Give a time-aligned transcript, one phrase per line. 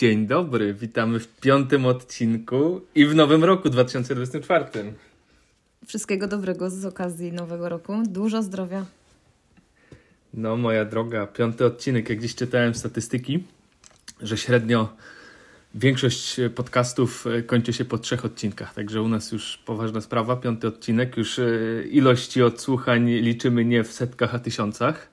[0.00, 4.64] Dzień dobry, witamy w piątym odcinku i w nowym roku 2024.
[5.86, 8.02] Wszystkiego dobrego z okazji nowego roku.
[8.06, 8.84] Dużo zdrowia.
[10.34, 12.10] No, moja droga, piąty odcinek.
[12.10, 13.44] Jak dziś czytałem statystyki,
[14.22, 14.96] że średnio
[15.74, 18.74] większość podcastów e, kończy się po trzech odcinkach.
[18.74, 20.36] Także u nas już poważna sprawa.
[20.36, 21.16] Piąty odcinek.
[21.16, 21.44] Już e,
[21.90, 25.10] ilości odsłuchań liczymy nie w setkach, a tysiącach.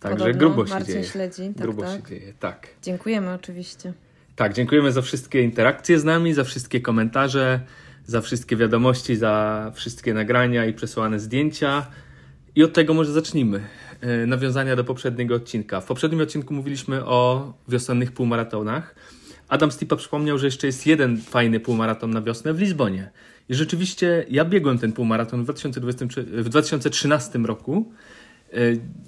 [0.00, 1.04] Także Podobno grubo się Marcin dzieje.
[1.04, 1.42] śledzi.
[1.42, 1.96] Tak, grubo tak.
[1.96, 2.68] się dzieje, tak.
[2.82, 3.92] Dziękujemy oczywiście.
[4.40, 7.60] Tak, dziękujemy za wszystkie interakcje z nami, za wszystkie komentarze,
[8.06, 11.86] za wszystkie wiadomości, za wszystkie nagrania i przesłane zdjęcia.
[12.54, 13.60] I od tego może zacznijmy.
[14.00, 15.80] E, Nawiązania do poprzedniego odcinka.
[15.80, 18.94] W poprzednim odcinku mówiliśmy o wiosennych półmaratonach.
[19.48, 23.10] Adam Stipa przypomniał, że jeszcze jest jeden fajny półmaraton na wiosnę w Lizbonie.
[23.48, 27.92] I rzeczywiście ja biegłem ten półmaraton w, 2023, w 2013 roku.
[28.52, 28.56] E,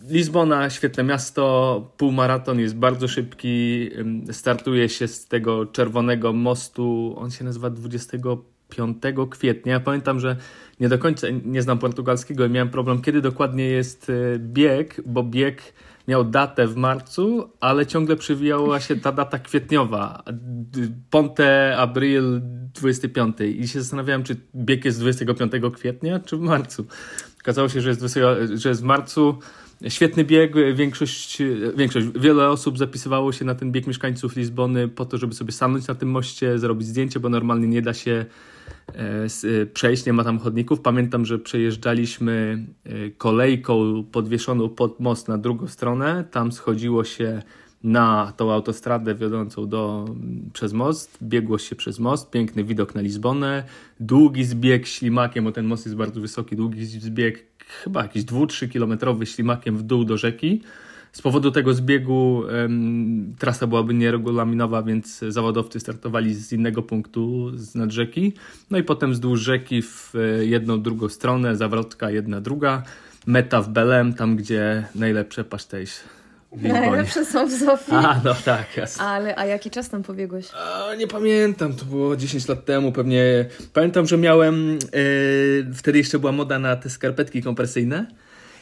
[0.08, 3.88] Lizbona, świetne miasto, półmaraton jest bardzo szybki.
[4.32, 7.14] Startuje się z tego czerwonego mostu.
[7.18, 8.96] On się nazywa 25
[9.30, 9.72] kwietnia.
[9.72, 10.36] Ja pamiętam, że
[10.80, 15.22] nie do końca nie znam portugalskiego i miałem problem, kiedy dokładnie jest e, bieg, bo
[15.22, 15.72] bieg
[16.08, 20.22] miał datę w marcu, ale ciągle przywijała się ta data kwietniowa.
[21.10, 22.40] Ponte Abril
[22.74, 23.36] 25.
[23.40, 26.86] I się zastanawiałem, czy bieg jest 25 kwietnia, czy w marcu.
[27.42, 28.20] Okazało się, że jest, 20,
[28.54, 29.38] że jest w marcu.
[29.88, 31.38] Świetny bieg, większość,
[31.76, 35.86] większość, wiele osób zapisywało się na ten bieg mieszkańców Lizbony po to, żeby sobie stanąć
[35.86, 38.24] na tym moście, zrobić zdjęcie, bo normalnie nie da się
[38.88, 39.26] e,
[39.62, 40.80] e, przejść, nie ma tam chodników.
[40.80, 47.42] Pamiętam, że przejeżdżaliśmy e, kolejką podwieszoną pod most na drugą stronę, tam schodziło się
[47.84, 50.04] na tą autostradę wiodącą do,
[50.52, 53.64] przez most, biegło się przez most, piękny widok na Lizbonę,
[54.00, 57.46] długi zbieg ślimakiem, bo ten most jest bardzo wysoki, długi zbieg,
[57.82, 60.62] chyba jakiś 2-3 kilometrowy ślimakiem w dół do rzeki.
[61.12, 62.42] Z powodu tego zbiegu
[63.38, 68.32] trasa byłaby nieregulaminowa, więc zawodowcy startowali z innego punktu, z nad rzeki.
[68.70, 72.82] No i potem wzdłuż rzeki w e, jedną, drugą stronę, zawrotka jedna, druga.
[73.26, 76.04] Meta w Belem, tam gdzie najlepsze pasztejs.
[76.56, 77.92] Najlepsze są w Zofii.
[77.92, 79.04] A, no tak, jasne.
[79.04, 80.46] Ale, a jaki czas tam pobiegłeś?
[80.54, 83.46] A, nie pamiętam, to było 10 lat temu pewnie.
[83.72, 88.06] Pamiętam, że miałem, e, wtedy jeszcze była moda na te skarpetki kompresyjne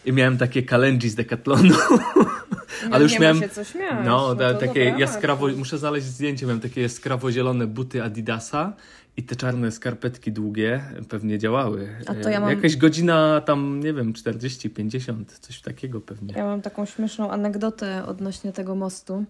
[0.05, 1.75] i miałem takie kalenji z Decathlonu.
[2.91, 3.95] Ale już nie miałem, ma się co śmiać.
[4.05, 8.73] no, to takie dobra jaskrawo, muszę znaleźć zdjęcie, miałem takie jaskrawo-zielone buty Adidasa
[9.17, 11.89] i te czarne skarpetki długie pewnie działały.
[12.07, 16.35] A to ja mam- Jakaś godzina tam, nie wiem, 40, 50, coś takiego pewnie.
[16.37, 19.25] Ja mam taką śmieszną anegdotę odnośnie tego mostu.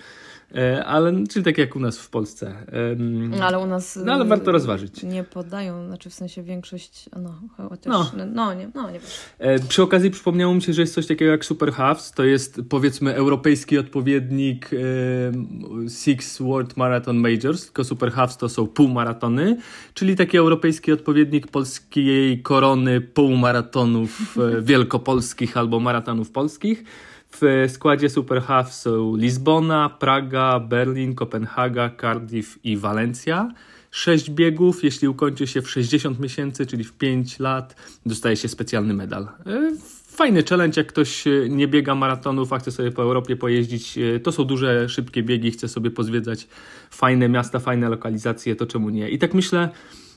[0.54, 2.54] E, ale, czyli tak jak u nas w Polsce.
[2.98, 3.98] No, ale u nas...
[4.04, 5.02] No, ale warto rozważyć.
[5.02, 7.34] Nie podają, znaczy w sensie większość, no
[7.68, 8.10] chociaż, No.
[8.16, 9.00] no, no nie, no nie.
[9.38, 12.12] E, Przy okazji przypomniało mi się, że jest coś takiego jak Super Halves.
[12.12, 18.66] To jest powiedzmy europejski odpowiednik e, Six World Marathon Majors, tylko Super Halves to są
[18.66, 19.56] półmaratony,
[19.94, 26.84] czyli taki europejski odpowiednik polskiej korony półmaratonów wielkopolskich albo maratonów polskich.
[27.32, 33.53] W składzie Super Half są Lizbona, Praga, Berlin, Kopenhaga, Cardiff i Walencja.
[33.91, 38.94] Sześć biegów, jeśli ukończy się w 60 miesięcy, czyli w 5 lat, dostaje się specjalny
[38.94, 39.22] medal.
[39.47, 39.72] E,
[40.06, 43.98] Fajny challenge, jak ktoś e, nie biega maratonów, a chce sobie po Europie pojeździć.
[43.98, 46.48] e, To są duże, szybkie biegi, chce sobie pozwiedzać
[46.91, 49.10] fajne miasta, fajne lokalizacje, to czemu nie?
[49.10, 49.68] I tak myślę,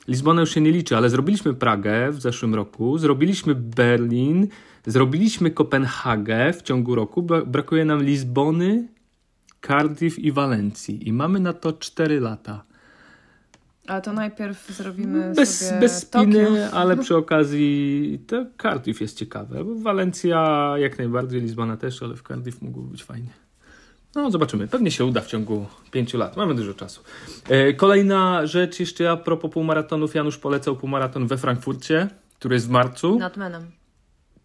[0.08, 4.48] Lizbona już się nie liczy, ale zrobiliśmy Pragę w zeszłym roku, zrobiliśmy Berlin,
[4.86, 7.22] zrobiliśmy Kopenhagę w ciągu roku.
[7.22, 8.88] Bra- Brakuje nam Lizbony,
[9.66, 11.08] Cardiff i Walencji.
[11.08, 12.64] I mamy na to 4 lata.
[13.86, 16.70] Ale to najpierw zrobimy Bez, sobie bez spiny, Tokio.
[16.72, 19.64] ale przy okazji to Cardiff jest ciekawe.
[19.64, 23.30] Bo Walencja jak najbardziej, Lizbona też, ale w Cardiff mógłby być fajnie.
[24.14, 24.68] No, zobaczymy.
[24.68, 26.36] Pewnie się uda w ciągu pięciu lat.
[26.36, 27.00] Mamy dużo czasu.
[27.48, 30.14] E, Kolejna rzecz jeszcze a propos półmaratonów.
[30.14, 32.08] Janusz polecał półmaraton we Frankfurcie,
[32.38, 33.18] który jest w marcu.
[33.18, 33.62] Nad menem.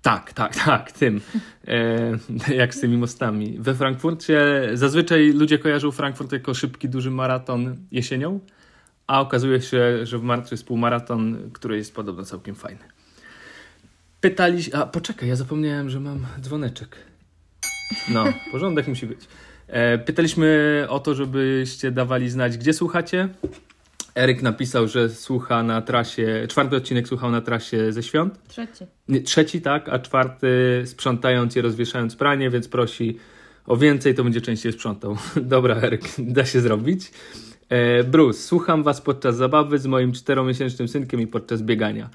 [0.02, 1.22] Tak, tak, tak, tym.
[1.68, 3.58] E, jak z tymi mostami.
[3.60, 8.40] We Frankfurcie zazwyczaj ludzie kojarzą Frankfurt jako szybki, duży maraton jesienią,
[9.08, 12.84] a okazuje się, że w marcu jest półmaraton, który jest podobno całkiem fajny.
[14.22, 14.78] Pytaliście.
[14.78, 16.98] A poczekaj, ja zapomniałem, że mam dzwoneczek.
[18.10, 19.20] No, porządek musi być.
[19.68, 23.30] E, pytaliśmy o to, żebyście dawali znać, gdzie słuchacie.
[24.20, 28.40] Eryk napisał, że słucha na trasie, czwarty odcinek słuchał na trasie ze świąt.
[28.48, 28.86] Trzeci.
[29.08, 33.18] Nie, trzeci, tak, a czwarty sprzątając i rozwieszając pranie, więc prosi
[33.68, 35.18] o więcej, to będzie częściej sprzątał.
[35.56, 37.12] Dobra, Eryk, da się zrobić.
[37.70, 42.10] E, Bruce, słucham was podczas zabawy z moim czteromiesięcznym synkiem i podczas biegania.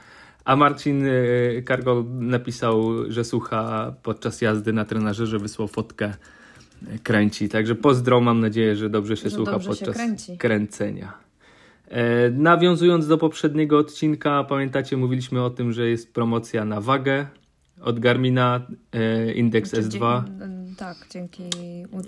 [0.45, 6.07] A Marcin e, Kargol napisał, że słucha podczas jazdy na trenażerze, wysłał fotkę,
[6.95, 7.49] e, kręci.
[7.49, 10.39] Także pozdro, mam nadzieję, że dobrze się Że słucha dobrze się podczas kręci.
[10.39, 11.24] kręcenia.
[11.95, 17.27] E, nawiązując do poprzedniego odcinka, pamiętacie, mówiliśmy o tym, że jest promocja na wagę
[17.81, 20.25] od Garmina e, Index Znaczy, S2.
[20.25, 21.43] dzie- tak, dzięki,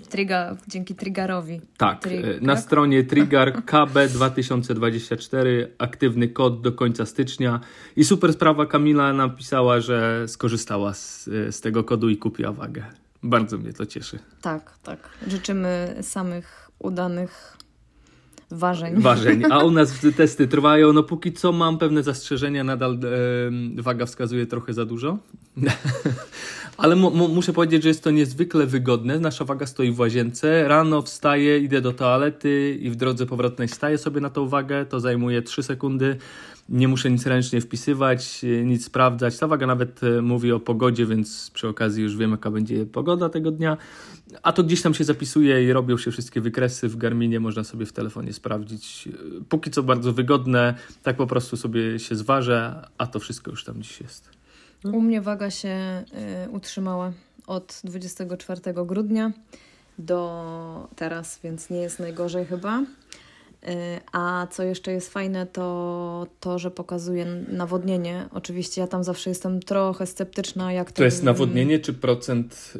[0.09, 1.61] triga, dzięki Triggerowi.
[1.77, 2.63] Tak, Trig- e, na tak?
[2.63, 7.59] stronie Trigger KB 2024 aktywny kod do końca stycznia
[7.95, 12.83] i super sprawa Kamila napisała, że skorzystała z, e, z tego kodu i kupiła wagę.
[13.23, 14.19] Bardzo mnie to cieszy.
[14.41, 14.99] Tak, tak.
[15.27, 17.57] Życzymy samych udanych
[18.51, 19.01] ważeń.
[19.01, 19.43] Ważeń.
[19.51, 20.93] A u nas testy trwają.
[20.93, 22.93] No póki co mam pewne zastrzeżenia, nadal
[23.77, 25.17] e, waga wskazuje trochę za dużo.
[26.77, 29.19] Ale mu, mu, muszę powiedzieć, że jest to niezwykle wygodne.
[29.19, 30.67] Nasza waga stoi w łazience.
[30.67, 34.85] Rano wstaję, idę do toalety i w drodze powrotnej staję sobie na tą wagę.
[34.85, 36.17] To zajmuje 3 sekundy.
[36.69, 39.37] Nie muszę nic ręcznie wpisywać, e, nic sprawdzać.
[39.37, 43.29] Ta waga nawet e, mówi o pogodzie, więc przy okazji już wiem, jaka będzie pogoda
[43.29, 43.77] tego dnia.
[44.43, 47.85] A to gdzieś tam się zapisuje i robią się wszystkie wykresy w Garminie, można sobie
[47.85, 49.09] w telefonie sprawdzić.
[49.49, 53.81] Póki co bardzo wygodne, tak po prostu sobie się zważę, a to wszystko już tam
[53.81, 54.29] dziś jest.
[54.83, 56.03] U mnie waga się
[56.45, 57.11] y, utrzymała
[57.47, 59.31] od 24 grudnia
[59.99, 62.83] do teraz, więc nie jest najgorzej chyba.
[63.63, 68.29] Y, a co jeszcze jest fajne, to to, że pokazuje nawodnienie.
[68.31, 70.97] Oczywiście ja tam zawsze jestem trochę sceptyczna, jak to.
[70.97, 72.73] To jest nawodnienie czy procent,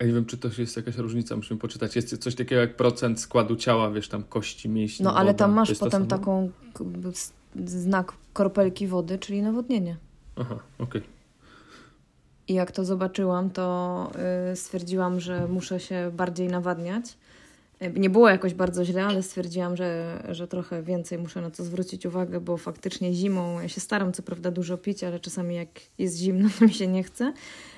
[0.00, 1.96] ja nie wiem czy to jest jakaś różnica, musimy poczytać.
[1.96, 5.38] Jest coś takiego jak procent składu ciała, wiesz, tam kości, mięśni, No ale woda.
[5.38, 6.50] tam masz potem taką
[7.64, 9.96] znak koropelki wody, czyli nawodnienie.
[10.36, 11.02] Aha, okej.
[12.48, 14.10] I jak to zobaczyłam, to
[14.52, 17.04] y, stwierdziłam, że muszę się bardziej nawadniać.
[17.94, 22.06] Nie było jakoś bardzo źle, ale stwierdziłam, że, że trochę więcej muszę na to zwrócić
[22.06, 25.68] uwagę, bo faktycznie zimą ja się staram co prawda dużo pić, ale czasami jak
[25.98, 27.32] jest zimno, to mi się nie chce.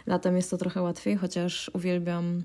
[0.06, 2.44] Latem jest to trochę łatwiej, chociaż uwielbiam.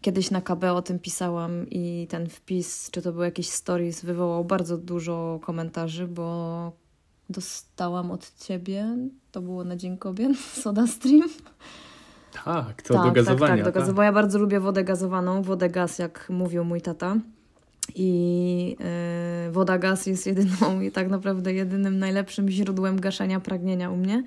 [0.00, 4.44] Kiedyś na KB o tym pisałam i ten wpis, czy to był jakiś stories, wywołał
[4.44, 6.72] bardzo dużo komentarzy, bo
[7.30, 8.96] dostałam od ciebie,
[9.32, 11.28] to było na Dzień Kobiet, Soda Stream.
[12.44, 13.56] Tak, to do gazowania.
[13.56, 14.06] Tak, tak, do gazowania.
[14.06, 17.16] Ja bardzo lubię wodę gazowaną, wodę gaz, jak mówił mój tata.
[17.94, 18.76] I
[19.46, 24.22] yy, woda gaz jest jedyną i tak naprawdę jedynym najlepszym źródłem gaszenia pragnienia u mnie.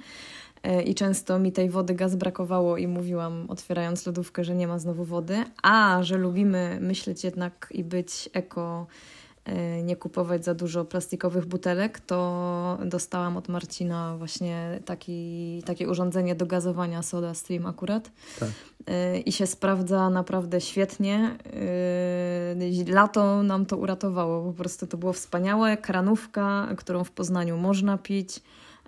[0.63, 4.79] Yy, I często mi tej wody gaz brakowało i mówiłam, otwierając lodówkę, że nie ma
[4.79, 5.43] znowu wody.
[5.63, 8.87] A że lubimy myśleć jednak i być eko,
[9.83, 16.45] nie kupować za dużo plastikowych butelek, to dostałam od Marcina właśnie taki, takie urządzenie do
[16.45, 18.11] gazowania Soda Stream akurat.
[18.39, 18.49] Tak.
[18.87, 21.37] Yy, I się sprawdza naprawdę świetnie.
[22.85, 24.51] Yy, Lato nam to uratowało.
[24.51, 25.77] Po prostu to było wspaniałe.
[25.77, 28.41] Kranówka, którą w Poznaniu można pić.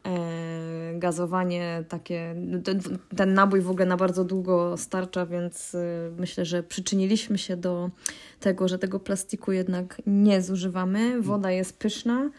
[0.06, 2.36] Yy, Gazowanie takie.
[2.64, 2.82] Ten,
[3.16, 5.80] ten nabój w ogóle na bardzo długo starcza, więc yy,
[6.18, 7.90] myślę, że przyczyniliśmy się do
[8.40, 11.22] tego, że tego plastiku jednak nie zużywamy.
[11.22, 12.30] Woda jest pyszna.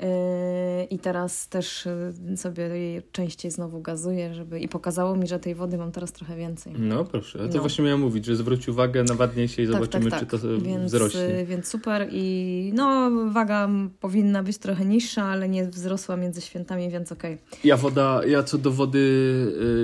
[0.00, 1.88] Yy, I teraz też
[2.30, 6.12] yy, sobie jej częściej znowu gazuję, żeby i pokazało mi, że tej wody mam teraz
[6.12, 6.72] trochę więcej.
[6.78, 7.60] No proszę, to No.
[7.60, 11.20] właśnie miałem mówić, że zwróć uwagę, nawadnij się i zobaczymy, czy to e, więc, wzrośnie.
[11.40, 13.68] y, Więc super i no waga
[14.00, 17.38] powinna być trochę niższa, ale nie wzrosła między świętami, więc okej.
[17.64, 18.98] Ja woda, ja co do wody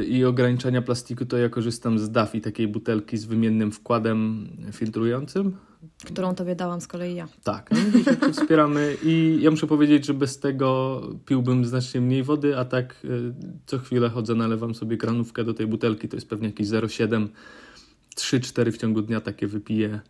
[0.02, 5.56] y, i ograniczania plastiku, to ja korzystam z DAFI, takiej butelki z wymiennym wkładem filtrującym.
[6.06, 7.28] Którą tobie dałam z kolei ja.
[7.44, 12.22] Tak, no jak się wspieramy i ja muszę powiedzieć, że bez tego piłbym znacznie mniej
[12.22, 13.34] wody, a tak y,
[13.66, 17.28] co chwilę chodzę, nalewam sobie granówkę do tej butelki, to jest pewnie jakieś 0,7,
[18.16, 20.00] 3-4 w ciągu dnia takie wypiję.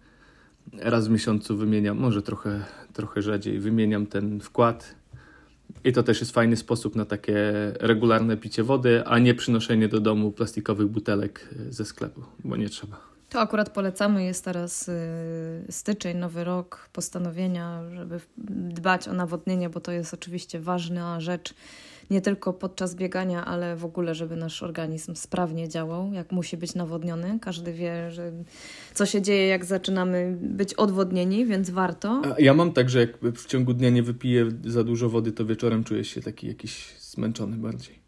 [0.73, 4.95] Raz w miesiącu wymieniam, może trochę, trochę rzadziej, wymieniam ten wkład.
[5.85, 10.01] I to też jest fajny sposób na takie regularne picie wody, a nie przynoszenie do
[10.01, 13.10] domu plastikowych butelek y, ze sklepu, bo nie trzeba.
[13.31, 14.93] To akurat polecamy, jest teraz y,
[15.71, 21.55] styczeń, nowy rok, postanowienia, żeby dbać o nawodnienie, bo to jest oczywiście ważna rzecz
[22.11, 26.75] nie tylko podczas biegania, ale w ogóle, żeby nasz organizm sprawnie działał, jak musi być
[26.75, 27.39] nawodniony.
[27.41, 28.33] Każdy wie, że
[28.95, 32.23] co się dzieje, jak zaczynamy być odwodnieni, więc warto.
[32.25, 35.45] A ja mam tak, że jak w ciągu dnia nie wypiję za dużo wody, to
[35.45, 38.00] wieczorem czuję się taki jakiś zmęczony bardziej.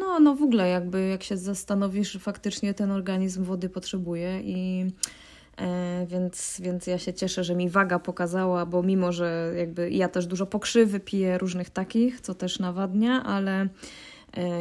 [0.00, 4.86] No, no w ogóle jakby jak się zastanowisz, faktycznie ten organizm wody potrzebuje i
[5.56, 10.08] e, więc, więc ja się cieszę, że mi waga pokazała, bo mimo, że jakby ja
[10.08, 13.68] też dużo pokrzywy piję różnych takich, co też nawadnia, ale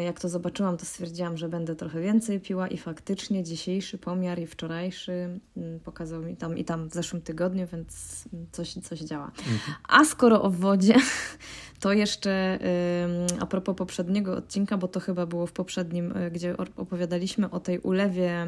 [0.05, 4.47] jak to zobaczyłam, to stwierdziłam, że będę trochę więcej piła i faktycznie dzisiejszy pomiar i
[4.47, 9.25] wczorajszy mm, pokazał mi tam i tam w zeszłym tygodniu, więc coś, coś działa.
[9.25, 9.59] Mhm.
[9.87, 10.95] A skoro o wodzie,
[11.79, 12.59] to jeszcze
[13.39, 17.79] a propos poprzedniego odcinka, bo to chyba było w poprzednim, y, gdzie opowiadaliśmy o tej
[17.79, 18.47] ulewie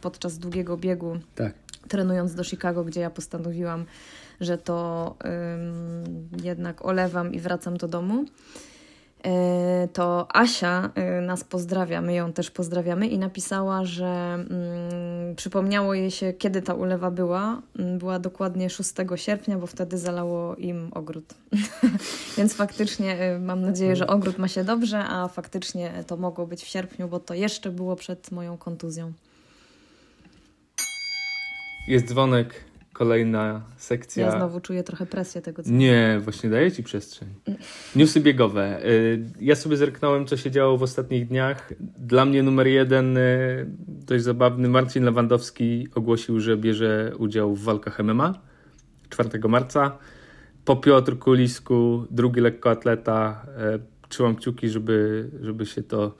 [0.00, 1.54] podczas długiego biegu, tak.
[1.88, 3.84] trenując do Chicago, gdzie ja postanowiłam,
[4.40, 5.16] że to
[6.42, 8.24] jednak olewam i wracam do domu.
[9.24, 15.94] E, to Asia e, nas pozdrawia, my ją też pozdrawiamy i napisała, że mm, przypomniało
[15.94, 17.62] jej się, kiedy ta ulewa była.
[17.78, 21.34] Mm, była dokładnie 6 sierpnia, bo wtedy zalało im ogród.
[22.38, 26.62] Więc faktycznie e, mam nadzieję, że ogród ma się dobrze, a faktycznie to mogło być
[26.62, 29.12] w sierpniu, bo to jeszcze było przed moją kontuzją.
[31.88, 32.67] Jest dzwonek
[32.98, 34.26] kolejna sekcja.
[34.26, 35.62] Ja znowu czuję trochę presję tego.
[35.62, 37.28] Co nie, właśnie daję Ci przestrzeń.
[37.96, 38.84] Newsy biegowe.
[38.84, 41.72] Y, ja sobie zerknąłem, co się działo w ostatnich dniach.
[41.98, 47.98] Dla mnie numer jeden, y, dość zabawny, Marcin Lewandowski ogłosił, że bierze udział w walkach
[48.00, 48.34] MMA
[49.08, 49.98] 4 marca.
[50.64, 53.46] Po Piotr Kulisku, drugi lekkoatleta.
[53.76, 56.14] Y, trzymam kciuki, żeby, żeby się to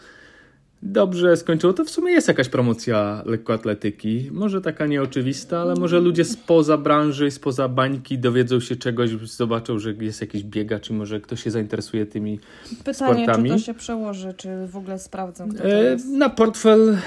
[0.82, 4.28] dobrze skończyło, to w sumie jest jakaś promocja lekkoatletyki.
[4.32, 9.92] Może taka nieoczywista, ale może ludzie spoza branży, spoza bańki dowiedzą się czegoś, zobaczą, że
[10.00, 12.40] jest jakiś biegacz, czy może ktoś się zainteresuje tymi
[12.84, 13.50] Pytanie, sportami.
[13.50, 16.06] czy to się przełoży, czy w ogóle sprawdzą, kto to e, jest?
[16.06, 16.98] Na portfel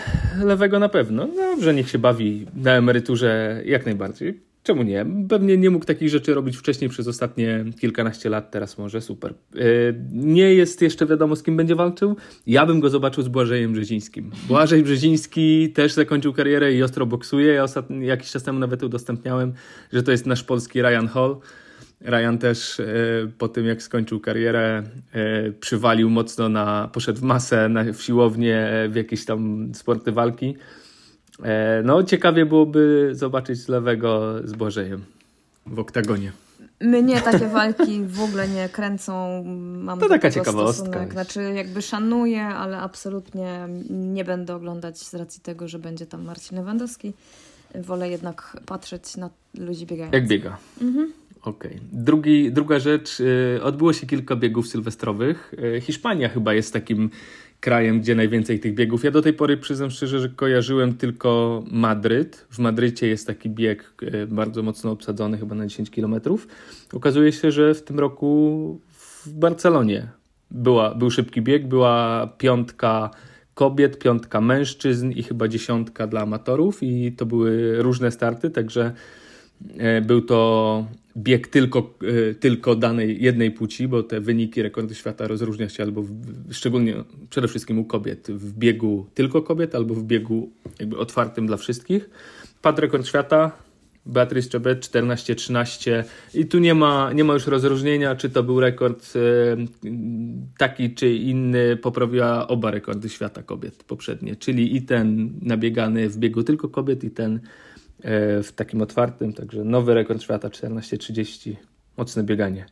[0.44, 1.28] lewego na pewno.
[1.28, 4.51] Dobrze, niech się bawi na emeryturze jak najbardziej.
[4.64, 5.06] Czemu nie?
[5.30, 9.34] Pewnie nie mógł takich rzeczy robić wcześniej przez ostatnie kilkanaście lat, teraz może super.
[9.56, 9.60] E,
[10.12, 12.16] nie jest jeszcze wiadomo, z kim będzie walczył.
[12.48, 14.32] Ja bym go zobaczył z Błażejem Brzezińskim.
[14.48, 17.54] Błażej Brzeziński też zakończył karierę i ostro boksuje.
[17.54, 19.54] Ja ostatni, jakiś czas temu nawet udostępniałem,
[19.94, 21.38] że to jest nasz polski Ryan Hall.
[22.02, 22.86] Ryan też e,
[23.38, 28.70] po tym, jak skończył karierę, e, przywalił mocno na, poszedł w masę, na, w siłownię,
[28.90, 30.56] w jakieś tam sporty walki.
[31.44, 35.04] E, no, ciekawie byłoby zobaczyć lewego z Bożejem
[35.66, 36.32] w oktagonie.
[36.82, 39.44] Mnie takie walki w ogóle nie kręcą.
[39.78, 41.08] Mam to taka ciekawostka.
[41.08, 46.58] Znaczy, jakby szanuję, ale absolutnie nie będę oglądać z racji tego, że będzie tam Marcin
[46.58, 47.14] Lewandowski.
[47.76, 50.22] Wolę jednak patrzeć na ludzi biegających.
[50.22, 50.58] Jak biega.
[50.82, 51.14] Mhm.
[51.44, 51.72] Okej.
[51.72, 52.52] Okay.
[52.52, 53.20] Druga rzecz.
[53.20, 55.54] Y, odbyło się kilka biegów sylwestrowych.
[55.78, 57.10] Y, Hiszpania chyba jest takim
[57.62, 59.04] krajem, gdzie najwięcej tych biegów.
[59.04, 62.46] Ja do tej pory przyznam szczerze, że kojarzyłem tylko Madryt.
[62.50, 66.16] W Madrycie jest taki bieg e, bardzo mocno obsadzony, chyba na 10 km.
[66.94, 70.08] Okazuje się, że w tym roku w Barcelonie
[70.52, 73.12] była, był szybki bieg, była piątka
[73.54, 78.94] kobiet, piątka mężczyzn i chyba dziesiątka dla amatorów i to były różne starty, także
[79.78, 80.86] e, był to
[81.18, 81.94] bieg tylko,
[82.30, 86.14] e, tylko danej jednej płci, bo te wyniki rekordu świata rozróżnia się albo w,
[86.52, 86.96] szczególnie
[87.30, 90.50] przede wszystkim u kobiet w biegu tylko kobiet, albo w biegu
[90.80, 92.10] jakby otwartym dla wszystkich.
[92.62, 93.52] Padł rekord świata
[94.06, 96.04] Beatrice Chebet 14-13
[96.34, 99.20] i tu nie ma, nie ma już rozróżnienia, czy to był rekord e,
[100.58, 106.44] taki czy inny, poprawiła oba rekordy świata kobiet poprzednie, czyli i ten nabiegany w biegu
[106.44, 107.40] tylko kobiet i ten
[108.44, 111.56] w takim otwartym, także nowy rekord świata 14.30,
[111.98, 112.66] mocne bieganie.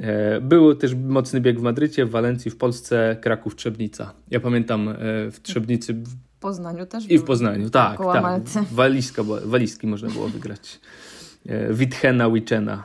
[0.00, 4.12] E, był też mocny bieg w Madrycie, w Walencji, w Polsce, Kraków, Trzebnica.
[4.30, 4.94] Ja pamiętam e,
[5.30, 5.94] w Trzebnicy.
[5.94, 7.10] W Poznaniu też.
[7.10, 7.98] I w Poznaniu, tak.
[7.98, 8.64] tak.
[8.72, 10.80] Walizka, walizki można było wygrać.
[11.70, 12.84] Witchena, Wichena.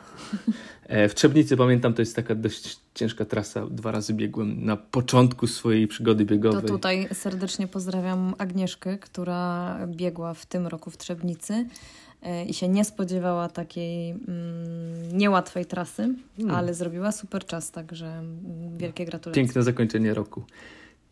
[0.89, 3.65] E, w Trzebnicy pamiętam, to jest taka dość ciężka trasa.
[3.65, 6.61] Dwa razy biegłem na początku swojej przygody biegowej.
[6.61, 11.65] To tutaj serdecznie pozdrawiam Agnieszkę, która biegła w tym roku w Trzebnicy
[12.21, 16.55] e, i się nie spodziewała takiej mm, niełatwej trasy, hmm.
[16.55, 19.43] ale zrobiła super czas, także mm, wielkie gratulacje.
[19.43, 20.43] Piękne zakończenie roku.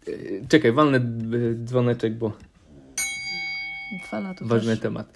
[0.07, 0.12] E,
[0.48, 1.01] czekaj, walnę
[1.65, 2.31] dzwoneczek, bo
[4.10, 4.81] Fala, ważny też.
[4.81, 5.13] temat.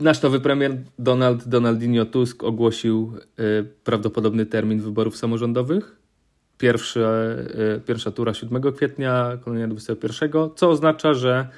[0.00, 5.96] Nasz nowy premier Donald Donaldinho Tusk ogłosił y, prawdopodobny termin wyborów samorządowych.
[6.58, 7.00] Pierwsza,
[7.76, 11.48] y, pierwsza tura 7 kwietnia, kolejna 21, co oznacza, że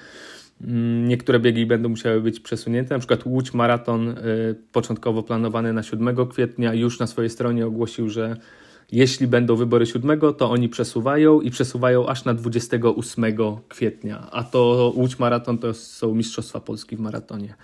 [0.61, 0.65] y,
[1.07, 2.95] niektóre biegi będą musiały być przesunięte.
[2.95, 4.15] Na przykład Łódź Maraton y,
[4.73, 8.37] początkowo planowany na 7 kwietnia już na swojej stronie ogłosił, że
[8.93, 13.25] Jeśli będą wybory 7, to oni przesuwają i przesuwają aż na 28
[13.69, 14.29] kwietnia.
[14.33, 17.55] A to Łódź Maraton to są Mistrzostwa Polski w maratonie.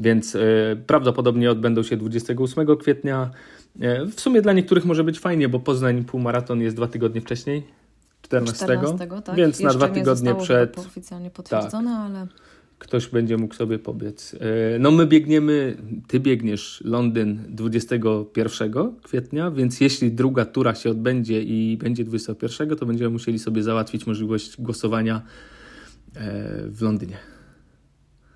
[0.00, 0.40] Więc y,
[0.86, 3.30] prawdopodobnie odbędą się 28 kwietnia.
[3.76, 7.62] Y, w sumie dla niektórych może być fajnie, bo Poznań półmaraton jest dwa tygodnie wcześniej.
[8.22, 9.36] 14, 14 tak?
[9.36, 12.26] więc Jeszcze na dwa nie tygodnie przed oficjalnie potwierdzone, ale
[12.78, 14.34] ktoś będzie mógł sobie pobiec.
[14.74, 15.76] E, No my biegniemy,
[16.08, 22.86] ty biegniesz Londyn 21 kwietnia, więc jeśli druga tura się odbędzie i będzie 21, to
[22.86, 25.22] będziemy musieli sobie załatwić możliwość głosowania e,
[26.66, 27.16] w Londynie.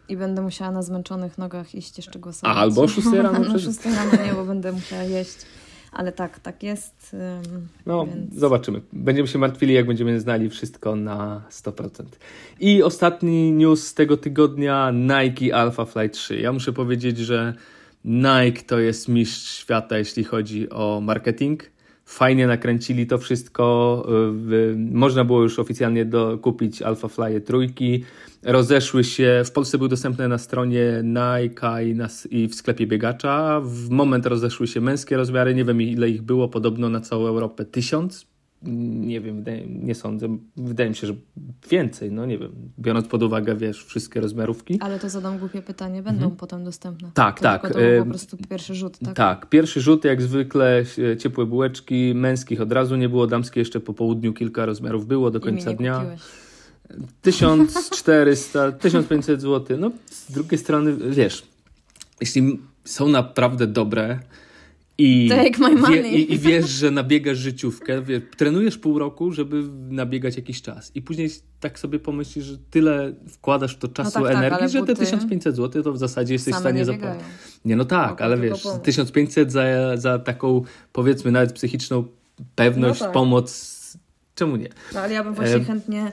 [0.08, 2.56] I będę musiała na zmęczonych nogach iść jeszcze głosować.
[2.56, 3.76] Albo o 6 rano No, przecież.
[3.76, 5.36] 6 rano nie, bo będę musiała jeść.
[5.92, 7.16] Ale tak, tak jest.
[7.86, 8.34] No, więc...
[8.34, 8.80] zobaczymy.
[8.92, 12.04] Będziemy się martwili, jak będziemy znali wszystko na 100%.
[12.60, 16.40] I ostatni news z tego tygodnia, Nike Alpha Fly 3.
[16.40, 17.54] Ja muszę powiedzieć, że
[18.04, 21.73] Nike to jest mistrz świata, jeśli chodzi o marketing.
[22.06, 24.02] Fajnie nakręcili to wszystko.
[24.32, 26.06] W- Można było już oficjalnie
[26.42, 28.04] kupić Alpha Fly trójki.
[28.42, 33.60] Rozeszły się, w Polsce były dostępne na stronie Nike i, na, i w sklepie biegacza.
[33.64, 35.54] W moment rozeszły się męskie rozmiary.
[35.54, 38.26] Nie wiem ile ich było, podobno na całą Europę tysiąc.
[38.66, 40.38] Nie wiem, wydaje, nie sądzę.
[40.56, 41.14] Wydaje mi się, że
[41.70, 42.52] więcej, no nie wiem.
[42.78, 44.78] Biorąc pod uwagę, wiesz, wszystkie rozmiarówki.
[44.80, 47.08] Ale to zadam głupie pytanie, będą potem dostępne.
[47.08, 47.12] Mhm.
[47.14, 49.16] Tak, to tak, Tylko to był po prostu pierwszy rzut, tak?
[49.16, 53.80] Tak, pierwszy rzut jak zwykle e, ciepłe bułeczki, męskich od razu nie było, damskie jeszcze
[53.80, 55.98] po południu kilka rozmiarów było do końca dnia.
[55.98, 56.20] kupiłeś.
[57.22, 59.76] 1400, 1500 zł.
[59.80, 61.46] No, z drugiej strony, wiesz,
[62.20, 64.18] jeśli są naprawdę dobre
[64.98, 66.14] i, money.
[66.14, 71.02] i, i wiesz, że nabiegasz życiówkę, wiesz, trenujesz pół roku, żeby nabiegać jakiś czas i
[71.02, 74.78] później tak sobie pomyślisz, że tyle wkładasz w to czasu, tak, tak, energii, ale że
[74.78, 77.24] te buty 1500 zł to w zasadzie jesteś w stanie nie zapłacić.
[77.64, 78.82] Nie, no tak, ale wiesz, pomóc.
[78.82, 79.62] 1500 za,
[79.96, 82.04] za taką, powiedzmy, nawet psychiczną
[82.54, 83.14] pewność, No tak.
[83.14, 83.74] pomoc,
[84.34, 84.68] czemu nie?
[84.94, 85.64] No, ale ja bym właśnie Em.
[85.64, 86.12] chętnie,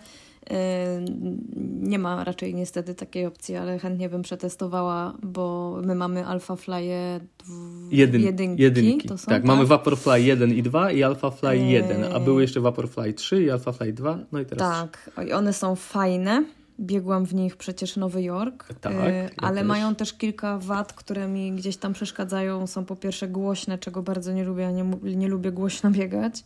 [1.82, 7.20] nie ma raczej niestety takiej opcji, ale chętnie bym przetestowała, bo my mamy Alpha Fly'e
[7.20, 8.64] dw- Jedyn, jedynki.
[8.64, 9.08] jedynki.
[9.10, 11.72] Są, tak, mamy Vaporfly 1 i 2 i Alphafly Eee.
[11.72, 15.54] 1, a były jeszcze Vaporfly 3 i Alphafly 2, no i teraz Tak, i one
[15.54, 16.44] są fajne.
[16.80, 19.68] Biegłam w nich przecież Nowy Jork, Tak, y, ja ale też.
[19.68, 22.68] mają też kilka wad, które mi gdzieś tam przeszkadzają.
[22.68, 26.44] Są po pierwsze głośne, czego bardzo nie lubię, ja nie, nie lubię głośno biegać.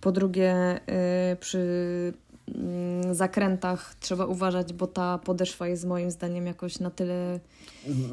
[0.00, 0.80] Po drugie,
[1.40, 2.12] przy
[3.12, 7.40] zakrętach trzeba uważać, bo ta podeszwa jest moim zdaniem jakoś na tyle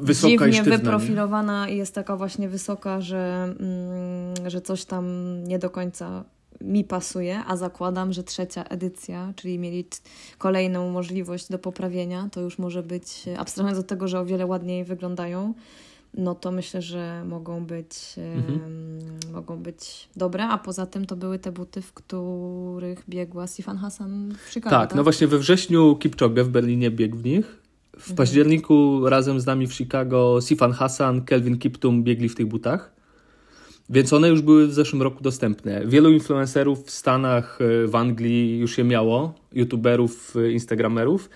[0.02, 0.72] wysoka dziwnie sztywna.
[0.72, 0.78] nie?
[0.78, 5.04] wyprofilowana i jest taka właśnie wysoka, że, mm, że coś tam
[5.44, 6.24] nie do końca
[6.60, 9.84] mi pasuje, a zakładam, że trzecia edycja, czyli mieli
[10.38, 14.84] kolejną możliwość do poprawienia, to już może być, abstrahując od tego, że o wiele ładniej
[14.84, 15.54] wyglądają,
[16.14, 18.60] no to myślę, że mogą być, Mhm.
[19.32, 24.34] mogą być dobre, a poza tym to były te buty, w których biegła Sifan Hassan
[24.46, 24.76] w Chicago.
[24.76, 27.46] Tak, no właśnie we wrześniu Kipchoge w Berlinie biegł w nich.
[27.92, 28.16] W Mhm.
[28.16, 32.92] październiku razem z nami w Chicago Sifan Hassan, Kelvin Kiptum biegli w tych butach.
[33.90, 35.86] Więc one już były w zeszłym roku dostępne.
[35.86, 41.30] Wielu influencerów w Stanach, e, w Anglii już je miało, youtuberów, e, instagramerów.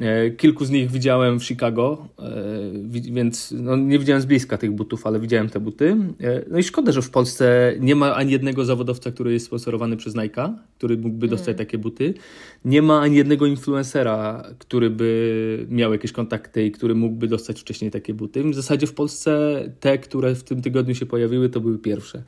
[0.00, 2.42] E, Kilku z nich widziałem w Chicago, e,
[2.84, 5.96] wi- więc no, nie widziałem z bliska tych butów, ale widziałem te buty.
[6.20, 9.96] E, No i szkoda, że w Polsce nie ma ani jednego zawodowca, który jest sponsorowany
[9.96, 12.14] przez Nike, który mógłby dostać takie buty.
[12.64, 17.90] Nie ma ani jednego influencera, który by miał jakieś kontakty i który mógłby dostać wcześniej
[17.90, 18.44] takie buty.
[18.44, 22.22] W zasadzie w Polsce te, które w tym tygodniu się pojawiły, to były pierwsze.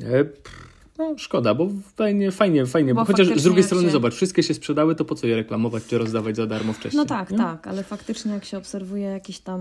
[0.00, 2.94] Pff, No szkoda, bo fajnie, fajnie, fajnie.
[2.94, 5.36] Bo Bo chociaż z drugiej strony się- zobacz, wszystkie się sprzedały, to po co je
[5.36, 6.98] reklamować czy rozdawać za darmo wcześniej?
[6.98, 7.36] No tak, nie?
[7.38, 9.60] tak, ale faktycznie jak się obserwuje jakieś tam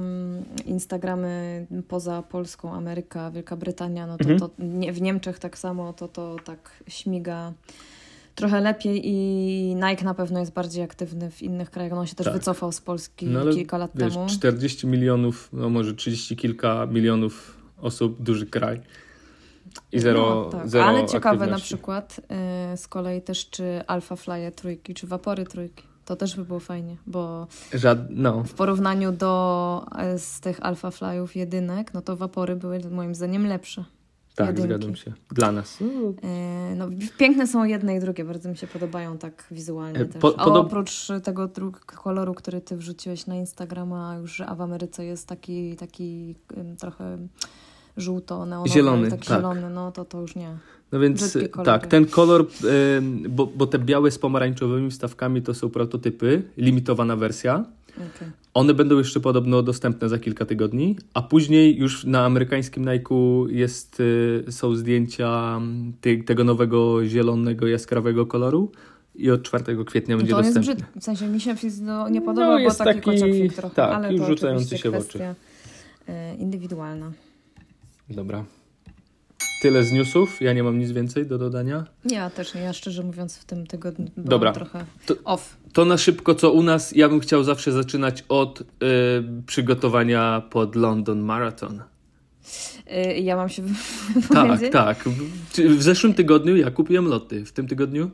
[0.66, 4.40] Instagramy poza Polską, Ameryka, Wielka Brytania, no to, Mhm.
[4.40, 7.54] to nie, w Niemczech tak samo, to to tak śmiga
[8.36, 11.92] trochę lepiej i Nike na pewno jest bardziej aktywny w innych krajach.
[11.92, 12.34] No on się też Tak.
[12.34, 14.26] wycofał z Polski No kilka lat Wiesz, temu.
[14.30, 18.82] 40 milionów, no może 30 kilka milionów osób, duży kraj.
[19.92, 20.70] I zero, no, tak.
[20.70, 22.20] zero Ale ciekawe na przykład
[22.74, 25.84] y, z kolei też czy Alpha Flye trójki, czy Vapory trójki.
[26.06, 28.00] To też by było fajnie, bo Żad...
[28.10, 33.16] No, w porównaniu do e, z tych Alpha Flyów jedynek, no to Vapory były moim
[33.16, 33.86] zdaniem lepsze.
[34.36, 34.70] tak, Jedynki.
[34.74, 35.14] zgadzam się.
[35.32, 35.80] Dla nas.
[36.24, 40.22] E, No, piękne są jedne i drugie, bardzo mi się podobają tak wizualnie E, też.
[40.22, 41.50] po- A podob- oprócz tego
[41.86, 46.36] koloru, który ty wrzuciłeś na Instagrama, już a w Ameryce jest taki, taki
[46.80, 47.18] trochę
[47.98, 49.38] żółto, neonowy, Zielony, taki tak.
[49.38, 50.50] zielony, no to to już nie.
[50.92, 52.48] no więc tak, ten kolor,
[53.30, 57.66] bo, bo te białe z pomarańczowymi wstawkami to są prototypy, limitowana wersja.
[57.96, 58.32] Okay.
[58.54, 64.00] One będą jeszcze podobno dostępne za kilka tygodni, a później już na amerykańskim Nike'u jest,
[64.00, 68.72] y, są zdjęcia mm, ty, tego nowego zielonego, jaskrawego koloru
[69.16, 70.76] i od 4 kwietnia będzie to on jest dostępny.
[70.84, 71.00] brzydki.
[71.00, 74.12] W sensie mi się no, nie podoba, No, bo taki, taki- kociakwik trochę, tak, ale
[74.14, 75.20] już to rzucający się w oczy.
[76.08, 77.12] e, indywidualna.
[78.10, 78.46] Dobra.
[79.62, 81.86] Tyle z newsów, ja nie mam nic więcej do dodania.
[82.12, 84.54] Ja też nie, ja szczerze mówiąc w tym tygodniu byłam Dobra.
[84.54, 85.58] trochę To- off.
[85.74, 88.66] To na szybko, co u nas, ja bym chciał zawsze zaczynać od y,
[89.46, 91.82] przygotowania pod London Marathon.
[92.92, 93.64] Y, Ja mam się
[94.14, 94.72] Tak, wypowiedzieć.
[94.74, 95.04] tak.
[95.78, 97.46] W zeszłym tygodniu ja kupiłem loty.
[97.46, 98.12] W tym tygodniu?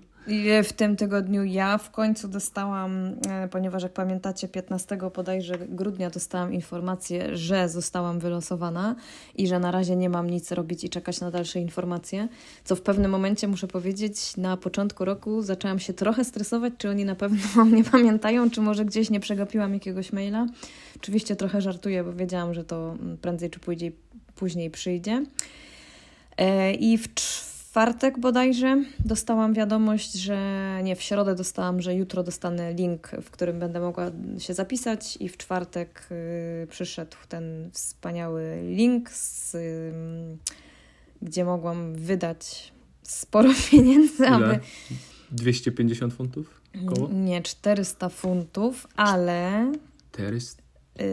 [0.64, 6.54] W tym tygodniu ja w końcu dostałam, e, ponieważ jak pamiętacie, 15 bodajże grudnia dostałam
[6.54, 8.96] informację, że zostałam wylosowana
[9.36, 12.28] i że na razie nie mam nic robić i czekać na dalsze informacje.
[12.64, 17.06] Co w pewnym momencie muszę powiedzieć, na początku roku zaczęłam się trochę stresować, czy oni
[17.06, 20.46] na pewno mnie pamiętają, czy może gdzieś nie przegapiłam jakiegoś maila.
[20.96, 23.96] Oczywiście trochę żartuję, bo wiedziałam, że to mm, prędzej czy później,
[24.36, 25.26] później przyjdzie.
[26.38, 27.08] E, I w
[27.72, 33.60] czwartek bodajże dostałam wiadomość, że nie, w środę dostałam, że jutro dostanę link, w którym
[33.60, 36.08] będę mogła się zapisać i w czwartek
[36.64, 40.38] y, przyszedł ten wspaniały link, z, ym,
[41.22, 44.46] gdzie mogłam wydać sporo pieniędzy, aby...
[44.46, 44.60] Ile?
[45.32, 46.62] 250 funtów?
[46.86, 47.10] Koło?
[47.14, 49.72] Nie, 400 funtów, ale...
[50.12, 50.58] Teraz?
[51.00, 51.06] Yy,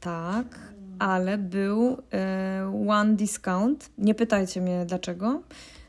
[0.00, 0.58] tak,
[0.98, 3.90] ale był yy, one discount.
[3.98, 5.42] Nie pytajcie mnie dlaczego,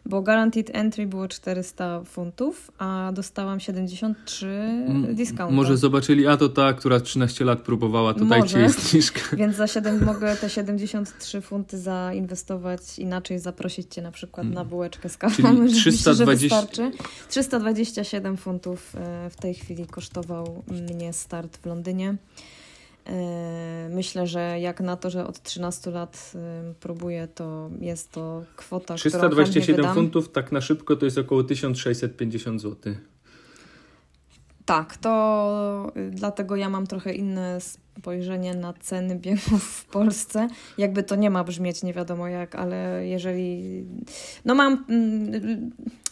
[0.05, 5.55] bo guaranteed entry było 400 funtów, a dostałam 73 discount.
[5.55, 9.21] Może zobaczyli, a to ta, która 13 lat próbowała, to dajcie jej zniżkę.
[9.37, 15.09] Więc za 7 mogę te 73 funty zainwestować inaczej, zaprosić cię na przykład na bułeczkę
[15.09, 15.49] z kawą.
[15.49, 15.67] Mm.
[15.67, 16.91] Czyli że myślę, że 320 wystarczy.
[17.29, 22.15] 327 funtów e, w tej chwili kosztował mnie start w Londynie.
[23.11, 28.43] E, Myślę, że jak na to, że od 13 lat e, próbuję, to jest to
[28.55, 29.95] kwota, którą chętnie 327 wydam.
[29.95, 32.93] funtów, tak na szybko, to jest około 1650 zł.
[34.65, 40.47] Tak, to y, dlatego ja mam trochę inne spojrzenie na ceny biegów w Polsce.
[40.77, 43.63] Jakby to nie ma brzmieć nie wiadomo jak, ale jeżeli.
[44.45, 45.71] No mam, mm,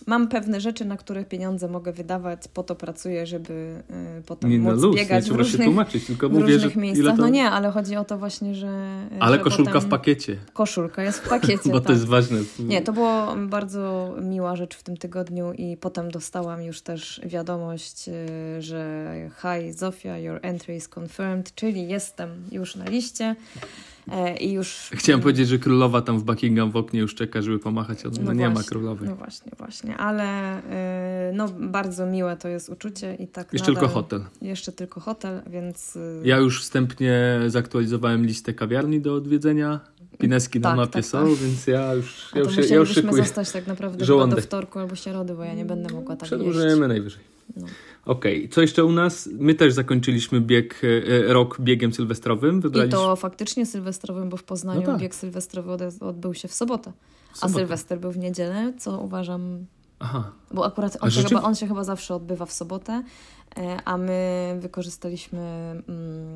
[0.09, 3.83] mam pewne rzeczy, na które pieniądze mogę wydawać, po to pracuję, żeby
[4.19, 6.33] y, potem Nie na móc luz, nie biegać w trzeba się różnych, tłumaczyć, tylko w
[6.33, 7.15] mówię, różnych że miejscach.
[7.15, 7.21] to...
[7.21, 9.01] No nie, ale chodzi o to właśnie, że.
[9.19, 9.87] Ale że koszulka potem...
[9.87, 11.69] w pakiecie, Koszulka jest w pakiecie.
[11.71, 11.87] bo tak.
[11.87, 12.39] to jest ważne.
[12.59, 18.07] Nie, to było bardzo miła rzecz w tym tygodniu i potem dostałam już też wiadomość,
[18.07, 23.35] y, że hi Zofia, your entry is confirmed, czyli jestem już na liście
[24.39, 24.89] i już...
[24.93, 28.21] Chciałem powiedzieć, że królowa tam w Buckingham w oknie już czeka, żeby pomachać, ale no,
[28.23, 29.09] No nie ma królowej.
[29.09, 33.83] No właśnie, właśnie, ale y, no bardzo miłe to jest uczucie i tak Jeszcze nadal,
[33.83, 34.21] tylko hotel.
[34.41, 35.95] Jeszcze tylko hotel, więc...
[35.95, 39.79] y, Ja już wstępnie zaktualizowałem listę kawiarni do odwiedzenia.
[40.17, 41.35] Pineski na Tak, mapie tak, są, tak.
[41.37, 43.23] więc ja już, ja już, ja już szykuję.
[43.23, 46.43] zostać tak naprawdę do wtorku albo środy, bo ja nie będę mogła tak jeść.
[46.43, 47.21] Przedłużymy najwyżej.
[47.57, 47.67] No.
[48.09, 49.29] Okej, co jeszcze u nas?
[49.39, 50.81] My też zakończyliśmy bieg,
[51.29, 52.57] e, rok biegiem sylwestrowym.
[52.57, 54.97] I Wybraliśmy to faktycznie sylwestrowym, bo w Poznaniu No tak.
[55.01, 56.91] bieg sylwestrowy odbył się w sobotę.
[56.91, 57.53] w A sobotę.
[57.59, 59.65] Sylwester był w niedzielę, co uważam,
[59.99, 63.03] Aha, bo akurat A on się, rzeczy- chyba, on się chyba zawsze odbywa w sobotę,
[63.57, 65.83] e, a my wykorzystaliśmy mm,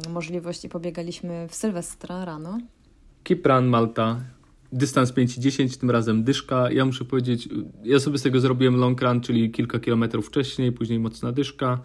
[0.09, 2.57] możliwość i pobiegaliśmy w Sylwestra rano.
[3.23, 4.19] Keep Run Malta.
[4.73, 6.71] Dystans 5 i 10, tym razem dyszka.
[6.71, 7.49] Ja muszę powiedzieć,
[7.83, 11.79] ja sobie z tego zrobiłem long run, czyli kilka kilometrów wcześniej, później mocna dyszka.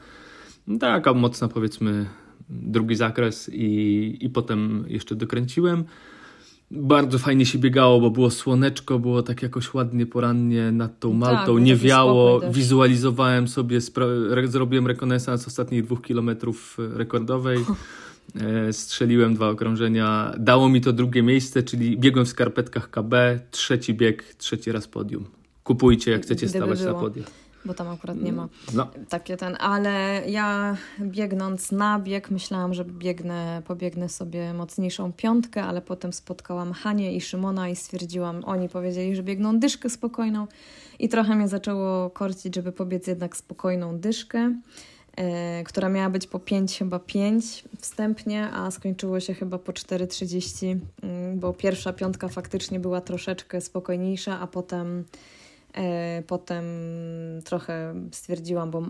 [0.66, 2.06] No Taka mocna powiedzmy
[2.48, 5.84] drugi zakres i, i potem jeszcze dokręciłem.
[6.70, 11.18] Bardzo fajnie się biegało, bo było słoneczko, było tak jakoś ładnie porannie nad tą Tak,
[11.18, 13.78] Maltą, był nie wiało, wizualizowałem sobie,
[14.44, 17.58] zrobiłem rekonesans ostatnich dwóch kilometrów rekordowej.
[18.68, 20.34] E, Strzeliłem dwa okrążenia.
[20.38, 23.14] Dało mi to drugie miejsce, czyli biegłem w skarpetkach KB,
[23.50, 25.24] trzeci bieg, trzeci raz podium.
[25.64, 27.00] Kupujcie, jak chcecie Gdyby stawać na było.
[27.00, 27.26] podium.
[27.64, 32.84] Bo tam akurat nie ma No, takie ten, ale ja biegnąc na bieg myślałam, że
[32.84, 39.16] biegnę, pobiegnę sobie mocniejszą piątkę, ale potem spotkałam Hanię i Szymona i stwierdziłam, oni powiedzieli,
[39.16, 40.46] że biegną dyszkę spokojną
[40.98, 44.54] i trochę mnie zaczęło korcić, żeby pobiec jednak spokojną dyszkę,
[45.64, 51.38] która miała być po 5 chyba 5 wstępnie, a skończyło się chyba po 4.30, mm,
[51.38, 55.04] bo pierwsza piątka faktycznie była troszeczkę spokojniejsza, a potem
[56.26, 56.64] potem
[57.44, 58.82] trochę stwierdziłam, bo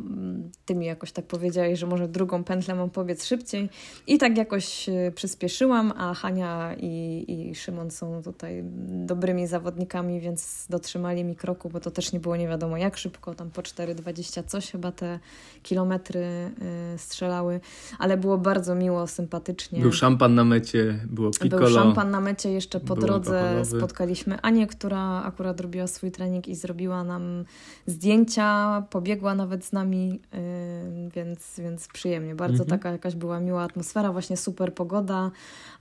[0.64, 3.70] ty mi jakoś tak powiedziałeś, że może drugą pętlę mam powiedz szybciej.
[4.06, 10.66] I tak jakoś e, przyspieszyłam, a Hania i, i Szymon są tutaj dobrymi zawodnikami, więc
[10.70, 14.44] dotrzymali mi kroku, bo to też nie było nie wiadomo jak szybko, tam po 4,20
[14.46, 15.18] coś chyba te
[15.62, 16.52] kilometry e,
[16.98, 17.60] strzelały,
[17.98, 19.80] ale było bardzo miło, sympatycznie.
[19.80, 21.66] Był szampan na mecie, było piccolo.
[21.66, 26.54] Był szampan na mecie, jeszcze po drodze spotkaliśmy Anię, która akurat robiła swój trening i
[26.68, 27.44] zrobiła nam
[27.86, 30.20] zdjęcia, pobiegła nawet z nami,
[31.14, 32.34] więc, więc przyjemnie.
[32.34, 32.70] Bardzo mhm.
[32.70, 35.30] taka jakaś była miła atmosfera, właśnie super pogoda,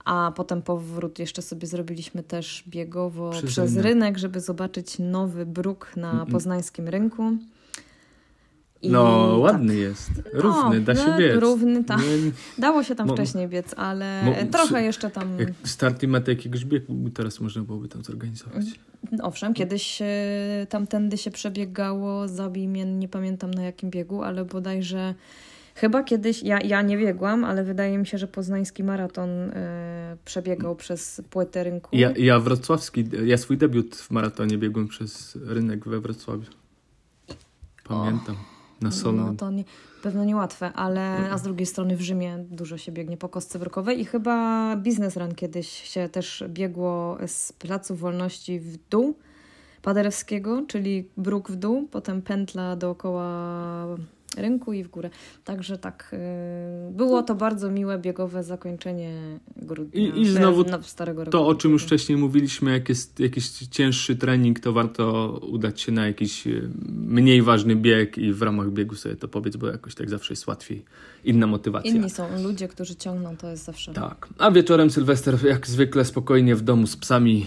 [0.04, 3.84] a potem powrót jeszcze sobie zrobiliśmy też biegowo przez, przez rynek.
[3.84, 4.18] rynek.
[4.18, 6.32] żeby zobaczyć nowy bruk na -mm.
[6.32, 7.22] poznańskim rynku.
[8.82, 9.40] I no, tak.
[9.40, 10.10] ładny jest.
[10.32, 11.40] Równy, no, da się biec.
[11.40, 12.00] Równy, tak.
[12.58, 15.38] Dało się tam wcześniej biec, ale trochę jeszcze tam...
[15.38, 18.64] Jak start i metę jakiegoś biegu teraz można byłoby tam zorganizować.
[19.22, 20.06] Owszem, kiedyś e,
[20.68, 25.14] tamtędy się przebiegało, zabij mnie, nie pamiętam na jakim biegu, ale bodajże
[25.74, 30.76] chyba kiedyś, ja, ja nie biegłam, ale wydaje mi się, że poznański maraton e, przebiegał
[30.76, 31.96] przez płytę rynku.
[31.96, 36.50] Ja, ja wrocławski, ja swój debiut w maratonie biegłem przez rynek we Wrocławiu.
[37.84, 38.34] Pamiętam.
[38.34, 39.26] O na solnym.
[39.26, 39.64] No to nie,
[40.02, 44.00] pewno niełatwe, ale a z drugiej strony w Rzymie dużo się biegnie po kostce wrokowej
[44.00, 49.14] i chyba Business Run kiedyś się też biegło z Placu Wolności w dół
[49.82, 53.86] Paderewskiego, czyli bruk w dół, potem pętla dookoła
[54.38, 55.10] rynku i w górę.
[55.44, 56.10] Także tak,
[56.88, 60.00] y, było to bardzo miłe biegowe zakończenie grudnia.
[60.00, 61.30] I, i znowu no, starego roku.
[61.30, 65.92] To, o czym już wcześniej mówiliśmy, jak jest jakiś cięższy trening, to warto udać się
[65.92, 69.94] na jakiś y, mniej ważny bieg i w ramach biegu sobie to powiedz, bo jakoś
[69.94, 70.84] tak zawsze jest łatwiej.
[71.24, 71.90] Inna motywacja.
[71.90, 73.92] Inni są ludzie, którzy ciągną, to jest zawsze.
[73.92, 74.28] Tak.
[74.38, 77.46] A wieczorem Sylwester jak zwykle spokojnie w domu z psami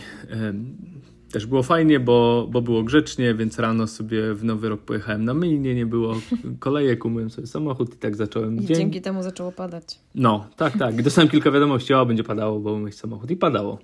[1.31, 5.33] też było fajnie, bo, bo było grzecznie, więc rano sobie w nowy rok pojechałem na
[5.33, 6.15] myjnie, nie było
[6.59, 8.77] kolejek, umyłem sobie samochód i tak zacząłem I dzień.
[8.77, 9.99] dzięki temu zaczęło padać.
[10.15, 10.99] No, tak, tak.
[10.99, 13.31] I dostałem kilka wiadomości, o, będzie padało, bo umyć samochód.
[13.31, 13.79] I padało.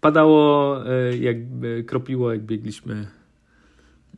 [0.00, 3.06] Padało, e, jakby kropiło, jak biegliśmy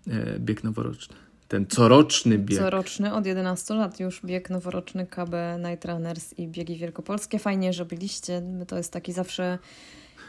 [0.07, 1.17] e, bieg noworoczny.
[1.49, 2.61] Ten coroczny bieg.
[2.61, 7.39] Coroczny, od 11 lat już bieg noworoczny KB Night Runners i biegi wielkopolskie.
[7.39, 8.43] Fajnie, że byliście.
[8.69, 9.59] To jest taki zawsze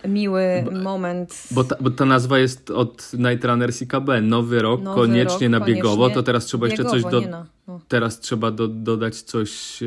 [0.07, 1.47] miły bo, moment.
[1.51, 4.09] Bo ta, bo ta nazwa jest od Night Runners i KB.
[4.21, 7.29] Nowy rok, Nowy koniecznie rok, na biegowo, koniecznie to teraz trzeba biegowo, jeszcze coś do,
[7.67, 7.79] no.
[7.87, 9.85] Teraz trzeba do, dodać coś e,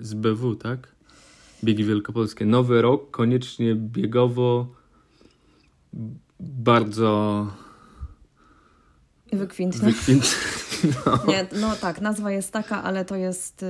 [0.00, 0.88] z BW, tak?
[1.64, 2.46] Biegi wielkopolskie.
[2.46, 4.66] Nowy rok, koniecznie biegowo.
[6.40, 7.46] Bardzo
[9.36, 9.88] Wykwintne.
[9.92, 10.28] Wykwintne.
[11.06, 11.32] No.
[11.32, 13.64] Nie, no tak, nazwa jest taka, ale to jest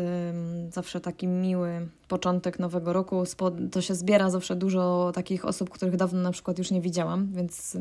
[0.71, 3.25] zawsze taki miły początek nowego roku.
[3.73, 7.77] to się zbiera zawsze dużo takich osób, których dawno na przykład już nie widziałam, więc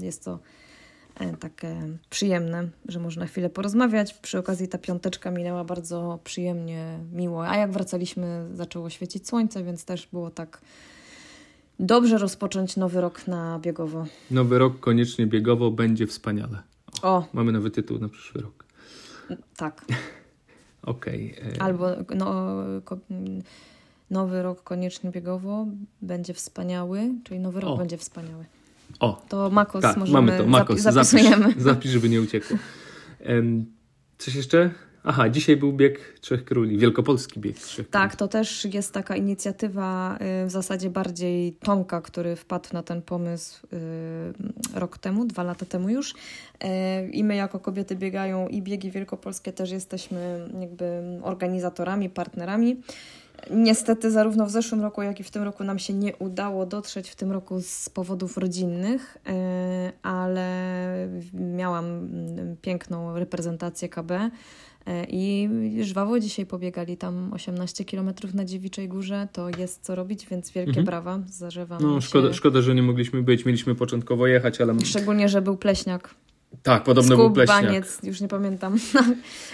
[0.00, 0.38] jest to
[1.20, 1.76] e, takie
[2.10, 4.14] przyjemne, że można chwilę porozmawiać.
[4.14, 7.48] Przy okazji ta piąteczka minęła bardzo przyjemnie, miło.
[7.48, 10.60] A jak wracaliśmy, zaczęło świecić słońce, więc też było tak
[11.78, 14.06] dobrze rozpocząć nowy rok na biegowo.
[14.30, 16.73] Nowy rok koniecznie biegowo będzie wspaniale.
[17.02, 17.28] O.
[17.32, 18.64] Mamy nowy tytuł na przyszły rok.
[19.56, 19.84] Tak.
[20.82, 21.34] Okej.
[21.38, 21.52] Okay.
[21.52, 22.56] E, Albo no,
[24.10, 25.66] nowy rok koniecznie biegowo
[26.02, 27.76] będzie wspaniały, czyli nowy rok o.
[27.76, 28.44] będzie wspaniały.
[29.00, 29.22] O.
[29.28, 30.46] To Makos tak, możemy mamy to.
[30.46, 31.44] Makos, zapisujemy.
[31.44, 32.56] Zapisz, zapisz, żeby nie uciekło.
[34.18, 34.70] Coś jeszcze?
[35.06, 38.18] Aha, dzisiaj był bieg Trzech Króli, wielkopolski bieg Trzech Tak, Króli.
[38.18, 43.66] to też jest taka inicjatywa y, w zasadzie bardziej Tomka, który wpadł na ten pomysł
[43.72, 46.12] y, rok temu, dwa lata temu już.
[46.12, 46.16] Y,
[47.12, 52.80] I my jako kobiety biegają i biegi wielkopolskie też jesteśmy jakby organizatorami, partnerami.
[53.50, 57.10] Niestety zarówno w zeszłym roku, jak i w tym roku nam się nie udało dotrzeć
[57.10, 59.18] w tym roku z powodów rodzinnych,
[60.02, 60.48] ale
[61.34, 64.10] miałam mm, piękną reprezentację KB
[65.08, 65.48] I
[65.80, 69.28] żwawo dzisiaj pobiegali tam 18 km na Dziewiczej Górze.
[69.32, 70.86] To jest co robić, więc wielkie mhm.
[70.86, 71.20] brawa.
[71.26, 72.34] Zarzewam no, szkoda, się...
[72.34, 73.44] szkoda, że nie mogliśmy być.
[73.44, 74.74] Mieliśmy początkowo jechać, ale...
[74.84, 76.14] Szczególnie, że był pleśniak.
[76.62, 77.64] Tak, podobno był pleśniak.
[77.64, 78.76] Baniec, już nie pamiętam.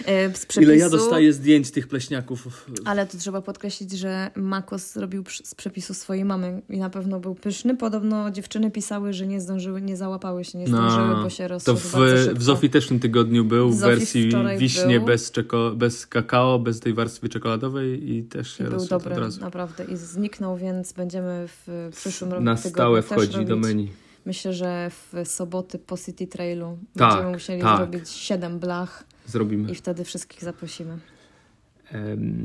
[0.05, 2.67] E, z Ile ja dostaję zdjęć tych pleśniaków.
[2.85, 7.35] Ale tu trzeba podkreślić, że Makos zrobił z przepisu swojej mamy i na pewno był
[7.35, 7.77] pyszny.
[7.77, 11.47] Podobno dziewczyny pisały, że nie zdążyły, nie załapały się, nie no, zdążyły, no, bo się
[11.47, 15.71] rozszedł To w, w Zofii też w tym tygodniu był w wersji wiśnie bez, czeko,
[15.75, 19.83] bez kakao, bez tej warstwy czekoladowej i też się I był dobry, naprawdę.
[19.85, 23.89] I zniknął, więc będziemy w przyszłym roku Na stałe wchodzi do menu.
[24.25, 27.77] Myślę, że w soboty po City Trailu tak, będziemy musieli tak.
[27.77, 29.03] zrobić 7 blach.
[29.25, 29.71] Zrobimy.
[29.71, 30.97] I wtedy wszystkich zaprosimy.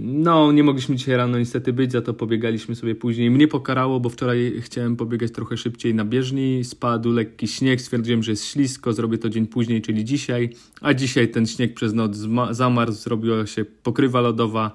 [0.03, 3.31] No, nie mogliśmy dzisiaj rano niestety być, za to pobiegaliśmy sobie później.
[3.31, 8.33] Mnie pokarało, bo wczoraj chciałem pobiegać trochę szybciej na bieżni, spadł lekki śnieg, stwierdziłem, że
[8.33, 12.17] jest ślisko, zrobię to dzień później, czyli dzisiaj, a dzisiaj ten śnieg przez noc
[12.51, 14.71] zamarzł, zrobiła się pokrywa lodowa,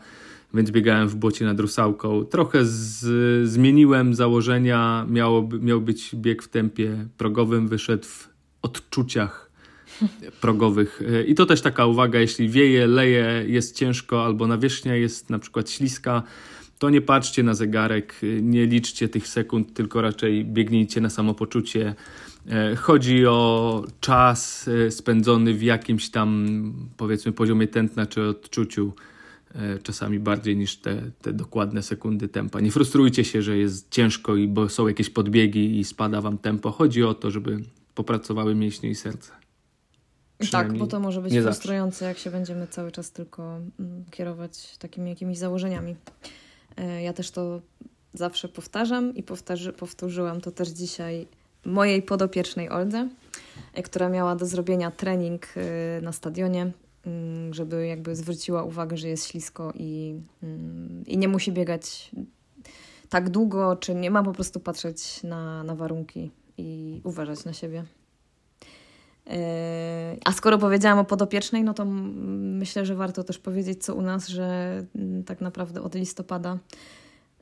[0.54, 2.26] więc biegałem w błocie nad Rusałką.
[2.26, 8.30] Trochę z, zmieniłem założenia, miało, miał być bieg w tempie progowym, wyszedł w
[8.62, 9.52] odczuciach
[10.42, 11.02] progowych.
[11.28, 15.70] I to też taka uwaga, jeśli wieje, leje, jest ciężko albo nawierzchnia jest na przykład
[15.70, 16.24] śliska,
[16.82, 21.96] to nie patrzcie na zegarek, nie liczcie tych sekund, tylko raczej biegnijcie na samopoczucie.
[22.50, 26.48] E, chodzi o czas e, spędzony w jakimś tam,
[26.98, 29.11] powiedzmy, poziomie tętna czy odczuciu, e,
[29.84, 32.60] czasami bardziej niż te, te dokładne sekundy tempa.
[32.60, 36.72] Nie frustrujcie się, że jest ciężko i bo są jakieś podbiegi i spada wam tempo.
[36.72, 37.60] Chodzi o to, żeby
[37.96, 39.32] popracowały mięśnie i serce.
[40.52, 45.10] Tak, bo to może być frustrujące, jak się będziemy cały czas tylko mm, kierować takimi
[45.10, 45.96] jakimiś założeniami.
[46.78, 47.62] E, ja też to
[48.14, 51.28] zawsze powtarzam i powtarzy, powtórzyłam to też dzisiaj
[51.66, 53.10] mojej podopiecznej Oldze,
[53.74, 56.72] e, która miała do zrobienia trening e, na stadionie,
[57.52, 62.12] żeby jakby zwróciła uwagę, że jest ślisko i, mm, i nie musi biegać
[63.10, 67.84] tak długo, czy nie ma po prostu patrzeć na, na warunki i uważać na siebie.
[69.26, 69.34] Yy,
[70.26, 74.28] a skoro powiedziałam o podopiecznej, no to myślę, że warto też powiedzieć, co u nas,
[74.28, 74.46] że
[74.96, 76.58] mm, tak naprawdę od listopada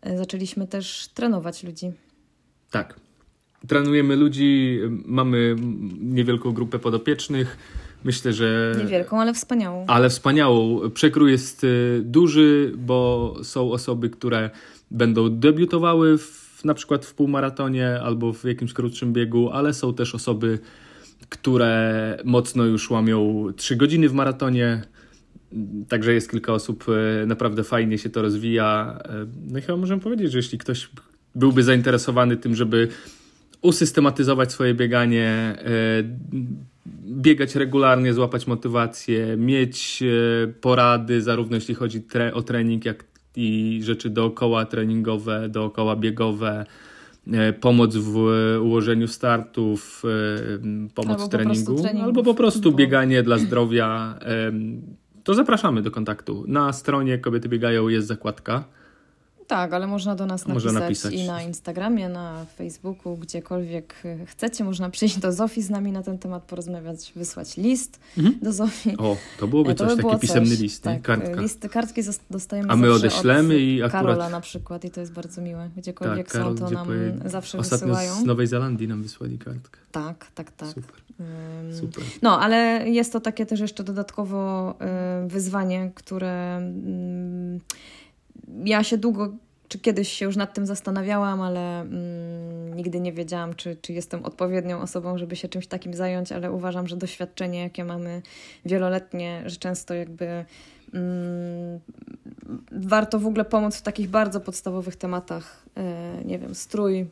[0.06, 1.92] yy, zaczęliśmy też trenować ludzi.
[2.72, 3.00] Tak.
[3.68, 5.56] Trenujemy ludzi, mamy
[6.00, 7.58] niewielką grupę podopiecznych.
[8.04, 8.76] Myślę, że.
[8.78, 9.86] Niewielką, ale wspaniałą.
[9.88, 10.90] Ale wspaniałą.
[10.90, 14.50] Przekrój jest y, duży, bo są osoby, które
[14.92, 20.16] będą debiutowały w, na przykład w półmaratonie albo w jakimś krótszym biegu, ale są też
[20.16, 20.60] osoby
[21.30, 24.82] które mocno już łamią 3 godziny w maratonie.
[25.88, 26.86] Także jest kilka osób,
[27.22, 29.00] e, naprawdę fajnie się to rozwija.
[29.06, 30.90] E, no i chyba możemy powiedzieć, że jeśli ktoś
[31.36, 32.88] byłby zainteresowany tym, żeby
[33.62, 35.58] usystematyzować swoje bieganie,
[37.06, 40.04] biegać regularnie, złapać motywację, mieć
[40.62, 43.04] porady, zarówno jeśli chodzi o trening, jak
[43.36, 46.66] i rzeczy dookoła treningowe, dookoła biegowe,
[47.34, 48.16] E, pomoc w
[48.62, 54.20] ułożeniu startów, e, pomoc albo w treningu, albo po prostu bieganie dla zdrowia,
[55.24, 56.44] to zapraszamy do kontaktu.
[56.48, 58.64] Na stronie Kobiety Biegają jest zakładka
[59.50, 64.64] tak, ale można do nas napisać, napisać, i na Instagramie, na Facebooku, gdziekolwiek chcecie.
[64.64, 68.40] Można przyjść do Zofii z nami na ten temat porozmawiać, wysłać list mhm.
[68.42, 68.98] do Zofii.
[68.98, 71.42] O, to byłoby to coś, by taki pisemny list, tak, Kartka.
[71.42, 74.04] Listy, kartki dostajemy A my odeślemy i akurat...
[74.04, 75.70] Karola na przykład i to jest bardzo miłe.
[75.78, 77.20] Gdziekolwiek tak, Karol, są, to nam poje...
[77.26, 78.16] zawsze Ostatnio wysyłają.
[78.16, 79.80] z Nowej Zelandii nam wysłali kartkę.
[79.92, 80.70] Tak, tak, tak.
[80.70, 80.96] Super.
[81.80, 82.04] Super.
[82.22, 84.72] No, ale jest to takie też jeszcze dodatkowo
[85.26, 86.62] y, wyzwanie, które...
[88.66, 89.34] Ja się długo,
[89.68, 94.26] czy kiedyś się już nad tym zastanawiałam, ale mm, nigdy nie wiedziałam, czy, czy jestem
[94.26, 98.22] odpowiednią osobą, żeby się czymś takim zająć, ale uważam, że doświadczenie, jakie mamy
[98.66, 100.46] wieloletnie, że często jakby
[100.94, 101.80] mm,
[102.72, 107.06] warto w ogóle pomóc w takich bardzo podstawowych tematach, yy, nie wiem, strój, o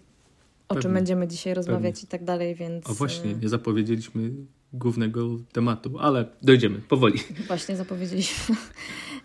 [0.68, 0.82] Pewnie.
[0.82, 2.08] czym będziemy dzisiaj rozmawiać Pewnie.
[2.08, 2.90] i tak dalej, więc...
[2.90, 4.32] O właśnie, nie zapowiedzieliśmy
[4.74, 7.20] głównego tematu, ale dojdziemy, powoli.
[7.48, 8.56] Właśnie zapowiedzieliśmy.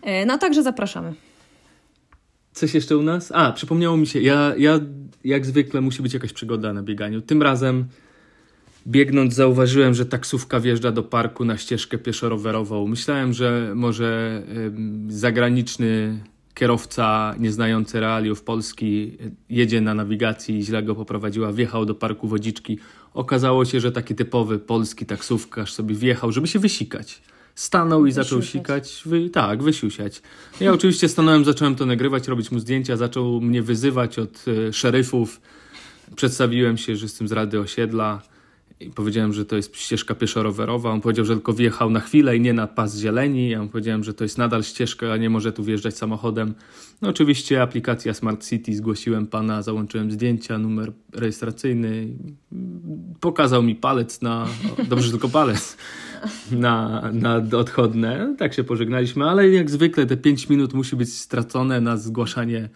[0.01, 1.13] E, no także zapraszamy.
[2.53, 3.31] Coś jeszcze u nas?
[3.31, 4.79] A, przypomniało mi się, ja, ja
[5.23, 7.21] jak zwykle musi być jakaś przygoda na bieganiu.
[7.21, 7.85] Tym razem
[8.87, 12.87] biegnąc zauważyłem, że taksówka wjeżdża do parku na ścieżkę pieszo-rowerową.
[12.87, 14.41] Myślałem, że może
[15.07, 16.19] zagraniczny
[16.53, 19.17] kierowca nieznający realiów Polski
[19.49, 22.79] jedzie na nawigacji i źle go poprowadziła, wjechał do parku Wodziczki.
[23.13, 27.21] Okazało się, że taki typowy polski taksówkarz sobie wjechał, żeby się wysikać
[27.55, 29.01] stanął i zaczął sikać.
[29.05, 30.21] Wy, tak, wysiusiać.
[30.59, 35.41] Ja oczywiście stanąłem, zacząłem to nagrywać, robić mu zdjęcia, zaczął mnie wyzywać od y, szeryfów.
[36.15, 38.21] Przedstawiłem się, że jestem z Rady Osiedla
[38.79, 40.91] i powiedziałem, że to jest ścieżka pieszo-rowerowa.
[40.91, 43.49] On powiedział, że tylko wjechał na chwilę i nie na pas zieleni.
[43.49, 46.53] Ja mu powiedziałem, że to jest nadal ścieżka, a nie może tu wjeżdżać samochodem.
[47.01, 52.07] No oczywiście aplikacja Smart City, zgłosiłem pana, załączyłem zdjęcia, numer rejestracyjny.
[53.19, 54.47] Pokazał mi palec na...
[54.89, 55.77] Dobrze, tylko palec
[56.51, 58.35] na, na odchodne.
[58.37, 62.69] Tak się pożegnaliśmy, ale jak zwykle te 5 minut musi być stracone na zgłaszanie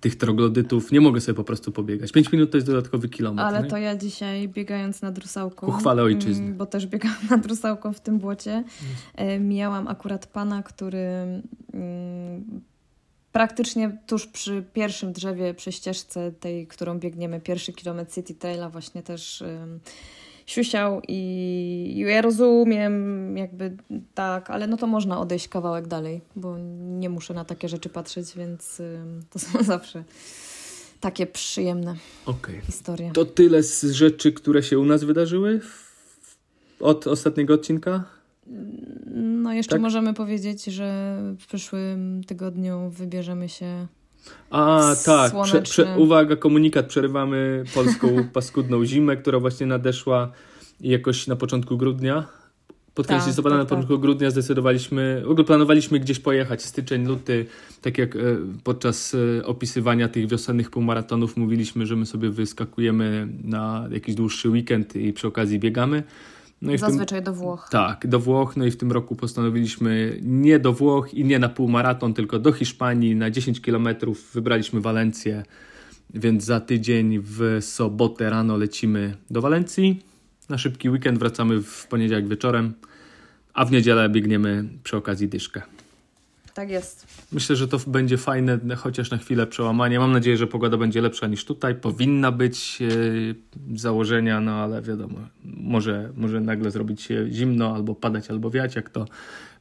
[0.00, 0.92] tych troglodytów.
[0.92, 2.12] Nie mogę sobie po prostu pobiegać.
[2.12, 3.46] 5 minut to jest dodatkowy kilometr.
[3.46, 3.68] Ale nie?
[3.68, 5.66] to ja dzisiaj biegając nad Rusałką.
[5.66, 6.52] Uchwalę ojczyzny.
[6.52, 8.64] Bo też biegałam nad Rusałką w tym błocie.
[8.66, 9.40] Yes.
[9.40, 11.08] Mijałam akurat pana, który
[11.72, 12.60] mm,
[13.32, 19.02] praktycznie tuż przy pierwszym drzewie, przy ścieżce tej, którą biegniemy, pierwszy kilometr City Traila właśnie
[19.02, 19.44] też
[20.46, 23.76] siusiał i, ja rozumiem jakby
[24.14, 28.36] tak, ale no to można odejść kawałek dalej, bo nie muszę na takie rzeczy patrzeć,
[28.36, 28.82] więc
[29.30, 30.04] to są zawsze
[31.00, 32.60] takie przyjemne Okej.
[32.60, 33.10] historie.
[33.14, 35.60] To tyle z rzeczy, które się u nas wydarzyły
[36.80, 38.04] od ostatniego odcinka?
[39.14, 39.80] No jeszcze Tak?
[39.80, 43.86] możemy powiedzieć, że w przyszłym tygodniu wybierzemy się
[44.50, 45.32] A, tak.
[45.42, 46.86] Prze, prze, uwaga, komunikat.
[46.86, 50.30] Przerywamy polską paskudną zimę, która właśnie nadeszła
[50.80, 52.26] jakoś na początku grudnia.
[52.94, 57.06] Pod koniec Tak, listopada, tak, na początku grudnia zdecydowaliśmy, w ogóle planowaliśmy gdzieś pojechać, styczeń,
[57.06, 57.46] luty,
[57.82, 58.18] tak jak e,
[58.64, 64.96] podczas e, opisywania tych wiosennych półmaratonów mówiliśmy, że my sobie wyskakujemy na jakiś dłuższy weekend
[64.96, 66.02] i przy okazji biegamy.
[66.62, 67.68] No i w tym, zazwyczaj do Włoch.
[67.70, 68.56] tak, do Włoch.
[68.56, 72.52] No i w tym roku postanowiliśmy nie do Włoch i nie na półmaraton, tylko do
[72.52, 74.30] Hiszpanii na 10 kilometrów.
[74.34, 75.42] Wybraliśmy Walencję,
[76.14, 80.02] więc za tydzień w sobotę rano lecimy do Walencji.
[80.48, 82.74] Na szybki weekend wracamy w poniedziałek wieczorem,
[83.54, 85.62] a w niedzielę biegniemy przy okazji dyszkę.
[86.56, 87.06] Tak jest.
[87.32, 89.98] Myślę, że to będzie fajne, chociaż na chwilę przełamanie.
[89.98, 91.74] Mam nadzieję, że pogoda będzie lepsza niż tutaj.
[91.74, 92.86] Powinna być e,
[93.76, 98.76] z założenia, no ale wiadomo, może, może nagle zrobić się zimno, albo padać, albo wiać,
[98.76, 99.06] jak to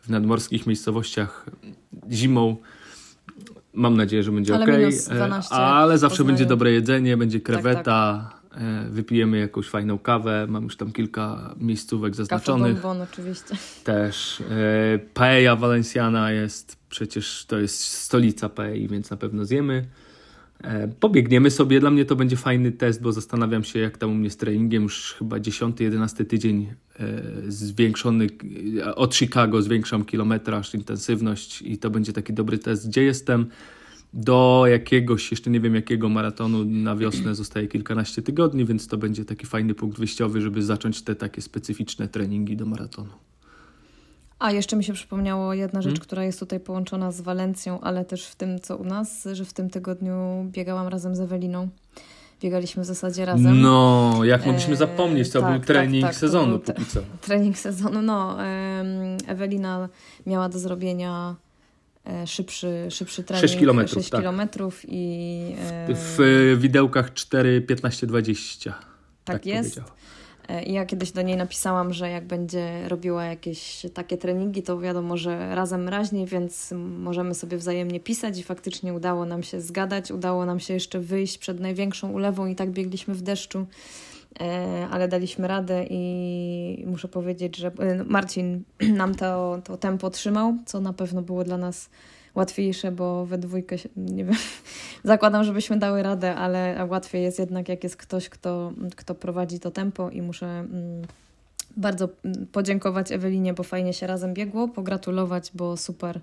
[0.02, 1.46] w nadmorskich miejscowościach
[2.12, 2.56] zimą.
[3.74, 4.72] Mam nadzieję, że będzie Ale ok.
[4.80, 8.30] minus 12 Ale zawsze będzie dobre jedzenie, będzie Tak, kreweta.
[8.58, 10.46] e, Wypijemy jakąś fajną kawę.
[10.50, 13.56] Mam już tam kilka miejscówek Kafe zaznaczonych bonbon oczywiście.
[13.84, 14.42] też.
[14.42, 19.86] E, paella Valenciana jest, przecież to jest stolica paei, więc na pewno zjemy.
[20.64, 24.16] E, pobiegniemy sobie, dla mnie to będzie fajny test, bo zastanawiam się jak tam u
[24.16, 28.28] mnie z treningiem, już chyba 10-11 tydzień e, zwiększony,
[28.78, 33.46] e, od Chicago zwiększam kilometraż, intensywność i to będzie taki dobry test, gdzie jestem.
[34.14, 39.26] Do jakiegoś, jeszcze nie wiem jakiego maratonu na wiosnę zostaje kilkanaście tygodni, więc to będzie
[39.26, 43.12] taki fajny punkt wyjściowy, żeby zacząć te takie specyficzne treningi do maratonu.
[44.46, 46.02] A jeszcze mi się przypomniało jedna rzecz, Hmm?
[46.06, 49.54] która jest tutaj połączona z Walencją, ale też w tym, co u nas, że w
[49.54, 51.70] tym tygodniu biegałam razem z Eweliną.
[52.42, 53.62] Biegaliśmy w zasadzie razem.
[53.62, 56.74] No, jak E, mogliśmy zapomnieć, to tak, był tak, trening tak, to sezonu był te-
[56.74, 57.00] póki co.
[57.28, 58.02] Trening sezonu.
[58.02, 58.38] No,
[59.28, 59.90] Ewelina
[60.26, 61.36] miała do zrobienia
[62.06, 63.42] e, szybszy, szybszy trening.
[63.50, 64.22] Sześć kilometrów, 6 tak.
[64.22, 65.56] kilometrów i...
[65.60, 66.20] e, W
[66.54, 68.74] e, widełkach 4, 15, 20.
[69.26, 69.70] Tak jest.
[69.76, 69.96] powiedziała.
[70.50, 74.80] E, I ja kiedyś do niej napisałam, że jak będzie robiła jakieś takie treningi, to
[74.80, 80.12] wiadomo, że razem raźniej, więc możemy sobie wzajemnie pisać i faktycznie udało nam się zgadać,
[80.12, 83.66] udało nam się jeszcze wyjść przed największą ulewą i tak biegliśmy w deszczu,
[84.40, 88.64] e, ale daliśmy radę i muszę powiedzieć, że e, Marcin
[89.02, 91.90] nam to, to tempo trzymał, co na pewno było dla nas
[92.36, 94.36] łatwiejsze, bo we dwójkę, się, nie wiem,
[95.04, 99.72] zakładam, żebyśmy dały radę, ale łatwiej jest jednak, jak jest ktoś, kto, kto prowadzi to
[99.72, 101.02] tempo i muszę mm,
[101.78, 106.20] bardzo mm, podziękować Ewelinie, bo fajnie się razem biegło, pogratulować, bo super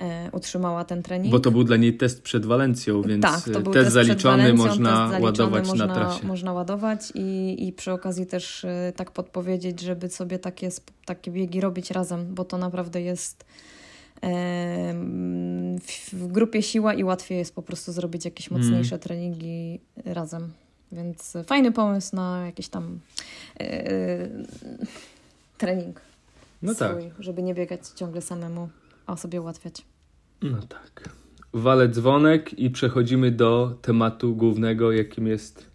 [0.00, 1.32] e, utrzymała ten trening.
[1.32, 4.54] Bo to był dla niej test przed Walencją, więc tak, to był test test zaliczony
[4.54, 6.26] można test zaliczony, ładować można, na trasie.
[6.26, 10.68] Można ładować i, i przy okazji też e, tak podpowiedzieć, żeby sobie takie,
[11.04, 13.44] takie biegi robić razem, bo to naprawdę jest
[16.12, 18.62] w, grupie siła i łatwiej jest po prostu zrobić jakieś Mm.
[18.62, 20.52] mocniejsze treningi razem.
[20.92, 23.00] Więc fajny pomysł na jakiś tam
[23.60, 24.28] e,
[25.58, 26.00] trening
[26.62, 26.90] No tak.
[26.90, 28.68] swój, żeby nie biegać ciągle samemu,
[29.06, 29.84] a sobie ułatwiać.
[30.42, 31.08] No tak.
[31.52, 35.66] Walę dzwonek i przechodzimy do tematu głównego, jakim jest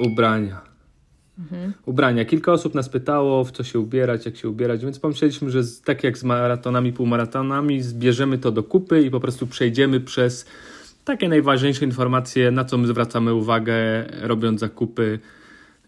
[0.00, 0.69] ubrania.
[1.40, 1.72] Mhm.
[1.86, 2.24] Ubrania.
[2.24, 5.80] Kilka osób nas pytało, w co się ubierać, jak się ubierać, więc pomyśleliśmy, że z,
[5.80, 10.46] tak jak z maratonami, półmaratonami, zbierzemy to do kupy i po prostu przejdziemy przez
[11.04, 13.74] takie najważniejsze informacje, na co my zwracamy uwagę,
[14.20, 15.18] robiąc zakupy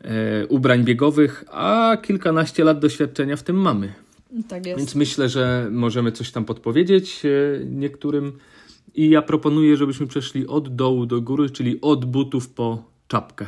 [0.00, 3.92] e, ubrań biegowych, a kilkanaście lat doświadczenia w tym mamy.
[4.48, 4.78] Tak jest.
[4.78, 8.32] Więc myślę, że możemy coś tam podpowiedzieć e, niektórym.
[8.94, 13.46] I ja proponuję, żebyśmy przeszli od dołu do góry, czyli od butów po czapkę.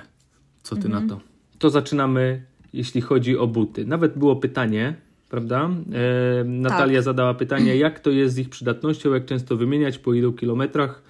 [0.62, 1.06] Co ty Mhm.
[1.06, 1.33] na to?
[1.64, 2.42] To zaczynamy,
[2.72, 3.84] jeśli chodzi o buty.
[3.86, 4.94] Nawet było pytanie,
[5.28, 5.70] prawda?
[6.40, 7.04] E, Natalia Tak.
[7.04, 11.02] zadała pytanie, jak to jest z ich przydatnością, jak często wymieniać, po ilu kilometrach.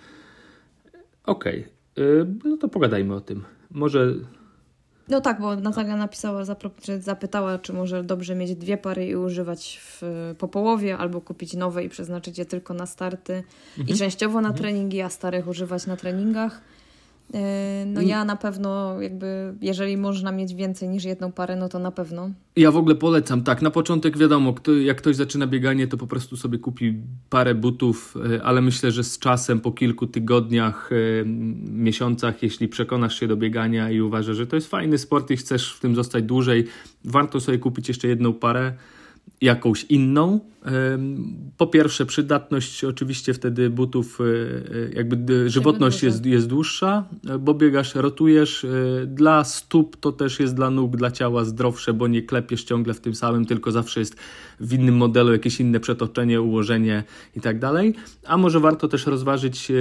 [1.26, 2.02] Okej, E,
[2.44, 3.44] no to pogadajmy o tym.
[3.70, 4.14] Może
[5.08, 6.44] No tak, bo Natalia napisała,
[6.98, 10.02] zapytała, czy może dobrze mieć dwie pary i używać w,
[10.38, 13.42] po połowie, albo kupić nowe i przeznaczyć je tylko na starty
[13.86, 16.60] i częściowo na treningi, a starych używać na treningach.
[17.34, 21.78] E, no ja na pewno jakby, jeżeli można mieć więcej niż jedną parę, no to
[21.78, 22.30] na pewno.
[22.56, 26.06] Ja w ogóle polecam, tak, na początek wiadomo, kto, jak ktoś zaczyna bieganie, to po
[26.06, 26.94] prostu sobie kupi
[27.30, 31.24] parę butów, e, ale myślę, że z czasem, po kilku tygodniach, e,
[31.70, 35.74] miesiącach, jeśli przekonasz się do biegania i uważasz, że to jest fajny sport i chcesz
[35.74, 36.64] w tym zostać dłużej,
[37.04, 38.72] warto sobie kupić jeszcze jedną parę
[39.40, 40.40] jakąś inną.
[41.56, 47.04] Po pierwsze, przydatność oczywiście wtedy butów, e, e, jakby żywotność jest, jest dłuższa,
[47.40, 48.64] bo biegasz, rotujesz.
[48.64, 48.68] E,
[49.06, 53.00] dla stóp to też jest dla nóg, dla ciała zdrowsze, bo nie klepiesz ciągle w
[53.00, 54.16] tym samym, tylko zawsze jest
[54.60, 57.04] w innym modelu jakieś inne przetoczenie, ułożenie
[57.36, 57.94] i tak dalej.
[58.26, 59.72] A może warto też rozważyć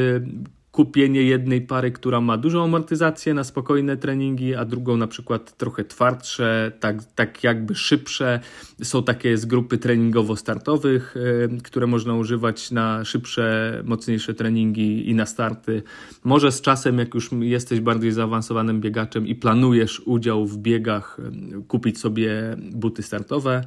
[0.73, 5.83] kupienie jednej pary, która ma dużą amortyzację na spokojne treningi, a drugą na przykład trochę
[5.83, 8.39] twardsze, tak, tak jakby szybsze.
[8.83, 15.25] Są takie z grupy treningowo-startowych, yy, które można używać na szybsze, mocniejsze treningi i na
[15.25, 15.83] starty.
[16.23, 21.17] Może z czasem, jak już jesteś bardziej zaawansowanym biegaczem i planujesz udział w biegach,
[21.51, 23.61] yy, kupić sobie buty startowe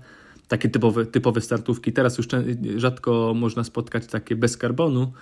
[0.48, 1.92] takie typowe, typowe startówki.
[1.92, 2.26] Teraz już
[2.76, 5.12] rzadko można spotkać takie bez karbonu,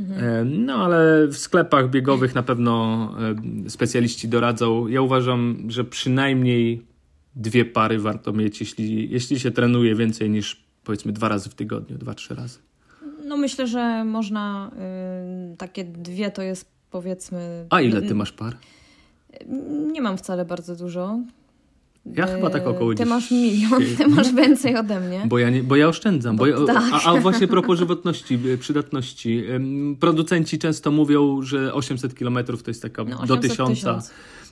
[0.00, 0.64] Mhm.
[0.64, 3.14] No ale w sklepach biegowych na pewno
[3.68, 4.86] specjaliści doradzą.
[4.86, 6.86] Ja uważam, że przynajmniej
[7.36, 11.98] dwie pary warto mieć, jeśli, jeśli się trenuje więcej niż powiedzmy dwa razy w tygodniu,
[11.98, 12.58] dwa, trzy razy.
[13.24, 14.70] No myślę, że można
[15.52, 17.66] y, takie dwie to jest powiedzmy.
[17.70, 18.56] A ile ty masz par?
[19.92, 21.20] Nie mam wcale bardzo dużo.
[22.16, 25.22] Ja chyba tak około Ty masz milion, ty masz więcej ode mnie.
[25.26, 26.36] Bo ja, nie, bo ja oszczędzam.
[26.36, 26.84] Bo, bo ja, tak.
[26.92, 29.44] a, a, właśnie propos żywotności, y, przydatności.
[30.00, 33.84] Producenci często mówią, że 800 km to jest taka no, do 1000.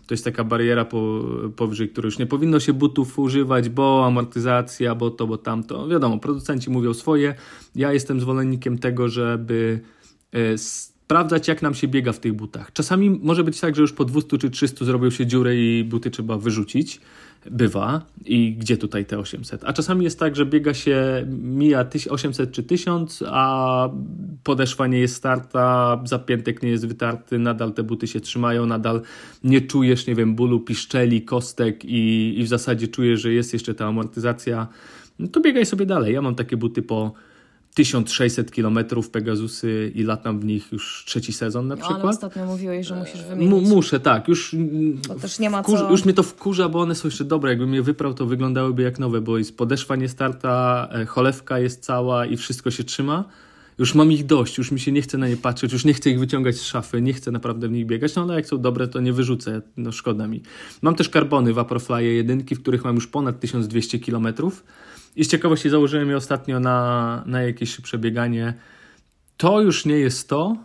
[0.07, 1.25] To jest taka bariera po,
[1.57, 5.89] powyżej której już nie powinno się butów używać, bo amortyzacja, bo to, bo tamto.
[5.89, 7.35] Wiadomo, producenci mówią swoje.
[7.75, 9.81] Ja jestem zwolennikiem tego, żeby
[10.33, 12.73] e, sprawdzać, jak nam się biega w tych butach.
[12.73, 16.11] Czasami może być tak, że już po 200 czy 300 zrobią się dziurę i buty
[16.11, 17.01] trzeba wyrzucić
[17.51, 19.65] bywa i gdzie tutaj te 800.
[19.65, 23.89] A czasami jest tak, że biega się, mija 800 czy 1000, a
[24.45, 29.03] podeszwa nie jest starta, zapiętek nie jest wytarty, nadal te buty się trzymają, nadal
[29.45, 33.75] nie czujesz, nie wiem, bólu, piszczeli, kostek i, i w zasadzie czujesz, że jest jeszcze
[33.75, 34.67] ta amortyzacja.
[35.19, 36.15] No to biegaj sobie dalej.
[36.15, 37.13] Ja mam takie buty po
[37.77, 38.79] 1600 km
[39.13, 41.99] Pegasusy i latam w nich już trzeci sezon na przykład.
[41.99, 43.69] No, ale ostatnio mówiłeś, że musisz wymienić.
[43.69, 44.29] muszę, tak.
[44.29, 44.57] Już,
[45.09, 45.91] bo też nie ma co...
[45.91, 47.51] już mnie to wkurza, bo one są jeszcze dobre.
[47.51, 51.85] Jakbym je wyprał, to wyglądałyby jak nowe, bo jest podeszwa nie starta, e, cholewka jest
[51.85, 53.25] cała i wszystko się trzyma.
[53.79, 56.11] Już mam ich dość, już mi się nie chce na nie patrzeć, już nie chcę
[56.11, 58.89] ich wyciągać z szafy, nie chcę naprawdę w nich biegać, no ale jak są dobre,
[58.89, 60.43] to nie wyrzucę, no szkoda mi.
[60.83, 64.65] Mam też karbony Vaporfly jedynki, w których mam już ponad 1200 kilometrów
[65.17, 68.55] i z ciekawości założyłem je ostatnio na, na jakieś szybsze bieganie.
[69.37, 70.57] To już nie jest to.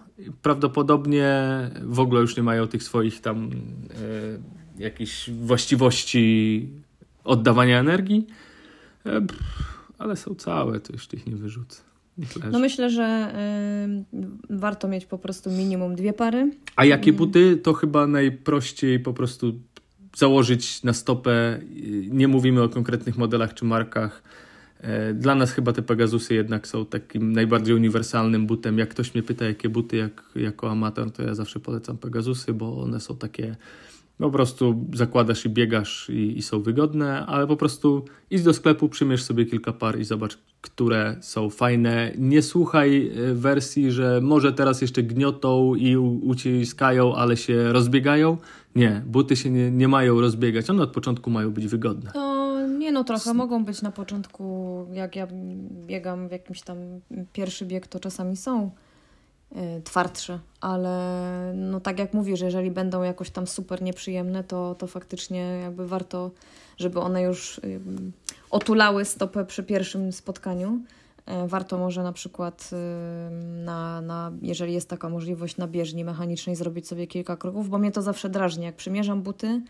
[0.42, 1.36] Prawdopodobnie
[1.82, 6.70] w ogóle już nie mają tych swoich tam e, jakichś właściwości
[7.24, 8.28] oddawania energii.
[9.06, 9.22] E,
[9.98, 11.82] ale są całe, to już ich nie wyrzucę.
[12.52, 13.36] No myślę, że
[14.50, 16.52] y, warto mieć po prostu minimum dwie pary.
[16.76, 17.58] A jakie buty?
[17.58, 19.60] To chyba najprościej po prostu
[20.18, 21.60] założyć na stopę.
[22.10, 24.24] Nie mówimy o konkretnych modelach czy markach.
[24.82, 28.78] E, dla nas chyba te Pegasusy jednak są takim najbardziej uniwersalnym butem.
[28.78, 32.82] Jak ktoś mnie pyta, jakie buty jak, jako amator, to ja zawsze polecam Pegasusy, bo
[32.82, 33.56] one są takie
[34.18, 38.90] po prostu zakładasz i biegasz i, i, są wygodne, ale po prostu idź do sklepu,
[38.90, 42.12] przymierz sobie kilka par i zobacz, które są fajne.
[42.18, 48.38] Nie słuchaj e, wersji, że może teraz jeszcze gniotą i uciskają, ale się rozbiegają.
[48.76, 52.12] Nie, buty się nie, nie mają rozbiegać, one od początku mają być wygodne.
[52.92, 55.28] No nie no, trochę mogą być na początku, jak ja
[55.88, 56.78] biegam w jakimś tam
[57.34, 58.72] pierwszy bieg, to czasami są
[59.58, 64.76] Y, twardsze, ale no tak jak mówisz, że jeżeli będą jakoś tam super nieprzyjemne, to,
[64.76, 66.32] to faktycznie jakby warto,
[66.78, 67.62] żeby one już
[68.52, 70.80] otulały stopę przy pierwszym spotkaniu.
[71.44, 72.70] Y, warto może na przykład
[73.66, 77.92] na, na, jeżeli jest taka możliwość na bieżni mechanicznej zrobić sobie kilka kroków, bo mnie
[77.92, 78.66] to zawsze drażni.
[78.66, 79.62] Jak przymierzam buty,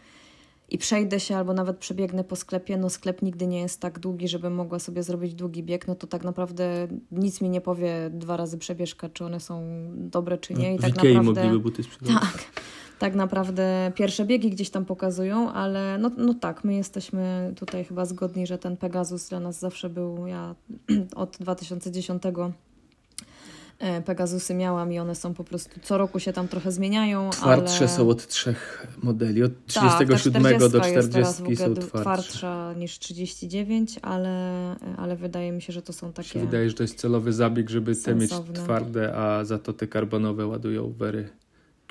[0.71, 4.27] i przejdę się albo nawet przebiegnę po sklepie, no sklep nigdy nie jest tak długi,
[4.27, 8.37] żebym mogła sobie zrobić długi bieg, no to tak naprawdę nic mi nie powie dwa
[8.37, 9.63] razy przebieżka, czy one są
[9.95, 10.75] dobre, czy nie.
[10.75, 11.43] I w tak Ikei naprawdę.
[11.43, 12.21] mogliby buty sprzedawać.
[12.21, 12.45] Tak.
[12.99, 18.05] Tak naprawdę pierwsze biegi gdzieś tam pokazują, ale no, no tak, my jesteśmy tutaj chyba
[18.05, 20.55] zgodni, że ten Pegasus dla nas zawsze był, ja
[21.15, 22.51] od 2010 E,
[24.05, 27.29] Pegasusy miałam i one są po prostu co roku się tam trochę zmieniają.
[27.29, 27.87] Twardsze ale...
[27.87, 29.43] są od trzech modeli.
[29.43, 32.01] Od 37 tak, do 40 jest są twardsze.
[32.01, 36.39] twardsza niż 39, ale, ale wydaje mi się, że to są takie.
[36.39, 40.47] Wydaje, że to jest celowy zabieg, żeby te mieć twarde, a za to te karbonowe
[40.47, 41.29] ładują wery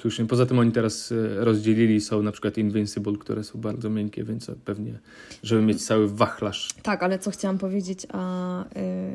[0.03, 0.31] kushing.
[0.31, 4.51] Poza tym oni teraz e, rozdzielili, są na przykład Invincible, które są bardzo miękkie, więc
[4.65, 4.99] pewnie,
[5.43, 6.69] żeby mieć cały wachlarz.
[6.83, 8.67] Tak, ale co chciałam powiedzieć, a y,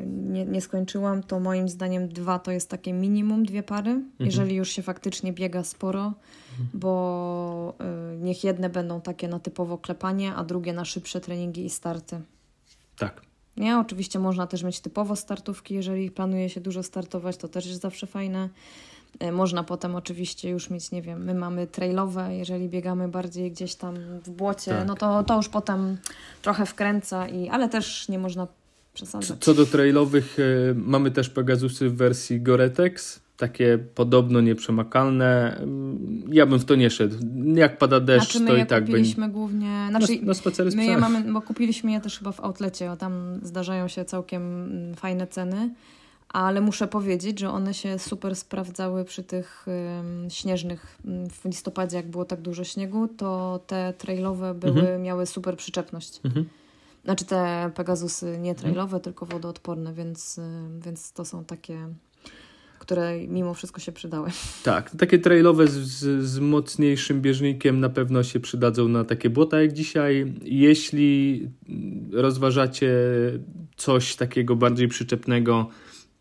[0.06, 4.06] nie, nie skończyłam, to moim zdaniem dwa to jest takie minimum, dwie pary, mhm.
[4.18, 6.14] jeżeli już się faktycznie biega sporo,
[6.50, 6.68] mhm.
[6.74, 7.74] bo
[8.14, 12.20] y, niech jedne będą takie na typowo klepanie, a drugie na szybsze treningi i starty.
[12.98, 13.22] Tak.
[13.56, 17.80] Nie, oczywiście można też mieć typowo startówki, jeżeli planuje się dużo startować, to też jest
[17.80, 18.48] zawsze fajne.
[19.18, 23.74] E, można potem oczywiście już mieć, nie wiem, my mamy trailowe, jeżeli biegamy bardziej gdzieś
[23.74, 23.94] tam
[24.24, 24.86] w błocie, tak.
[24.86, 25.96] no to, to już potem
[26.42, 28.46] trochę wkręca, i, ale też nie można
[28.94, 29.38] przesadzać.
[29.40, 35.60] Co do trailowych, e, mamy też Pegasusy w wersji Goretex, takie podobno nieprzemakalne.
[36.28, 37.16] Ja bym w to nie szedł.
[37.54, 39.34] Jak pada deszcz, znaczy, to i tak kupiliśmy będzie...
[39.34, 39.86] głównie.
[39.90, 43.40] Znaczy, na, na spacery my je mamy, bo kupiliśmy je też chyba w outlecie, tam
[43.42, 45.70] zdarzają się całkiem mm, fajne ceny
[46.28, 50.98] ale muszę powiedzieć, że one się super sprawdzały przy tych um, śnieżnych.
[51.04, 55.02] Mm, w listopadzie, jak było tak dużo śniegu, to te trailowe były, mhm.
[55.02, 56.20] miały super przyczepność.
[56.24, 56.48] Mhm.
[57.04, 58.56] Znaczy te Pegasusy nie mhm.
[58.56, 59.02] trailowe, mhm.
[59.02, 60.40] tylko wodoodporne, więc,
[60.80, 61.88] więc to są takie
[62.78, 64.30] które mimo wszystko się przydały.
[64.64, 69.62] Tak, takie trailowe z, z, z, mocniejszym bieżnikiem na pewno się przydadzą na takie błota
[69.62, 70.34] jak dzisiaj.
[70.42, 71.48] Jeśli
[72.12, 72.92] rozważacie
[73.76, 75.68] coś takiego bardziej przyczepnego,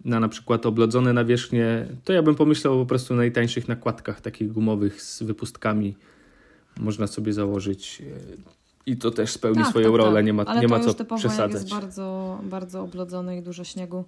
[0.06, 4.52] na na przykład oblodzone nawierzchnie, to ja bym pomyślał po prostu o najtańszych nakładkach takich
[4.52, 5.96] gumowych z wypustkami.
[6.80, 10.26] Można sobie założyć e, i to też spełni tak, swoją tak, rolę, tak.
[10.26, 11.62] nie ma, Ale nie ma co typowo, przesadzać.
[11.62, 14.06] jest bardzo, bardzo oblodzone i dużo śniegu,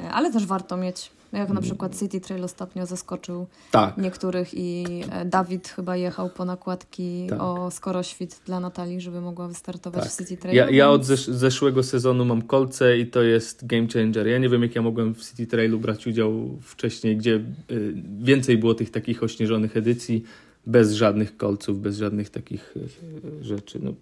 [0.00, 1.10] e, ale też warto mieć.
[1.34, 3.96] Jak na przykład City Trail ostatnio zaskoczył tak.
[3.96, 7.42] niektórych i e, Dawid chyba jechał po nakładki tak.
[7.42, 10.12] o skoroświt dla Natalii, żeby mogła wystartować tak.
[10.12, 10.56] w City Trail.
[10.56, 14.26] Ja, ja od zesz zeszłego sezonu mam kolce i to jest game changer.
[14.26, 18.58] Ja nie wiem, jak ja mogłem w City Trailu brać udział wcześniej, gdzie y, więcej
[18.58, 20.24] było tych takich ośnieżonych edycji,
[20.66, 23.80] bez żadnych kolców, bez żadnych takich y, rzeczy.
[23.82, 23.94] No.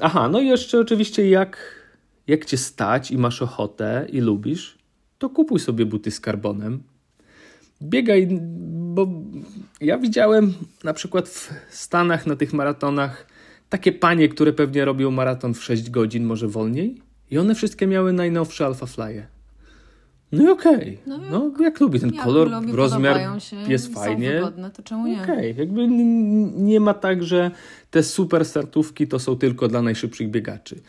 [0.00, 1.58] aha, no i jeszcze oczywiście jak,
[2.26, 4.83] jak cię stać i masz ochotę i lubisz,
[5.24, 6.82] to kupuj sobie buty z karbonem.
[7.82, 8.28] Biegaj,
[8.94, 9.08] bo
[9.80, 10.54] ja widziałem
[10.84, 13.26] na przykład w Stanach na tych maratonach
[13.68, 18.12] takie panie, które pewnie robią maraton w 6 godzin, może wolniej, i one wszystkie miały
[18.12, 19.26] najnowsze Alpha Flye.
[20.32, 20.76] No i okej.
[20.76, 20.98] Okay.
[21.06, 24.32] No, no, jak lubi ten kolor, lubi, rozmiar się, jest fajnie.
[24.32, 25.22] Wygodne, to czemu nie?
[25.22, 25.64] Okej, okay.
[25.64, 25.88] jakby
[26.56, 27.50] nie ma tak, że
[27.90, 30.80] te super startówki to są tylko dla najszybszych biegaczy.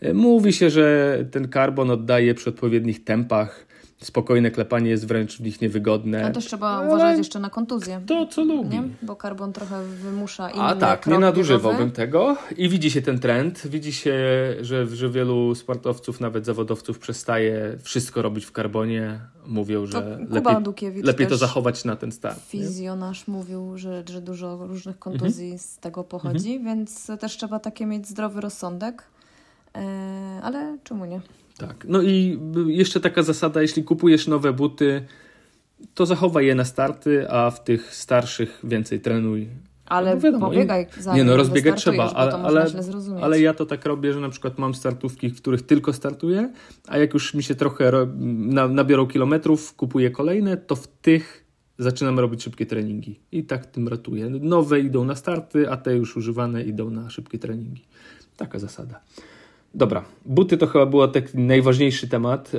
[0.00, 3.66] E, mówi się, że ten karbon oddaje przy odpowiednich tempach
[4.00, 6.22] spokojne klepanie jest wręcz w nich niewygodne.
[6.22, 8.00] No też trzeba ale uważać jeszcze na kontuzję.
[8.06, 8.68] To, co lubi.
[8.68, 8.82] Nie?
[9.02, 12.36] Bo karbon trochę wymusza inny A tak, nie nadużywałbym tego.
[12.56, 13.66] I widzi się ten trend.
[13.66, 14.14] Widzi się,
[14.60, 19.20] że, że wielu sportowców, nawet zawodowców przestaje wszystko robić w karbonie.
[19.46, 22.40] Mówią, że lepiej, lepiej to zachować na ten start.
[22.40, 25.58] Fizjonasz mówił, że, że dużo różnych kontuzji mhm.
[25.58, 26.64] z tego pochodzi, mhm.
[26.76, 29.02] więc też trzeba takie mieć zdrowy rozsądek.
[29.74, 29.80] E,
[30.42, 31.20] ale czemu nie?
[31.58, 31.86] Tak.
[31.88, 35.02] No i jeszcze taka zasada, jeśli kupujesz nowe buty,
[35.94, 39.48] to zachowaj je na starty, a w tych starszych więcej trenuj.
[39.86, 42.66] Ale no wiadomo, pobiegaj Nie no, rozbiegać trzeba, ale, ale,
[43.22, 46.52] ale ja to tak robię, że na przykład mam startówki, w których tylko startuję,
[46.86, 47.92] a jak już mi się trochę
[48.68, 51.44] nabiorą kilometrów, kupuję kolejne, to w tych
[51.78, 53.20] zaczynam robić szybkie treningi.
[53.32, 54.30] I tak tym ratuję.
[54.30, 57.84] Nowe idą na starty, a te już używane idą na szybkie treningi.
[58.36, 59.00] Taka zasada.
[59.76, 62.52] Dobra, buty to chyba był taki najważniejszy temat.
[62.54, 62.58] E,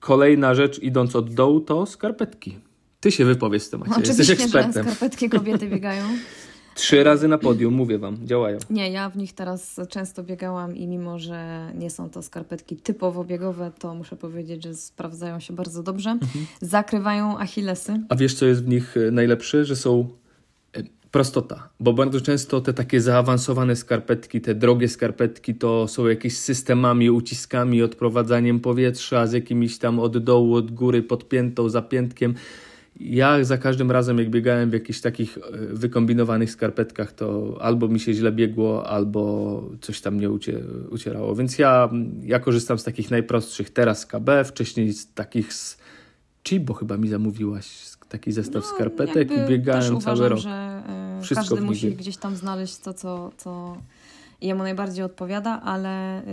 [0.00, 2.58] kolejna rzecz, idąc od dołu, to skarpetki.
[3.00, 4.72] Ty się wypowiedz w temacie, Oczywiście, jesteś ekspertem.
[4.72, 6.04] Że skarpetki kobiety biegają.
[6.74, 8.58] Trzy razy na podium, mówię wam, działają.
[8.70, 13.24] Nie, ja w nich teraz często biegałam i mimo, że nie są to skarpetki typowo
[13.24, 16.10] biegowe, to muszę powiedzieć, że sprawdzają się bardzo dobrze.
[16.10, 16.46] Mhm.
[16.60, 18.00] Zakrywają achillesy.
[18.08, 19.64] A wiesz, co jest w nich e, najlepsze?
[19.64, 20.08] Że są
[21.10, 27.10] prostota, bo bardzo często te takie zaawansowane skarpetki, te drogie skarpetki to są jakieś systemami,
[27.10, 32.34] uciskami, odprowadzaniem powietrza z jakimiś tam od dołu, od góry, podpiętą, zapiętkiem.
[33.00, 35.40] Ja za każdym razem, jak biegałem w jakichś takich e,
[35.74, 40.30] wykombinowanych skarpetkach, to albo mi się źle biegło, albo coś tam nie
[40.90, 41.34] ucierało.
[41.34, 41.90] Więc ja,
[42.24, 45.78] ja korzystam z takich najprostszych teraz KB, wcześniej z takich z
[46.48, 47.66] Chibo chyba mi zamówiłaś
[48.08, 50.38] taki zestaw no, skarpetek i biegałem cały uważam, rok.
[50.38, 50.82] że
[51.18, 53.76] y, Wszystko każdy musi gdzieś tam znaleźć to, co, co
[54.40, 56.24] jemu najbardziej odpowiada, ale y,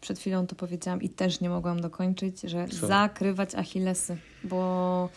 [0.00, 2.86] przed chwilą to powiedziałam i też nie mogłam dokończyć, że co?
[2.86, 5.08] zakrywać achillesy, bo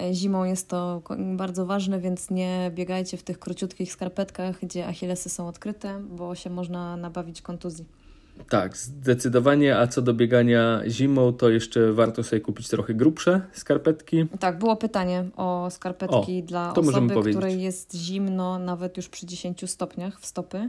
[0.00, 1.02] y, zimą jest to
[1.36, 6.50] bardzo ważne, więc nie biegajcie w tych króciutkich skarpetkach, gdzie achillesy są odkryte, bo się
[6.50, 8.01] można nabawić kontuzji.
[8.48, 9.78] Tak, zdecydowanie.
[9.78, 14.26] A co do biegania zimą, to jeszcze warto sobie kupić trochę grubsze skarpetki.
[14.40, 19.70] Tak, było pytanie o skarpetki o, dla osoby, której jest zimno nawet już przy 10
[19.70, 20.68] stopniach w stopy.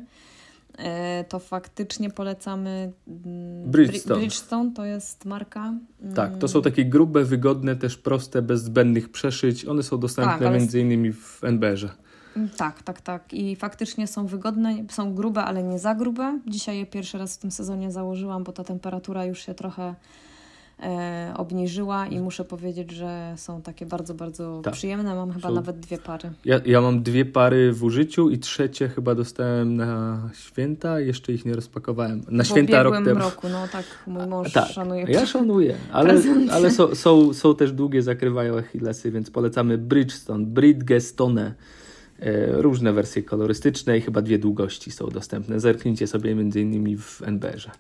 [0.77, 4.19] E, to faktycznie polecamy mm, Bridgestone.
[4.19, 5.73] Bridgestone to jest marka.
[6.15, 9.65] Tak, to są takie grube, wygodne, też proste, bez zbędnych przeszyć.
[9.65, 11.89] One są dostępne tak, między innymi w NBR-ze.
[12.57, 13.33] Tak, tak, tak.
[13.33, 16.39] I faktycznie są wygodne, są grube, ale nie za grube.
[16.47, 19.95] Dzisiaj je pierwszy raz w tym sezonie założyłam, bo ta temperatura już się trochę
[20.79, 24.73] e, obniżyła i muszę powiedzieć, że są takie bardzo, bardzo tak.
[24.73, 25.15] przyjemne.
[25.15, 25.55] Mam chyba są...
[25.55, 26.31] nawet dwie pary.
[26.45, 31.45] Ja, ja mam dwie pary w użyciu i trzecie chyba dostałem na święta, jeszcze ich
[31.45, 32.21] nie rozpakowałem.
[32.29, 33.19] Na w święta rok temu.
[33.19, 35.05] roku, no tak, mój mąż tak, szanuje.
[35.09, 36.21] Ja szanuję, ale,
[36.51, 41.53] ale są, są, są też długie, zakrywają achillesy, więc polecamy Bridgestone, Bridgestone.
[42.23, 45.59] E, różne wersje kolorystyczne i chyba dwie długości są dostępne.
[45.59, 47.71] Zerknijcie sobie między innymi w NBR-ze.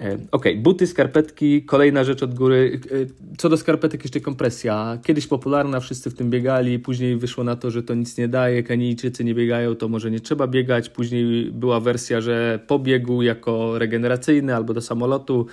[0.00, 2.80] E, ok, buty, skarpetki, kolejna rzecz od góry.
[2.90, 4.98] E, co do skarpetek, jeszcze kompresja.
[5.04, 8.62] Kiedyś popularna, wszyscy w tym biegali, później wyszło na to, że to nic nie daje,
[8.62, 10.88] Kenijczycy nie biegają, to może nie trzeba biegać.
[10.88, 15.46] Później była wersja, że pobiegł jako regeneracyjny albo do samolotu.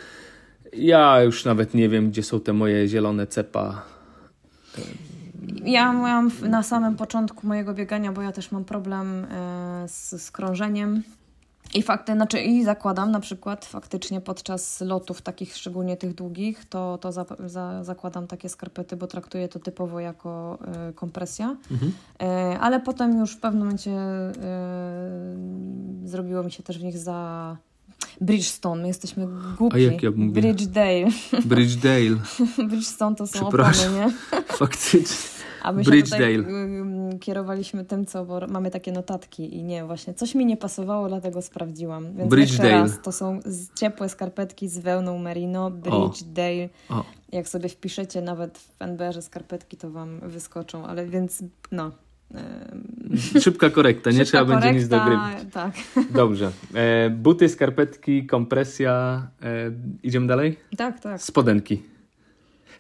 [0.74, 3.86] Ja już nawet nie wiem, gdzie są te moje zielone cepa.
[5.66, 10.32] Ja miałam na samym początku mojego biegania, bo ja też mam problem e, z, z
[10.32, 11.04] krążeniem.
[11.74, 16.98] I fakty, znaczy i zakładam na przykład faktycznie podczas lotów takich szczególnie tych długich, to,
[16.98, 20.58] to za, za, zakładam takie skarpety, bo traktuję to typowo jako
[20.90, 21.56] y, kompresja.
[21.72, 21.92] Mhm.
[21.92, 22.26] Y,
[22.60, 27.58] ale potem już w pewnym momencie y, zrobiło mi się też w nich za
[28.22, 29.76] Bridgestone, my jesteśmy głupi.
[29.76, 30.42] A jak ja mówię?
[30.42, 31.08] Bridgedale.
[31.46, 32.18] Bridgedale.
[32.70, 34.14] Bridgestone to są opony, nie?
[34.60, 35.38] Faktycznie.
[35.64, 40.14] A my się tutaj mm, kierowaliśmy tym, co, bo mamy takie notatki i nie, właśnie
[40.14, 42.14] coś mi nie pasowało, dlatego sprawdziłam.
[42.14, 42.72] Więc Bridgedale.
[42.72, 43.40] raz, to są
[43.76, 46.70] ciepłe skarpetki z wełną merino, Bridgedale.
[46.90, 47.00] O.
[47.00, 47.04] O.
[47.32, 51.92] Jak sobie wpiszecie nawet w NBR skarpetki, to wam wyskoczą, ale więc no,
[53.42, 55.38] Szybka korekta, nie Szybka trzeba korekta, będzie nic dogrywać.
[55.52, 55.76] Tak.
[56.12, 56.52] Dobrze.
[56.74, 59.28] E, buty, skarpetki, kompresja.
[59.42, 59.72] E,
[60.04, 60.58] idziemy dalej?
[60.78, 61.22] Tak, tak.
[61.22, 61.84] Spodenki.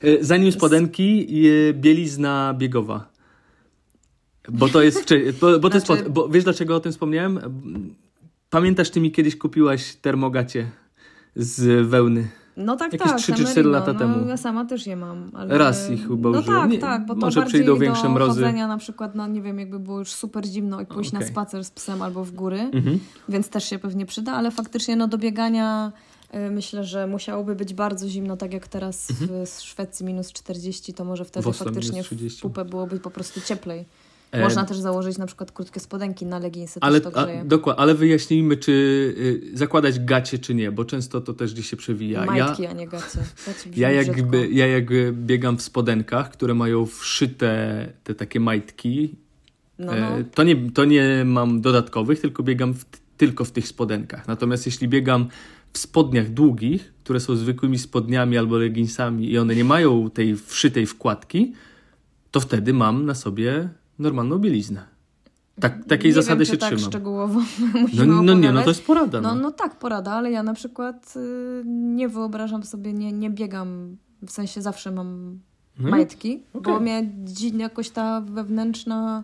[0.01, 1.27] E, zanim spodenki,
[1.73, 3.09] bielizna biegowa.
[4.49, 5.13] Bo to jest.
[5.41, 6.01] Bo, bo to znaczy...
[6.01, 7.39] jest bo wiesz dlaczego o tym wspomniałem?
[8.49, 10.71] Pamiętasz, ty mi kiedyś kupiłaś termogacie
[11.35, 12.27] z wełny.
[12.57, 13.19] No tak, Jakieś tak.
[13.19, 14.27] 3 czy 4 lata no, temu.
[14.27, 15.31] Ja sama też je mam.
[15.33, 15.57] Ale...
[15.57, 16.61] Raz ich chyba No użyłem.
[16.61, 18.41] tak, nie, tak, bo to może przyjdą większe do mrozy.
[18.41, 21.21] chodzenia na przykład, no nie wiem, jakby było już super zimno i pójść okay.
[21.21, 22.99] na spacer z psem albo w góry, mhm.
[23.29, 25.91] więc też się pewnie przyda, ale faktycznie no do biegania
[26.35, 29.45] y, myślę, że musiałoby być bardzo zimno, tak jak teraz mhm.
[29.45, 33.85] w Szwecji minus 40, to może wtedy faktycznie w pupę byłoby po prostu cieplej.
[34.31, 37.43] E, Można też założyć na przykład krótkie spodenki na leginsy, ale, też to grzeje.
[37.45, 38.71] dokładnie, ale wyjaśnijmy, czy
[39.53, 42.25] y, zakładać gacie, czy nie, bo często to też gdzieś się przewija.
[42.25, 43.19] Majtki, ja, a nie gacie.
[43.75, 49.15] Ja jakby, ja jak biegam w spodenkach, które mają wszyte te takie majtki,
[49.79, 50.25] no, e, no.
[50.33, 52.85] To, nie, to nie mam dodatkowych, tylko biegam w,
[53.17, 54.27] tylko w tych spodenkach.
[54.27, 55.27] Natomiast jeśli biegam
[55.73, 60.85] w spodniach długich, które są zwykłymi spodniami albo leginsami i one nie mają tej wszytej
[60.85, 61.53] wkładki,
[62.31, 63.69] to wtedy mam na sobie
[63.99, 64.85] normalną bieliznę.
[65.59, 66.91] Tak, takiej nie zasady wiem, się tak trzymam.
[66.91, 67.41] szczegółowo
[68.05, 69.21] no, no nie, no to jest porada.
[69.21, 73.29] No, no, no tak, porada, ale ja na przykład y, nie wyobrażam sobie, nie, nie
[73.29, 75.39] biegam, w sensie zawsze mam
[75.77, 75.91] hmm?
[75.91, 76.73] majtki, okay.
[76.73, 77.11] bo mnie
[77.57, 79.23] jakoś ta wewnętrzna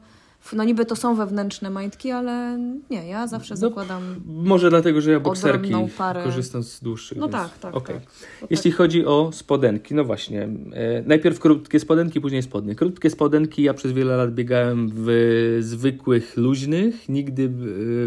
[0.53, 4.15] no niby to są wewnętrzne majtki, ale nie, ja zawsze no, zakładam.
[4.25, 6.23] Może dlatego, że ja bokserki parę...
[6.23, 7.17] korzystam z dłuższych.
[7.17, 7.43] No więc...
[7.43, 7.75] tak, tak.
[7.75, 7.95] Okay.
[7.95, 8.49] tak.
[8.49, 8.77] Jeśli tak.
[8.77, 10.41] chodzi o spodenki, no właśnie.
[10.73, 12.75] E, najpierw krótkie spodenki, później spodnie.
[12.75, 17.49] Krótkie spodenki ja przez wiele lat biegałem w zwykłych, luźnych, nigdy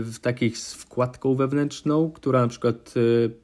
[0.00, 2.94] w takich z wkładką wewnętrzną, która na przykład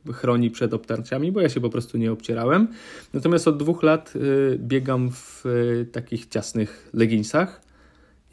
[0.09, 2.68] e, chroni przed obtarciami, bo ja się po prostu nie obcierałem.
[3.12, 7.61] Natomiast od dwóch lat e, biegam w e, takich ciasnych leginsach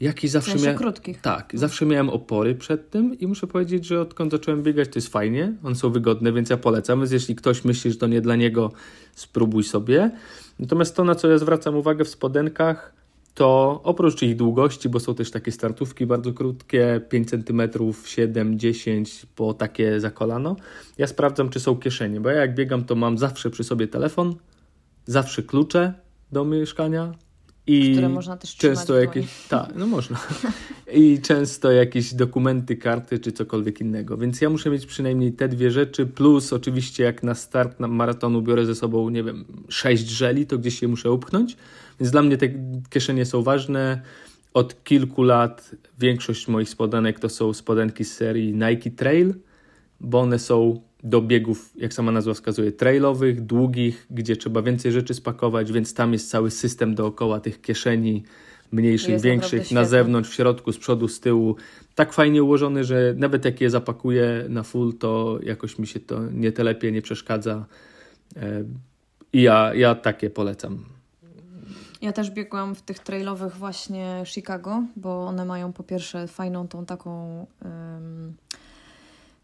[0.00, 0.78] jak i zawsze miałem.
[0.78, 1.20] krótkich.
[1.20, 5.08] Tak, zawsze miałem opory przed tym i muszę powiedzieć, że odkąd zacząłem biegać, to jest
[5.08, 5.52] fajnie.
[5.62, 6.98] One są wygodne, więc ja polecam.
[6.98, 8.72] Więc jeśli ktoś myśli, że to nie dla niego,
[9.14, 10.10] spróbuj sobie.
[10.58, 13.00] Natomiast to, na co ja zwracam uwagę w spodenkach,
[13.34, 17.62] to oprócz ich długości, bo są też takie startówki bardzo krótkie, 5 cm,
[18.04, 20.56] 7, 10, po takie za kolano,
[20.98, 24.34] ja sprawdzam, czy są kieszenie, bo ja jak biegam, to mam zawsze przy sobie telefon,
[25.06, 25.94] zawsze klucze
[26.32, 27.14] do mieszkania,
[27.70, 30.20] i które można też często jakieś, tak, no można.
[30.92, 34.16] I często jakieś dokumenty, karty czy cokolwiek innego.
[34.16, 38.42] Więc ja muszę mieć przynajmniej te dwie rzeczy, plus oczywiście jak na start na maratonu
[38.42, 41.56] biorę ze sobą, nie wiem, sześć żeli, to gdzieś je muszę upchnąć.
[42.00, 42.48] Więc dla mnie te
[42.90, 44.00] kieszenie są ważne.
[44.54, 49.34] Od kilku lat większość moich spodenek to są spodenki z serii Nike Trail,
[50.00, 55.14] bo one są do biegów, jak sama nazwa wskazuje, trailowych, długich, gdzie trzeba więcej rzeczy
[55.14, 58.24] spakować, więc tam jest cały system dookoła tych kieszeni,
[58.72, 61.56] mniejszych, Jest większych, na zewnątrz, w środku, z przodu, z tyłu.
[61.94, 66.20] Tak fajnie ułożony, że nawet jak je zapakuję na full, to jakoś mi się to
[66.32, 67.66] nie telepie, nie przeszkadza.
[68.36, 68.64] E,
[69.32, 70.84] I ja, ja takie polecam.
[72.02, 76.86] Ja też biegłam w tych trailowych właśnie Chicago, bo one mają po pierwsze fajną tą
[76.86, 78.34] taką em,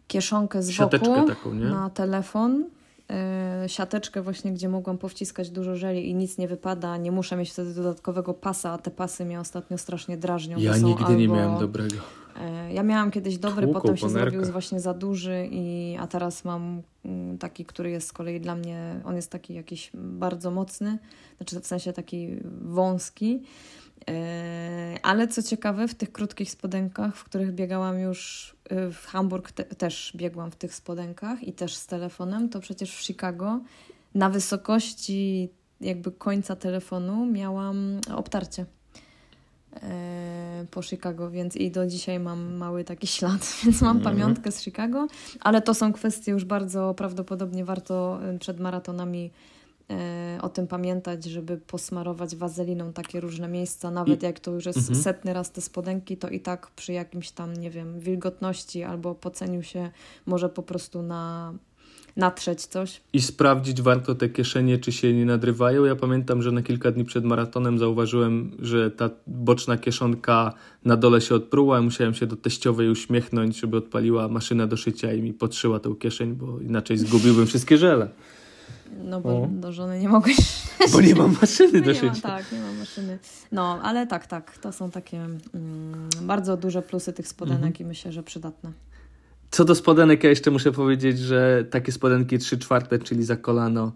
[0.09, 1.65] kieszonkę z Siateczkę boku taką, nie?
[1.65, 2.65] na telefon.
[3.11, 6.97] e, siateczkę właśnie, gdzie mogłam powciskać dużo żeli i nic nie wypada.
[6.97, 10.59] Nie muszę mieć wtedy dodatkowego pasa, a te pasy mnie ostatnio strasznie drażnią.
[10.59, 11.97] Ja nigdy nie albo- miałem dobrego.
[12.41, 16.83] E, Ja miałam kiedyś dobry, potem się zrobił właśnie za duży, i, a teraz mam
[17.05, 20.99] mm, taki, który jest z kolei dla mnie, on jest taki jakiś bardzo mocny,
[21.37, 23.43] znaczy w sensie taki wąski.
[24.09, 29.53] E, Ale co ciekawe, w tych krótkich spodenkach, w których biegałam już e, w Hamburg,
[29.53, 33.61] te, też biegłam w tych spodenkach i też z telefonem, to przecież w Chicago
[34.15, 35.49] na wysokości
[35.81, 38.67] jakby końca telefonu miałam obtarcie
[39.83, 44.17] e, po Chicago, więc i do dzisiaj mam mały taki ślad, więc mam Mhm.
[44.17, 45.07] pamiątkę z Chicago,
[45.41, 49.31] ale to są kwestie już bardzo prawdopodobnie warto przed maratonami
[50.43, 55.03] o tym pamiętać, żeby posmarować wazeliną takie różne miejsca, nawet jak to już jest Mhm.
[55.03, 59.62] setny raz te spodenki, to i tak przy jakimś tam, nie wiem, wilgotności albo poceniu
[59.62, 59.91] się
[60.26, 61.53] może po prostu na
[62.16, 63.01] natrzeć coś.
[63.12, 65.84] I sprawdzić warto te kieszenie, czy się nie nadrywają.
[65.84, 70.53] Ja pamiętam, że na kilka dni przed maratonem zauważyłem, że ta boczna kieszonka
[70.84, 71.82] na dole się odpruła.
[71.82, 76.34] Musiałem się do teściowej uśmiechnąć, żeby odpaliła maszynę do szycia i mi podszyła tą kieszeń,
[76.34, 78.09] bo inaczej zgubiłbym wszystkie żele.
[79.05, 79.49] No bo O.
[79.51, 80.37] do żony nie mogłeś
[80.93, 82.28] Bo nie mam maszyny do No ma, szycia.
[82.28, 83.18] tak, nie ma maszyny.
[83.53, 87.74] No, ale tak, tak, to są takie mm, bardzo duże plusy tych spodenek Mhm.
[87.80, 88.72] i myślę, że przydatne.
[89.51, 93.93] Co do spodenek, ja jeszcze muszę powiedzieć, że takie spodenki 3 czwarte, czyli za kolano,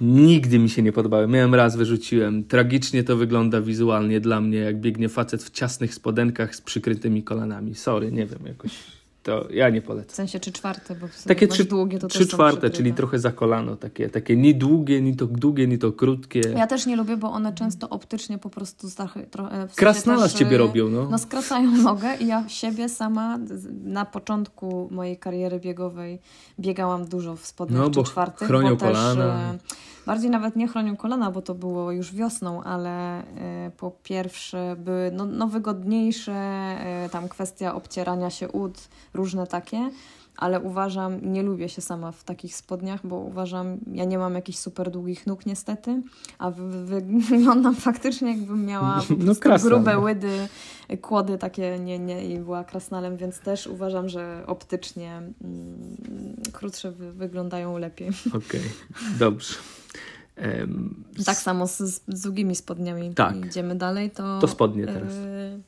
[0.00, 1.28] nigdy mi się nie podobały.
[1.28, 2.44] Miałem raz, wyrzuciłem.
[2.44, 7.74] Tragicznie to wygląda wizualnie dla mnie, jak biegnie facet w ciasnych spodenkach z przykrytymi kolanami.
[7.74, 8.70] Sorry, nie wiem, jakoś
[9.24, 10.14] to ja nie W polecam.
[10.14, 13.76] sensie trzy czwarte, bo w Takie trzy, długie to trzy czwarte, czyli trochę za kolano,
[13.76, 16.40] takie, takie ni długie, ni to długie, ni to krótkie.
[16.56, 19.22] Ja też nie lubię, bo one często optycznie po prostu trochę...
[19.26, 21.08] trochę w Krasnala z ciebie y, robią, no.
[21.10, 23.38] No skracają nogę i ja siebie sama
[23.84, 26.18] na początku mojej kariery biegowej
[26.60, 28.48] biegałam dużo w spodniach No, no, bo czwartych.
[28.48, 29.54] chronią bo też, kolana.
[30.06, 35.10] Bardziej nawet nie chronią kolana, bo to było już wiosną, ale e, po pierwsze były
[35.12, 39.90] no, no wygodniejsze, e, tam kwestia obcierania się ud, różne takie.
[40.36, 44.58] Ale uważam, nie lubię się sama w takich spodniach, bo uważam, ja nie mam jakichś
[44.58, 46.02] super długich nóg niestety,
[46.38, 49.70] a wy, wy, wyglądam faktycznie jakbym miała No, krasnal.
[49.70, 50.48] grube łydy,
[51.02, 55.32] kłody takie nie, nie i była krasnalem, więc też uważam, że optycznie mm,
[56.52, 58.10] krótsze wy, wyglądają lepiej.
[58.28, 58.60] Okej,
[59.18, 59.54] dobrze.
[61.26, 61.78] Tak samo z,
[62.08, 63.14] z długimi spodniami.
[63.14, 63.46] Tak.
[63.46, 64.38] Idziemy dalej, to...
[64.40, 65.12] To spodnie teraz.
[65.12, 65.58] e,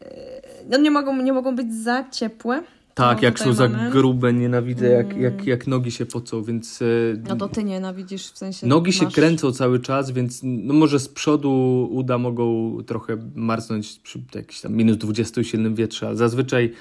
[0.00, 2.62] e, No nie mogą, nie mogą być za ciepłe.
[2.94, 3.90] Tak, To jak są za mamy.
[3.90, 5.22] grube, nienawidzę, jak, Mm.
[5.22, 6.84] jak, jak nogi się pocą, więc e,
[7.28, 8.66] No to ty nienawidzisz w sensie...
[8.66, 13.98] nogi się masz- kręcą cały czas, więc no może z przodu uda mogą trochę marznąć
[14.02, 16.72] przy jakiś tam minus 20 i silnym wietrze, ale zazwyczaj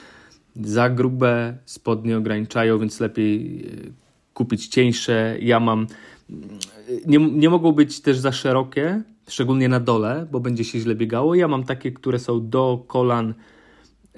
[0.64, 3.92] za grube spodnie ograniczają, więc lepiej e,
[4.34, 5.38] kupić cieńsze.
[5.42, 5.88] Ja mam...
[7.06, 11.36] Nie, nie mogą być też za szerokie, szczególnie na dole, bo będzie się źle biegało.
[11.36, 13.34] Ja mam takie, które są do kolan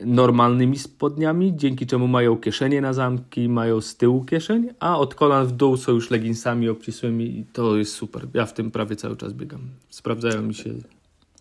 [0.05, 5.47] normalnymi spodniami, dzięki czemu mają kieszenie na zamki, mają z tyłu kieszeń, a od kolan
[5.47, 8.27] w dół są już leginsami obcisłymi i to jest super.
[8.33, 9.61] Ja w tym prawie cały czas biegam.
[9.89, 10.73] Sprawdzają mi się.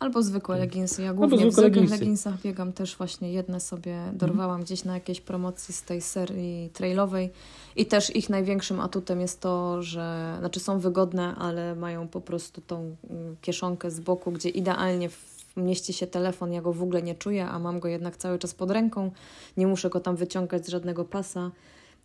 [0.01, 1.03] Albo zwykłe leginsy.
[1.03, 2.01] Ja głównie w zwykłe zwykłych leginsy.
[2.01, 7.31] leginsach biegam też właśnie jedne sobie dorwałam gdzieś na jakiejś promocji z tej serii trailowej
[7.77, 12.61] i też ich największym atutem jest to, że znaczy są wygodne, ale mają po prostu
[12.61, 17.03] tą mm, kieszonkę z boku, gdzie idealnie w- mieści się telefon, ja go w ogóle
[17.03, 19.11] nie czuję, a mam go jednak cały czas pod ręką,
[19.57, 21.51] nie muszę go tam wyciągać z żadnego pasa.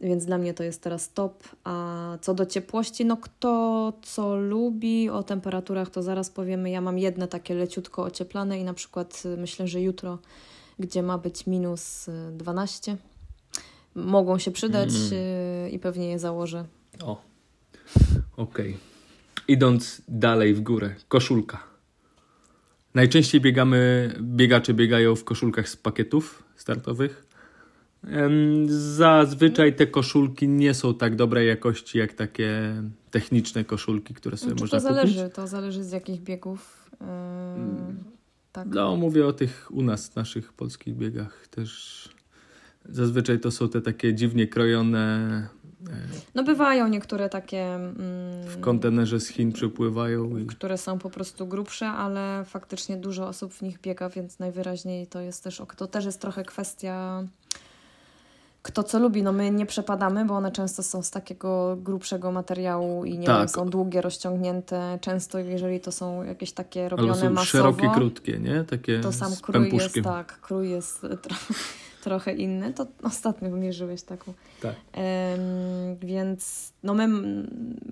[0.02, 1.43] Więc dla mnie to jest teraz top.
[1.64, 6.70] A co do ciepłości, no kto co lubi, o temperaturach to zaraz powiemy.
[6.70, 10.20] Ja mam jedne takie leciutko ocieplane i na przykład y, myślę, że jutro,
[10.80, 12.97] gdzie ma być minus y, 12,
[13.95, 16.66] mogą się przydać y, i pewnie je założę.
[17.04, 17.22] O,
[18.38, 18.78] okej.
[19.47, 21.64] Idąc dalej w górę, koszulka.
[22.93, 27.28] Najczęściej biegamy, biegacze biegają w koszulkach z pakietów startowych.
[28.68, 32.74] Zazwyczaj te koszulki nie są tak dobrej jakości jak takie
[33.12, 35.16] techniczne koszulki, które sobie Znaczy, można to kupić.
[35.16, 36.89] zależy, to zależy z jakich biegów.
[36.93, 36.95] y,
[38.52, 38.68] tak.
[38.68, 42.10] No, mówię o tych u nas, naszych polskich biegach też.
[42.86, 45.47] Zazwyczaj to są te takie dziwnie krojone.
[45.89, 45.93] e,
[46.36, 47.95] No bywają niektóre takie, mm,
[48.47, 53.54] W kontenerze z Chin przypływają i które są po prostu grubsze, ale faktycznie dużo osób
[53.54, 57.24] w nich biega, więc najwyraźniej to jest też, to też jest trochę kwestia
[58.62, 59.24] kto co lubi.
[59.24, 63.38] No my nie przepadamy, bo one często są z takiego grubszego materiału i nie Tak.
[63.39, 64.97] wiem, są długie, rozciągnięte.
[65.01, 68.64] Często jeżeli to są jakieś takie robione albo są masowo, szerokie, krótkie, nie?
[68.64, 70.03] Takie to sam krój jest, pępuszkiem.
[70.03, 71.01] tak, krój jest
[72.04, 72.74] trochę inny.
[72.74, 74.34] To ostatnio mierzyłeś taką.
[74.62, 74.76] Tak.
[76.02, 77.08] Więc no my,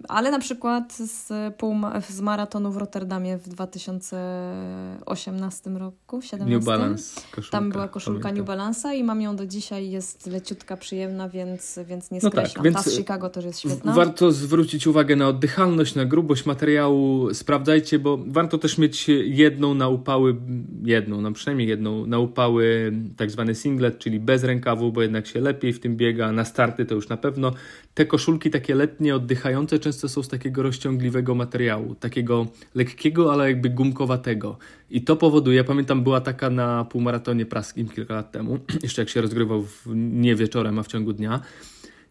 [0.08, 7.22] ale na przykład z, półma, z maratonu w Rotterdamie w 2018 roku, 17, New Balance
[7.32, 7.51] koszulka.
[7.58, 8.58] tam była koszulka pamiętam.
[8.58, 12.39] New Balance'a i mam ją do dzisiaj, jest leciutka, przyjemna, więc, więc nie No tak,
[12.47, 12.64] skreślam.
[12.64, 13.93] więc- Ta z Chicago też jest świetna.
[13.93, 17.34] Warto zwrócić uwagę na oddychalność, na grubość materiału.
[17.34, 20.36] Sprawdzajcie, bo warto też mieć jedną na upały,
[20.84, 25.41] jedną, no przynajmniej jedną na upały, tak zwany singlet, czyli bez rękawu, bo jednak się
[25.41, 26.31] lepiej w tym biega.
[26.31, 27.51] Na starty to już na pewno.
[27.93, 33.69] Te koszulki takie letnie, oddychające często są z takiego rozciągliwego materiału, takiego lekkiego, ale jakby
[33.69, 34.57] gumkowatego.
[34.89, 39.21] I to powoduje, pamiętam, była taka na półmaratonie praskim kilka lat temu, jeszcze jak się
[39.21, 41.41] rozgrywał w, nie wieczorem, a w ciągu dnia.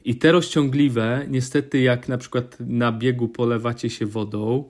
[0.04, 4.64] I te rozciągliwe, niestety, jak na przykład na biegu polewacie się wodą,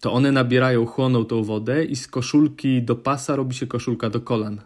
[0.00, 4.20] to one nabierają, chłoną tą wodę i z koszulki do pasa robi się koszulka do
[4.20, 4.60] kolan.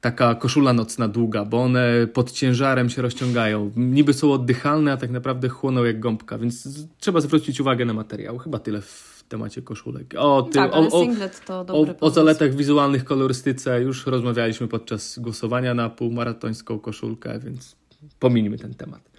[0.00, 3.70] Taka koszula nocna długa, bo one pod ciężarem się rozciągają.
[3.76, 8.38] Niby są oddychalne, a tak naprawdę chłoną jak gąbka, więc trzeba zwrócić uwagę na materiał.
[8.38, 10.14] Chyba tyle w temacie koszulek.
[10.18, 15.18] O, ty, tak, o, o, singlet to o, o zaletach wizualnych, kolorystyce już rozmawialiśmy podczas
[15.18, 17.76] głosowania na półmaratońską koszulkę, więc
[18.18, 19.10] pomińmy ten temat.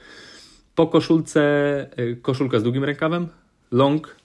[0.76, 1.42] Po koszulce,
[2.00, 3.28] y, koszulka z długim rękawem,
[3.72, 4.16] long,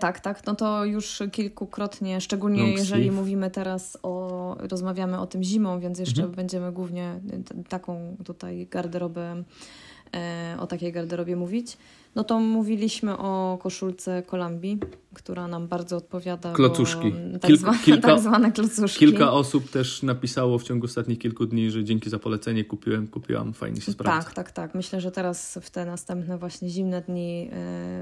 [0.00, 0.46] Tak, tak.
[0.46, 3.16] No to już kilkukrotnie, szczególnie Long jeżeli sleeve.
[3.16, 6.36] mówimy teraz o, rozmawiamy o tym zimą, więc jeszcze Mhm.
[6.36, 7.20] będziemy głównie
[7.68, 9.44] taką tutaj garderobę, e,
[10.58, 11.76] o takiej garderobie mówić.
[12.14, 14.78] No to mówiliśmy o koszulce Kolambi,
[15.14, 16.52] która nam bardzo odpowiada.
[16.52, 17.12] Klocuszki.
[17.32, 18.98] Bo, tak, Kilka- zwane, kilka- tak zwane klocuszki.
[18.98, 23.52] Kilka osób też napisało w ciągu ostatnich kilku dni, że dzięki za polecenie kupiłem, kupiłam,
[23.52, 24.22] fajnie się sprawdza.
[24.24, 24.74] Tak, tak, tak.
[24.74, 27.50] Myślę, że teraz w te następne właśnie zimne dni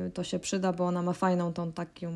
[0.06, 2.06] y, to się przyda, bo ona ma fajną tą taką.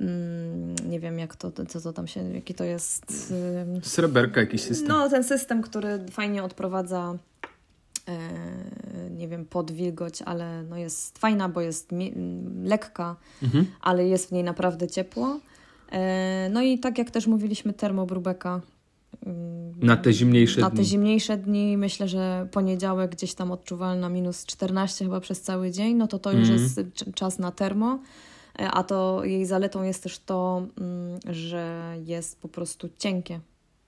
[0.00, 3.32] mm, nie wiem, jak to, co to tam się, jaki to jest.
[3.78, 4.88] y, Sreberka jakiś system.
[4.88, 7.18] No, ten system, który fajnie odprowadza, e,
[9.10, 13.66] nie wiem, pod wilgoć, ale no jest fajna, bo jest mi- m, lekka, Mhm.
[13.80, 15.40] ale jest w niej naprawdę ciepło.
[15.92, 18.60] E, no i tak jak też mówiliśmy, termobrubeka.
[19.26, 20.76] mm, Na te zimniejsze na dni.
[20.78, 25.96] te zimniejsze dni myślę, że poniedziałek gdzieś tam odczuwalna minus 14 chyba przez cały dzień,
[25.96, 26.62] no to to już Mhm.
[26.62, 27.98] jest cz- czas na termo.
[28.58, 33.40] E, A to jej zaletą jest też to, mm, że jest po prostu cienkie,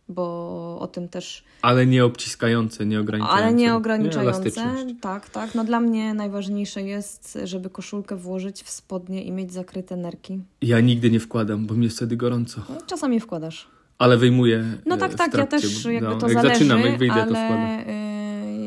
[0.09, 3.45] bo o tym też, Ale nie obciskające, nie ograniczające.
[3.45, 4.21] ale nie Nie, ograniczające.
[4.21, 4.95] elastyczność.
[5.01, 5.55] tak, tak.
[5.55, 10.41] No dla mnie najważniejsze jest, żeby koszulkę włożyć w spodnie i mieć zakryte nerki.
[10.63, 12.61] Ja nigdy nie wkładam, bo mi jest wtedy gorąco.
[12.69, 13.69] No, czasami wkładasz.
[13.99, 14.65] Ale wyjmuję.
[14.87, 17.15] No e, tak, w tak, ja też jakby no, to jak zależy, zaczynam, jak wyjdę,
[17.15, 17.59] to wkładam.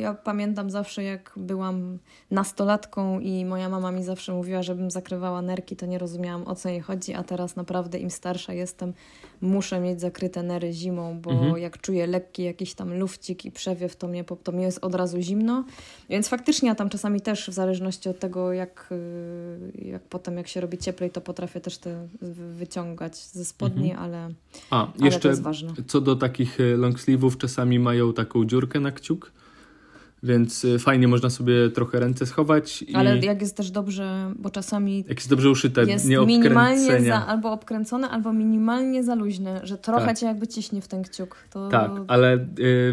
[0.02, 1.98] Y, ja pamiętam zawsze jak byłam
[2.32, 6.70] nastolatką i moja mama mi zawsze mówiła, żebym zakrywała nerki, to nie rozumiałam o co
[6.70, 8.94] jej chodzi, a teraz naprawdę im starsza jestem,
[9.42, 11.58] muszę mieć zakryte nery zimą, bo Mhm.
[11.58, 15.22] jak czuję lekki jakiś tam lufcik i przewiew, to mnie, to mnie jest od razu
[15.22, 15.64] zimno,
[16.10, 20.48] więc faktycznie ja tam czasami też w zależności od tego jak, y, jak potem jak
[20.48, 24.06] się robi cieplej, to potrafię też te wy- wyciągać ze spodni, Mhm.
[24.06, 24.30] ale,
[24.70, 25.74] A, ale to jeszcze jest ważne.
[25.88, 29.32] co do takich e, long sleeve'ów, czasami mają taką dziurkę na kciuk,
[30.24, 34.50] więc e, fajnie można sobie trochę ręce schować i Ale jak jest też dobrze, bo
[34.50, 39.62] czasami jak jest dobrze uszyte, jest nie minimalnie za, albo obkręcone, albo minimalnie za luźne,
[39.64, 40.18] że trochę Tak.
[40.18, 41.36] cię jakby ciśnie w ten kciuk.
[41.50, 41.70] To...
[41.70, 42.40] Tak, ale e,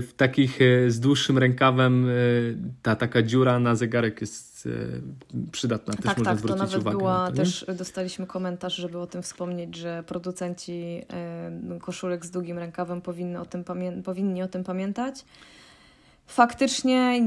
[0.00, 2.12] w takich e, z dłuższym rękawem e,
[2.82, 5.94] ta taka dziura na zegarek jest e, przydatna.
[5.94, 8.98] Też tak, można tak, to zwrócić nawet uwagę była, na to, też dostaliśmy komentarz, żeby
[8.98, 11.02] o tym wspomnieć, że producenci
[11.72, 13.64] e, koszulek z długim rękawem powinny o tym,
[14.04, 15.24] powinni o tym pamiętać.
[16.28, 17.20] Faktycznie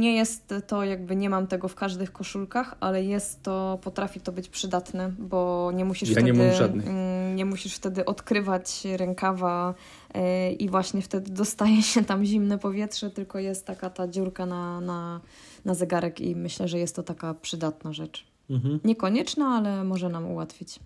[0.00, 4.32] nie jest to jakby, nie mam tego w każdych koszulkach, ale jest to, potrafi to
[4.32, 6.86] być przydatne, bo nie musisz Ja nie wtedy, mam żadnej.
[6.88, 9.74] mm, nie musisz wtedy odkrywać rękawa
[10.14, 14.80] e, i właśnie wtedy dostaje się tam zimne powietrze, tylko jest taka ta dziurka na,
[14.80, 15.20] na,
[15.64, 18.26] na zegarek i myślę, że jest to taka przydatna rzecz.
[18.50, 18.80] Mhm.
[18.84, 20.80] Niekonieczna, ale może nam ułatwić.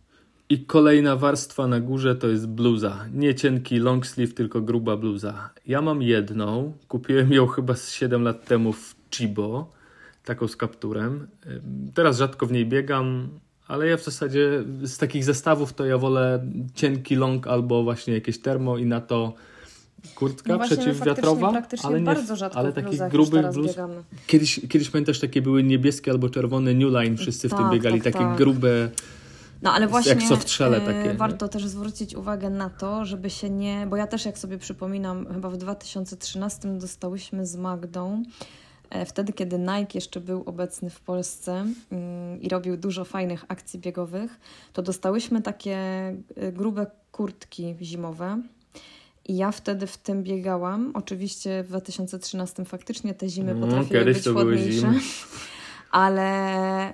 [0.50, 3.04] I kolejna warstwa na górze to jest bluza.
[3.14, 5.50] Nie cienki long sleeve, tylko gruba bluza.
[5.66, 9.72] Ja mam jedną, kupiłem ją chyba z 7 lat temu w Chibo,
[10.24, 11.26] taką z kapturem.
[11.94, 13.28] Teraz rzadko w niej biegam,
[13.68, 18.38] ale ja w zasadzie z takich zestawów to ja wolę cienki long albo właśnie jakieś
[18.38, 19.34] termo i na to
[20.14, 23.36] kurtka No my przeciwwiatrowa, praktycznie ale, nie, bardzo rzadko ale w taki bluzach już gruby
[23.36, 23.66] teraz bluz.
[23.68, 24.02] biegamy.
[24.26, 28.00] Kiedyś, kiedyś pamiętasz, takie były niebieskie albo czerwone New Line, wszyscy w tym Tak, biegali,
[28.00, 28.36] tak, takie tak.
[28.36, 28.90] grube.
[29.62, 31.14] No ale Jak właśnie softrzele e, takie, nie?
[31.14, 33.86] warto też zwrócić uwagę na to, żeby się nie...
[33.90, 38.22] Bo ja też jak sobie przypominam, chyba w 2013 dostałyśmy z Magdą,
[38.90, 43.80] e, wtedy kiedy Nike jeszcze był obecny w Polsce mm, i robił dużo fajnych akcji
[43.80, 44.40] biegowych,
[44.72, 48.42] to dostałyśmy takie e, grube kurtki zimowe.
[49.24, 50.90] I ja wtedy w tym biegałam.
[50.94, 54.80] Oczywiście w 2013 faktycznie te zimy Mm, potrafiły kiedyś być to były chłodniejsze.
[54.80, 55.00] zimy.
[55.90, 56.90] Ale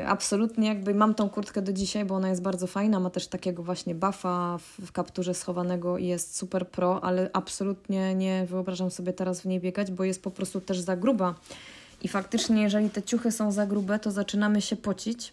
[0.00, 3.00] y, absolutnie jakby mam tą kurtkę do dzisiaj, bo ona jest bardzo fajna.
[3.00, 8.14] Ma też takiego właśnie buffa w, w kapturze schowanego i jest super pro, ale absolutnie
[8.14, 11.34] nie wyobrażam sobie teraz w niej biegać, bo jest po prostu też za gruba.
[12.02, 15.32] I faktycznie, jeżeli te ciuchy są za grube, to zaczynamy się pocić.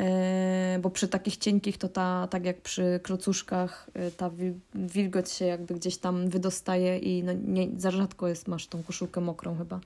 [0.00, 5.30] y, Bo przy takich cienkich to ta, tak jak przy klocuszkach, y, ta wil- wilgoć
[5.32, 9.58] się jakby gdzieś tam wydostaje i no nie, za rzadko jest, masz tą koszulkę mokrą
[9.58, 9.80] chyba.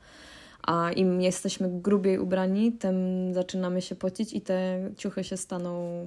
[0.63, 2.95] A im jesteśmy grubiej ubrani, tym
[3.35, 6.07] zaczynamy się pocić i te ciuchy się staną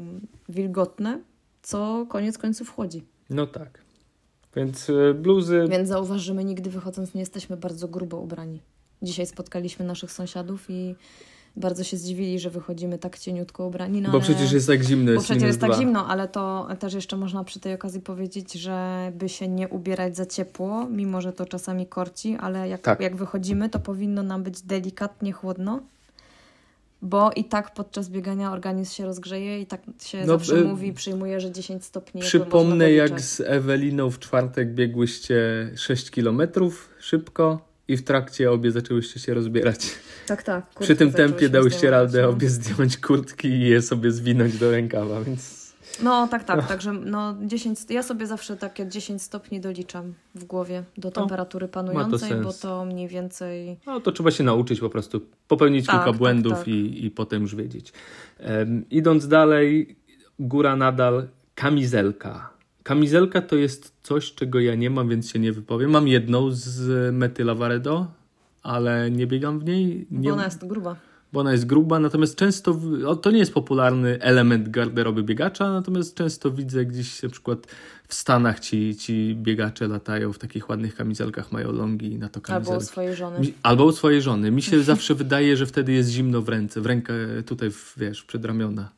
[0.50, 1.20] wilgotne,
[1.62, 3.04] co koniec końców chłodzi.
[3.30, 3.82] No tak.
[4.56, 5.66] Więc e, bluzy.
[5.70, 8.60] Więc zauważ, że my nigdy wychodząc nie jesteśmy bardzo grubo ubrani.
[9.02, 10.96] Dzisiaj spotkaliśmy naszych sąsiadów i
[11.56, 14.02] bardzo się zdziwili, że wychodzimy tak cieniutko ubrani.
[14.02, 14.24] No bo ale...
[14.24, 15.80] przecież jest tak zimno, Bo jest przecież minus jest tak dwa.
[15.80, 20.18] zimno, ale to też jeszcze można przy tej okazji powiedzieć, że by się nie ubierać
[20.18, 23.00] za ciepło, mimo że to czasami korci, ale jak, Tak.
[23.00, 25.80] jak wychodzimy, to powinno nam być delikatnie chłodno,
[27.02, 30.94] bo i tak podczas biegania organizm się rozgrzeje i tak się No, zawsze y, mówi,
[30.94, 32.22] przyjmuje, że 10 stopni.
[32.22, 39.20] Przypomnę, jak z Eweliną w czwartek biegłyście 6 kilometrów szybko i w trakcie obie zaczęłyście
[39.20, 39.80] się rozbierać.
[40.28, 40.66] Tak, tak.
[40.80, 42.30] Przy tym tempie dałyście radę no.
[42.30, 45.62] obie zdjąć kurtki i je sobie zwinąć do rękawa, więc
[46.04, 50.84] No tak, tak, także no 10, ja sobie zawsze takie 10 stopni doliczam w głowie
[50.98, 52.60] do temperatury panującej, bo sens.
[52.60, 56.54] to mniej więcej no, to trzeba się nauczyć po prostu, popełnić Tak, kilka tak, błędów
[56.54, 56.68] tak.
[56.68, 57.94] I, i potem już wiedzieć.
[58.40, 59.96] Em, idąc dalej,
[60.40, 62.51] góra nadal, kamizelka.
[62.84, 65.92] Kamizelka to jest coś, czego ja nie mam, więc się nie wypowiem.
[65.92, 68.08] Mam jedną z Mety Lavaredo,
[68.64, 70.08] ale nie biegam w niej.
[70.12, 70.96] Nie, bo ona jest gruba.
[71.34, 76.16] bo ona jest gruba, natomiast często, o, to nie jest popularny element garderoby biegacza, natomiast
[76.16, 77.68] często widzę gdzieś na przykład
[78.08, 82.48] w Stanach ci, ci biegacze latają w takich ładnych kamizelkach, mają longi na to Albo
[82.48, 82.84] kamizelki.
[82.84, 83.40] u swojej żony.
[83.40, 84.52] Mi- Albo u swojej żony.
[84.52, 87.14] Mi się zawsze wydaje, że wtedy jest zimno w ręce, w rękę
[87.46, 88.90] tutaj, w, wiesz, przedramiona.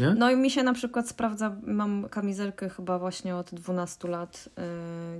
[0.00, 0.14] Nie?
[0.14, 4.62] No i mi się na przykład sprawdza, mam kamizelkę chyba właśnie od 12 lat, yy,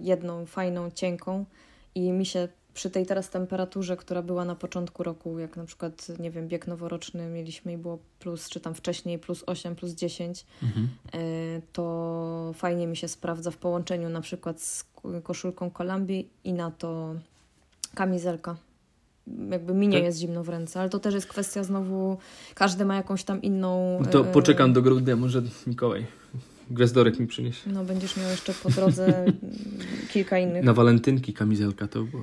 [0.02, 1.44] jedną fajną, cienką
[1.94, 6.18] i mi się przy tej teraz temperaturze, która była na początku roku, jak na przykład,
[6.18, 10.46] nie wiem, bieg noworoczny mieliśmy i było plus, czy tam wcześniej plus 8, plus 10,
[10.62, 10.88] Mhm.
[11.14, 14.84] yy, to fajnie mi się sprawdza w połączeniu na przykład z
[15.22, 17.14] koszulką Kolumbii i na to
[17.94, 18.56] kamizelka.
[19.50, 20.04] Jakby mi nie Tak.
[20.04, 22.18] jest zimno w ręce, ale to też jest kwestia znowu,
[22.54, 24.00] każdy ma jakąś tam inną...
[24.10, 26.06] To yy, poczekam do grudnia, może Mikołaj
[26.70, 27.70] gwiazdorek mi przyniesie.
[27.70, 29.24] No, będziesz miał jeszcze po drodze
[30.12, 30.64] kilka innych.
[30.64, 32.22] Na walentynki kamizelka to było.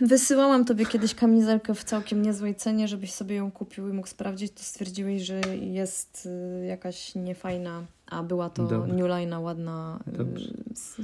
[0.00, 4.52] Wysyłałam tobie kiedyś kamizelkę w całkiem niezłej cenie, żebyś sobie ją kupił i mógł sprawdzić.
[4.52, 6.28] To stwierdziłeś, że jest
[6.62, 8.94] y, jakaś niefajna, a była to Dobra.
[8.94, 10.52] New Line'a ładna, y, Dobrze.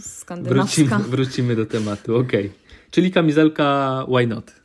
[0.01, 0.83] skandynawska.
[0.83, 2.53] Wrócimy, wrócimy do tematu, okej.
[2.91, 4.62] Czyli kamizelka why not?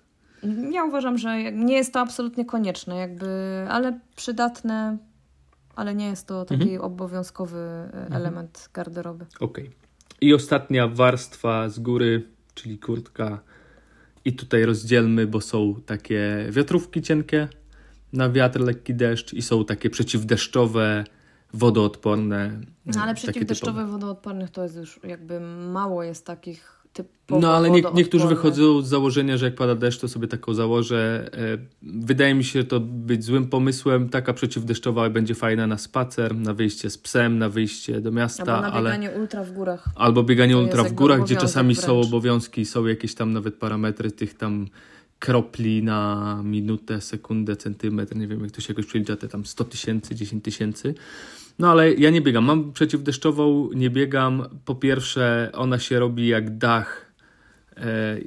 [0.72, 3.28] Ja uważam, że nie jest to absolutnie konieczne, jakby,
[3.70, 4.98] ale przydatne,
[5.76, 6.82] ale nie jest to taki Mhm.
[6.82, 7.58] obowiązkowy
[8.12, 9.26] y, element garderoby.
[9.39, 9.72] Okej.
[10.22, 13.39] I ostatnia warstwa z góry, czyli kurtka.
[14.26, 17.48] I tutaj rozdzielmy, bo są takie wiatrówki cienkie
[18.14, 21.04] na wiatr, lekki deszcz i są takie przeciwdeszczowe,
[21.54, 22.60] wodoodporne.
[22.86, 23.91] No ale przeciwdeszczowe typowe.
[23.91, 25.39] wodoodpornych to jest już jakby
[25.72, 30.00] mało jest takich typowo No ale nie, niektórzy wychodzą z założenia, że jak pada deszcz,
[30.00, 31.30] to sobie taką założę.
[31.34, 34.10] E, Wydaje mi się to być złym pomysłem.
[34.10, 38.68] Taka przeciwdeszczowa będzie fajna na spacer, na wyjście z psem, na wyjście do miasta, Albo
[38.68, 38.89] na ale...
[38.89, 39.86] bieganie ultra w górach.
[39.95, 42.08] Albo bieganie ultra w górach, gdzie czasami są wręcz.
[42.08, 44.68] obowiązki, są jakieś tam nawet parametry tych tam
[45.20, 49.64] kropli na minutę, sekundę, centymetr, nie wiem jak to się jakoś przelicza, te tam 100
[49.64, 50.93] tysięcy, 10 tysięcy.
[51.60, 52.45] No ale ja nie biegam.
[52.45, 54.43] Mam przeciwdeszczową, nie biegam.
[54.66, 57.11] Po pierwsze, ona się robi jak dach
[57.77, 58.18] e,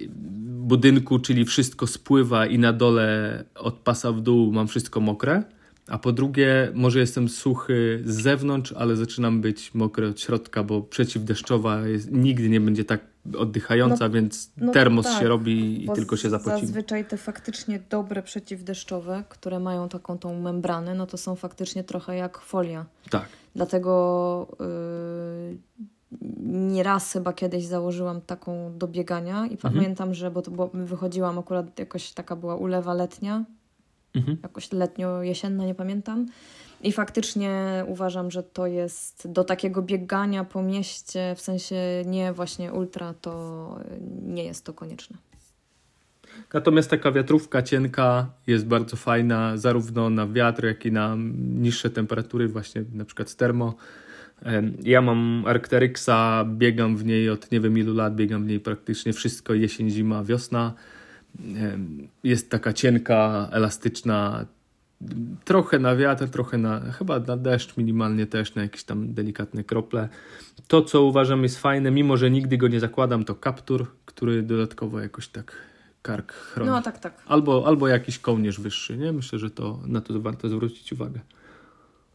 [0.46, 5.42] budynku, czyli wszystko spływa i na dole od pasa w dół mam wszystko mokre.
[5.88, 10.82] A po drugie, może jestem suchy z zewnątrz, ale zaczynam być mokry od środka, bo
[10.82, 16.16] przeciwdeszczowa jest, nigdy nie będzie tak oddychająca, więc no termos tak, się robi i tylko
[16.16, 16.60] się zapocimy.
[16.60, 22.16] Zazwyczaj te faktycznie dobre przeciwdeszczowe, które mają taką tą membranę, no to są faktycznie trochę
[22.16, 22.86] jak folia.
[23.10, 23.28] Tak.
[23.54, 24.46] Dlatego
[26.46, 29.74] nieraz chyba kiedyś założyłam taką do biegania i Mhm.
[29.74, 33.44] pamiętam, że bo, to było, wychodziłam akurat jakoś taka była ulewa letnia,
[34.14, 34.36] Mhm.
[34.42, 36.26] jakoś letnio-jesienna, nie pamiętam.
[36.82, 41.76] I faktycznie uważam, że to jest do takiego biegania po mieście, w sensie
[42.06, 43.78] nie właśnie ultra, to
[44.22, 45.16] nie jest to konieczne.
[46.54, 52.48] Natomiast taka wiatrówka cienka jest bardzo fajna, zarówno na wiatr, jak i na niższe temperatury,
[52.48, 53.74] właśnie na przykład z termo.
[54.82, 59.12] Ja mam Arcteryxa, biegam w niej od nie wiem ilu lat, biegam w niej praktycznie
[59.12, 60.74] wszystko, jesień, zima, wiosna.
[62.24, 64.46] Jest taka cienka, elastyczna,
[65.44, 70.08] trochę na wiatr, trochę na, chyba na deszcz minimalnie też, na jakieś tam delikatne krople.
[70.68, 75.00] To, co uważam jest fajne, mimo że nigdy go nie zakładam, to kaptur, który dodatkowo
[75.00, 75.52] jakoś tak
[76.02, 76.70] kark chroni.
[76.70, 77.22] No tak, tak.
[77.26, 79.12] Albo, albo jakiś kołnierz wyższy, nie?
[79.12, 81.20] Myślę, że to na to warto zwrócić uwagę.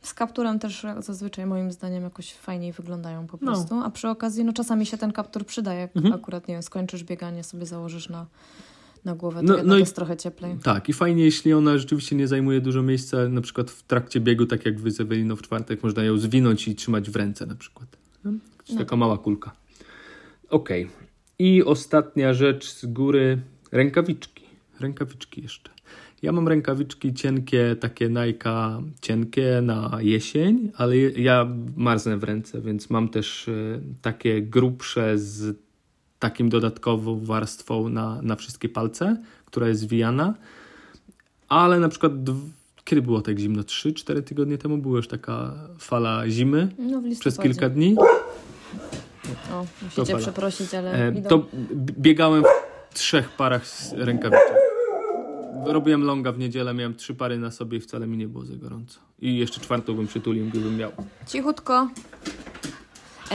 [0.02, 3.52] Z kapturem też zazwyczaj moim zdaniem jakoś fajniej wyglądają po No.
[3.52, 3.76] prostu.
[3.76, 5.80] A przy okazji, no czasami się ten kaptur przydaje.
[5.80, 6.14] Jak Mhm.
[6.14, 8.26] akurat, nie wiem, skończysz bieganie, sobie założysz na,
[9.06, 10.56] na głowę, to No- jednak no i- jest trochę cieplej.
[10.64, 14.46] Tak, i fajnie, jeśli ona rzeczywiście nie zajmuje dużo miejsca, na przykład w trakcie biegu,
[14.46, 17.56] tak jak wy z Eweliną w czwartek, można ją zwinąć i trzymać w ręce na
[17.56, 17.98] przykład.
[18.24, 18.32] No,
[18.70, 18.78] No.
[18.78, 19.52] Taka mała kulka.
[20.50, 20.90] Okej.
[21.40, 23.38] I ostatnia rzecz z góry,
[23.72, 24.44] rękawiczki.
[24.80, 25.72] Rękawiczki jeszcze.
[26.22, 32.90] Ja mam rękawiczki cienkie, takie Nike cienkie na jesień, ale ja marznę w ręce, więc
[32.90, 33.52] mam też e,
[34.02, 35.58] takie grubsze z
[36.20, 40.34] takim dodatkową warstwą na, na wszystkie palce, która jest zwijana.
[41.50, 42.12] Ale na przykład,
[42.86, 43.62] kiedy było tak zimno?
[43.62, 47.96] 3-4 tygodnie temu była już taka fala zimy No, przez kilka dni.
[49.54, 51.30] O, musicie przeprosić, ale E, idą.
[51.30, 52.44] to biegałem
[52.92, 54.54] w trzech parach z rękawiczek.
[55.66, 58.56] Robiłem longa w niedzielę, miałem trzy pary na sobie i wcale mi nie było za
[58.56, 59.00] gorąco.
[59.22, 60.92] I jeszcze czwartą bym przytulił, gdybym miał.
[61.28, 61.90] Cichutko.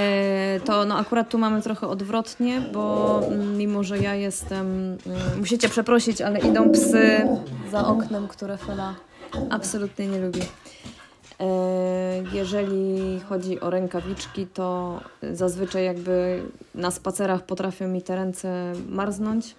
[0.01, 4.67] E, to no akurat tu mamy trochę odwrotnie, bo mm, mimo, że ja jestem...
[5.07, 7.29] mm, Musicie przeprosić, ale idą psy
[7.71, 8.95] za oknem, które Fela
[9.51, 10.41] absolutnie nie lubi.
[11.41, 15.01] E, Jeżeli chodzi o rękawiczki, to
[15.33, 16.43] zazwyczaj jakby
[16.75, 19.55] na spacerach potrafią mi te ręce marznąć,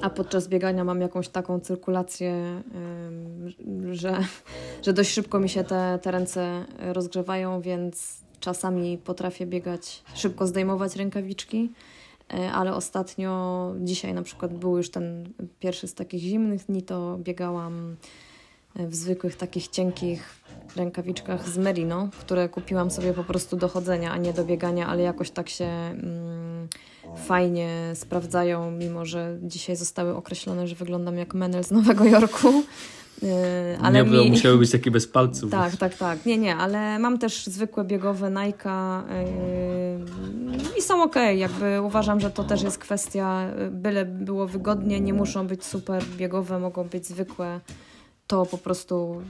[0.00, 2.62] a podczas biegania mam jakąś taką cyrkulację,
[3.92, 4.18] że,
[4.82, 10.96] że dość szybko mi się te, te ręce rozgrzewają, więc czasami potrafię biegać, szybko zdejmować
[10.96, 11.72] rękawiczki.
[12.34, 17.18] E, Ale ostatnio, dzisiaj na przykład był już ten pierwszy z takich zimnych dni, to
[17.18, 17.96] biegałam
[18.76, 20.40] e, w zwykłych takich cienkich
[20.76, 25.02] rękawiczkach z Merino, które kupiłam sobie po prostu do chodzenia, a nie do biegania, ale
[25.02, 26.68] jakoś tak się mm,
[27.16, 32.62] fajnie sprawdzają, mimo że dzisiaj zostały określone, że wyglądam jak Menel z Nowego Jorku.
[33.22, 34.30] E, Ale nie, to mi...
[34.30, 35.50] musiały być takie bez palców.
[35.50, 36.26] Tak, tak, tak.
[36.26, 41.16] Nie, nie, ale mam też zwykłe biegowe Nike yy, i są ok.
[41.36, 46.04] Jakby uważam, że to też jest kwestia, yy, byle było wygodnie, nie muszą być super
[46.16, 47.60] biegowe, mogą być zwykłe.
[48.26, 49.22] To po prostu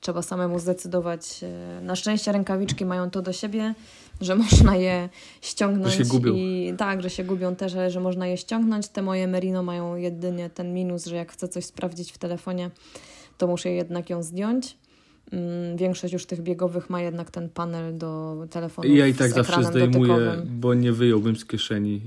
[0.00, 1.42] trzeba samemu zdecydować.
[1.42, 1.48] Yy,
[1.82, 3.74] Na szczęście rękawiczki mają to do siebie,
[4.20, 5.08] że można je
[5.40, 5.94] ściągnąć.
[5.94, 6.34] Że się gubią.
[6.34, 8.88] I, tak, że się gubią też, ale że można je ściągnąć.
[8.88, 12.70] Te moje Merino mają jedynie ten minus, że jak chcę coś sprawdzić w telefonie,
[13.38, 14.76] to muszę jednak ją zdjąć.
[15.32, 18.88] Mm, Większość już tych biegowych ma jednak ten panel do telefonu.
[18.88, 20.60] Ja i tak zawsze zdejmuję, dotykowym.
[20.60, 22.00] bo nie wyjąłbym z kieszeni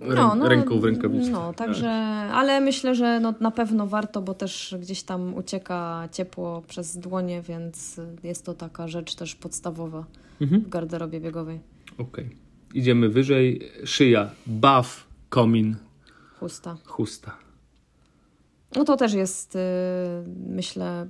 [0.00, 1.30] rę, ręką w rękawiczce.
[1.30, 1.90] No, także,
[2.32, 7.42] ale myślę, że no, na pewno warto, bo też gdzieś tam ucieka ciepło przez dłonie,
[7.42, 10.04] więc jest to taka rzecz też podstawowa
[10.40, 10.62] Mhm.
[10.62, 11.60] w garderobie biegowej.
[11.98, 12.30] Okej.
[12.74, 13.70] Idziemy wyżej.
[13.84, 15.76] Szyja, baw, komin,
[16.40, 16.76] Chusta.
[16.84, 17.36] chusta.
[18.76, 19.58] No to też jest, y,
[20.46, 21.08] myślę,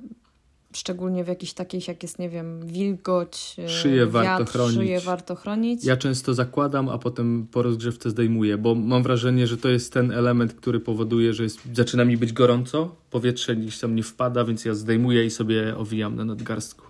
[0.74, 4.74] szczególnie w jakichś takich, jak jest, nie wiem, wilgoć, y, Szyję warto wiatr, chronić.
[4.76, 5.84] szyję warto chronić.
[5.84, 10.12] Ja często zakładam, a potem po rozgrzewce zdejmuję, bo mam wrażenie, że to jest ten
[10.12, 14.64] element, który powoduje, że jest, zaczyna mi być gorąco, powietrze gdzieś tam nie wpada, więc
[14.64, 16.87] ja zdejmuję i sobie owijam na nadgarstku.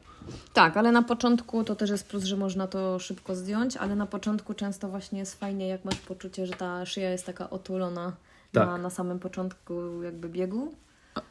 [0.53, 4.07] Tak, ale na początku to też jest plus, że można to szybko zdjąć, ale na
[4.07, 8.13] początku często właśnie jest fajnie, jak masz poczucie, że ta szyja jest taka otulona
[8.53, 8.67] Tak.
[8.69, 10.75] na, na samym początku jakby biegu.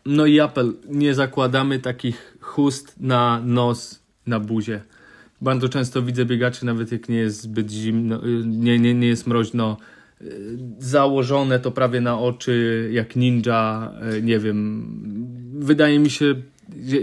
[0.05, 4.81] No i apel, nie zakładamy takich chust na nos, na buzię.
[5.41, 9.27] Bardzo często widzę biegaczy, nawet jak nie jest zbyt zimno, y, nie, nie, nie jest
[9.27, 9.77] mroźno,
[10.21, 14.85] y, założone to prawie na oczy, jak ninja, y, nie wiem.
[15.59, 16.35] Wydaje mi się,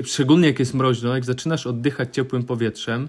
[0.05, 3.09] szczególnie jak jest mroźno, jak zaczynasz oddychać ciepłym powietrzem,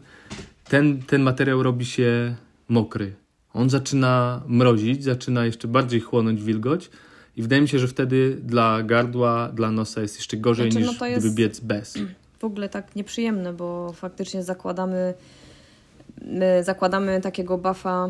[0.70, 2.36] ten, ten materiał robi się
[2.70, 3.14] mokry.
[3.54, 6.90] On zaczyna mrozić, zaczyna jeszcze bardziej chłonąć wilgoć
[7.36, 10.92] i wydaje mi się, że wtedy dla gardła, dla nosa jest jeszcze gorzej Znaczy, no
[10.92, 11.94] niż to gdyby biec bez.
[12.40, 15.14] W ogóle tak nieprzyjemne, bo faktycznie zakładamy
[16.22, 18.10] my zakładamy takiego buffa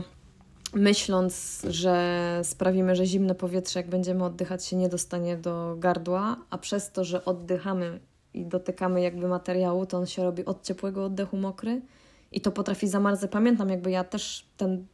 [0.73, 6.57] myśląc, że sprawimy, że zimne powietrze, jak będziemy oddychać, się nie dostanie do gardła, a
[6.57, 7.99] przez to, że oddychamy
[8.35, 11.81] i dotykamy jakby materiału, to on się robi od ciepłego oddechu mokry
[12.31, 13.31] i to potrafi zamarzać.
[13.31, 14.85] Pamiętam, jakby ja też ten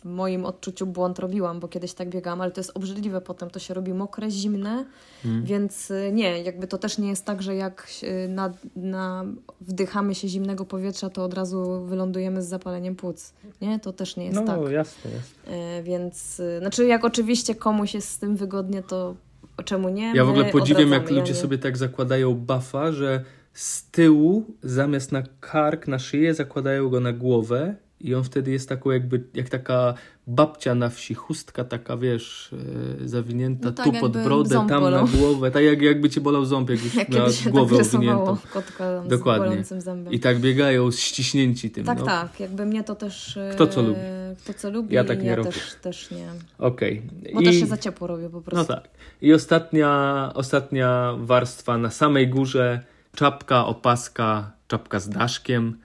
[0.00, 3.58] w moim odczuciu błąd robiłam, bo kiedyś tak biegałam, ale to jest obrzydliwe potem, to
[3.58, 4.84] się robi mokre, zimne,
[5.24, 5.44] mm.
[5.44, 7.88] więc y, nie, jakby to też nie jest tak, że jak
[8.28, 9.24] na, na
[9.60, 13.80] wdychamy się zimnego powietrza, to od razu wylądujemy z zapaleniem płuc, nie?
[13.80, 14.60] To też nie jest no, tak.
[14.60, 15.78] No, jasne, jasne.
[15.78, 19.14] Y, więc, y, znaczy jak oczywiście komuś jest z tym wygodnie, to
[19.62, 20.12] czemu nie?
[20.14, 25.22] Ja w ogóle podziwiam, jak ludzie sobie tak zakładają buffa, że z tyłu zamiast na
[25.40, 29.94] kark, na szyję zakładają go na głowę i on wtedy jest taką jakby, jak taka
[30.26, 32.54] babcia na wsi, chustka taka, wiesz,
[33.02, 36.44] e, zawinięta no tak, tu pod brodę, tam na głowę, tak jak, jakby cię bolał
[36.44, 38.36] ząb, jakbyś jak miała głowę tak owiniętą.
[38.52, 39.62] kotka Dokładnie.
[40.10, 41.84] I tak biegają ściśnięci tym.
[41.84, 42.04] Tak, no.
[42.04, 43.36] tak, jakby mnie to też...
[43.36, 44.00] E, kto co lubi.
[44.44, 45.50] Kto co lubi, ja tak nie ja robię.
[45.50, 46.28] Też, też nie.
[46.58, 47.02] Okej.
[47.20, 47.32] Okay.
[47.34, 47.44] Bo I...
[47.44, 48.72] też się za ciepło robię po prostu.
[48.72, 48.90] No tak.
[49.22, 52.80] I ostatnia, ostatnia warstwa na samej górze,
[53.14, 55.78] czapka, opaska, czapka z daszkiem,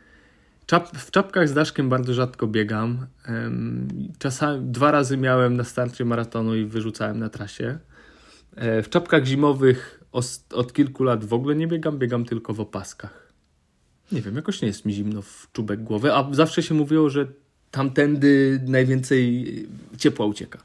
[0.66, 3.08] Czap, w czapkach z daszkiem bardzo rzadko biegam.
[4.20, 7.80] Czasami dwa razy miałem na starcie maratonu i wyrzucałem na trasie.
[8.56, 10.04] E, w czapkach zimowych
[10.54, 13.34] od kilku lat w ogóle nie biegam, biegam tylko w opaskach.
[14.12, 17.28] Nie wiem, jakoś nie jest mi zimno w czubek głowy, a zawsze się mówiło, że
[17.72, 19.46] tamtędy najwięcej
[19.98, 20.60] ciepła ucieka.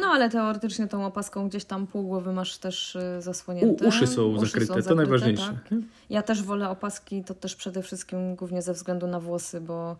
[0.00, 3.84] No ale teoretycznie tą opaską gdzieś tam pół głowy masz też y, zasłonięte.
[3.84, 5.58] U, uszy są uszy zakryte, są zakryte to najważniejsze.
[5.70, 5.78] Tak.
[6.10, 9.96] Ja też wolę opaski, to też przede wszystkim głównie ze względu na włosy, bo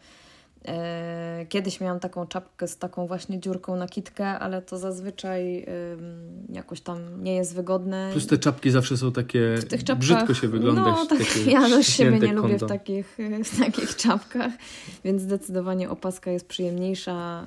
[1.48, 5.66] kiedyś miałam taką czapkę z taką właśnie dziurką na kitkę, ale to zazwyczaj
[6.52, 8.09] jakoś tam nie jest wygodne.
[8.12, 10.82] Plus te czapki zawsze są takie, w tych czapkach, brzydko się wygląda.
[10.82, 14.52] No, tak, ja też siebie nie lubię w takich, w takich czapkach,
[15.05, 17.47] więc zdecydowanie opaska jest przyjemniejsza,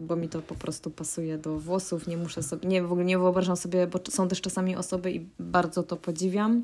[0.00, 2.06] bo mi to po prostu pasuje do włosów.
[2.06, 5.26] Nie muszę sobie, nie, w ogóle nie wyobrażam sobie, bo są też czasami osoby i
[5.38, 6.62] bardzo to podziwiam E,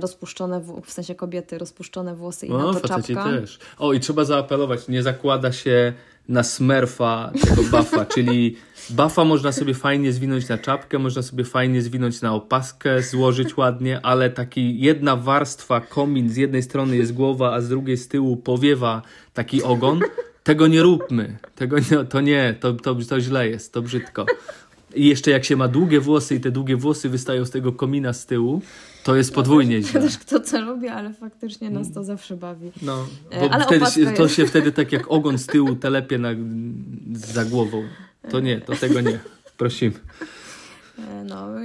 [0.00, 3.24] rozpuszczone, w, w sensie kobiety, rozpuszczone włosy i no, na to czapka.
[3.24, 3.58] też.
[3.78, 5.92] O, i trzeba zaapelować, nie zakłada się
[6.28, 8.56] na smurfa tego buffa, czyli
[8.90, 14.00] buffa można sobie fajnie zwinąć na czapkę, można sobie fajnie zwinąć na opaskę, złożyć ładnie,
[14.02, 18.36] ale taki jedna warstwa, komin, z jednej strony jest głowa, a z drugiej z tyłu
[18.36, 19.02] powiewa
[19.34, 20.00] taki ogon,
[20.42, 21.38] tego nie róbmy.
[21.54, 24.26] Tego nie, to nie, to, to, to źle jest, to brzydko.
[24.94, 28.12] I jeszcze jak się ma długie włosy i te długie włosy wystają z tego komina
[28.12, 28.62] z tyłu,
[29.04, 30.00] to jest podwójnie źle.
[30.00, 32.70] Też kto co lubi, ale faktycznie nas to zawsze bawi.
[32.82, 36.28] No, e, bo ale wtedy to się wtedy tak jak ogon z tyłu telepie na,
[37.12, 37.82] za głową.
[38.30, 39.18] To nie, to tego nie.
[39.56, 39.92] Prosimy.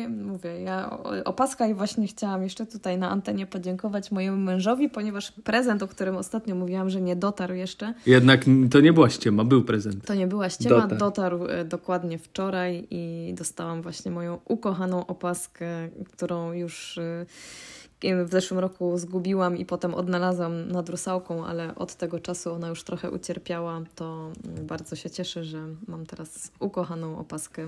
[0.09, 5.31] No, mówię, ja opaska i właśnie chciałam jeszcze tutaj na antenie podziękować mojemu mężowi, ponieważ
[5.31, 7.93] prezent, o którym ostatnio mówiłam, że nie dotarł jeszcze.
[8.05, 10.05] Jednak to nie była ściema, był prezent.
[10.05, 15.89] To nie była ściema, dotarł, dotarł e, dokładnie wczoraj i dostałam właśnie moją ukochaną opaskę,
[16.11, 17.25] którą już e,
[18.03, 22.83] w zeszłym roku zgubiłam i potem odnalazłam nad rusałką, ale od tego czasu ona już
[22.83, 23.81] trochę ucierpiała.
[23.95, 27.67] To mm, bardzo się cieszę, że mam teraz ukochaną opaskę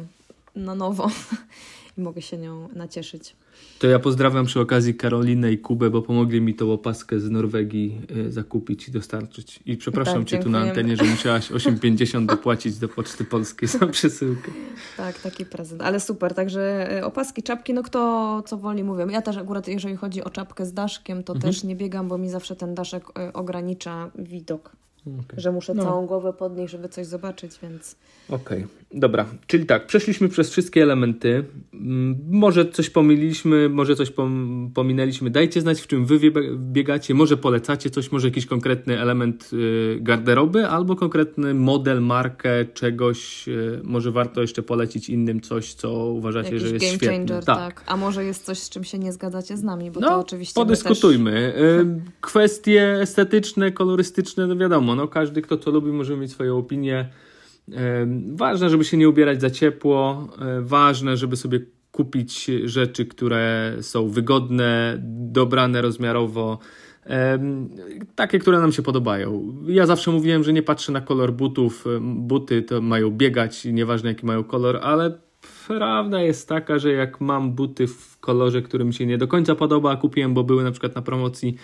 [0.55, 1.11] na nowo
[1.97, 3.35] i mogę się nią nacieszyć.
[3.79, 8.01] To ja pozdrawiam przy okazji Karolinę i Kubę, bo pomogli mi tą opaskę z Norwegii
[8.17, 9.59] y, zakupić i dostarczyć.
[9.65, 13.87] I przepraszam tak, Cię tu na antenie, że musiałaś 8,50 dopłacić do Poczty Polskiej za
[13.87, 14.51] przesyłkę.
[14.97, 15.81] Tak, taki prezent.
[15.81, 19.07] Ale super, także y, opaski, czapki, no kto co woli mówią.
[19.09, 21.53] Ja też akurat, jeżeli chodzi o czapkę z daszkiem, to mhm.
[21.53, 24.71] też nie biegam, bo mi zawsze ten daszek y, ogranicza widok.
[25.07, 25.39] Okay.
[25.39, 25.83] Że muszę no.
[25.83, 27.95] całą głowę podnieść, żeby coś zobaczyć, więc.
[28.29, 28.84] Okej, okay.
[28.93, 29.25] Dobra.
[29.47, 31.43] Czyli tak, przeszliśmy przez wszystkie elementy.
[31.73, 35.29] Mm, może coś pomyliliśmy, może coś pom pominęliśmy.
[35.29, 36.19] Dajcie znać, w czym wy
[36.57, 37.13] biegacie.
[37.13, 43.47] Może polecacie coś, może jakiś konkretny element y, garderoby, albo konkretny model, markę czegoś.
[43.47, 47.17] Y, może warto jeszcze polecić innym coś, co uważacie, jakiś że jest game świetne.
[47.17, 47.57] Changer, tak.
[47.57, 47.83] tak.
[47.87, 50.53] A może jest coś, z czym się nie zgadzacie z nami, bo no, to oczywiście.
[50.55, 51.53] Podyskutujmy.
[51.55, 51.85] Też...
[52.21, 57.09] Kwestie estetyczne, kolorystyczne, no wiadomo no każdy, kto to lubi, może mieć swoją opinię.
[58.35, 60.27] Ważne, żeby się nie ubierać za ciepło,
[60.61, 61.59] ważne, żeby sobie
[61.91, 64.97] kupić rzeczy, które są wygodne,
[65.31, 66.59] dobrane rozmiarowo,
[68.15, 69.55] takie, które nam się podobają.
[69.67, 71.85] Ja zawsze mówiłem, że nie patrzę na kolor butów.
[72.01, 75.17] Buty to mają biegać, nieważne jaki mają kolor, ale
[75.67, 79.55] prawda jest taka, że jak mam buty w kolorze, który mi się nie do końca
[79.55, 81.55] podoba, a kupiłem, bo były na przykład na promocji,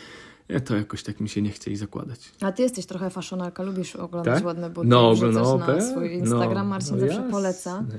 [0.60, 2.32] to jakoś tak mi się nie chce ich zakładać.
[2.42, 4.46] A ty jesteś trochę faszonarka, lubisz oglądać tak?
[4.46, 7.82] ładne buty, no, no, na swój Instagram, no, Marcin no zawsze poleca.
[7.82, 7.96] No.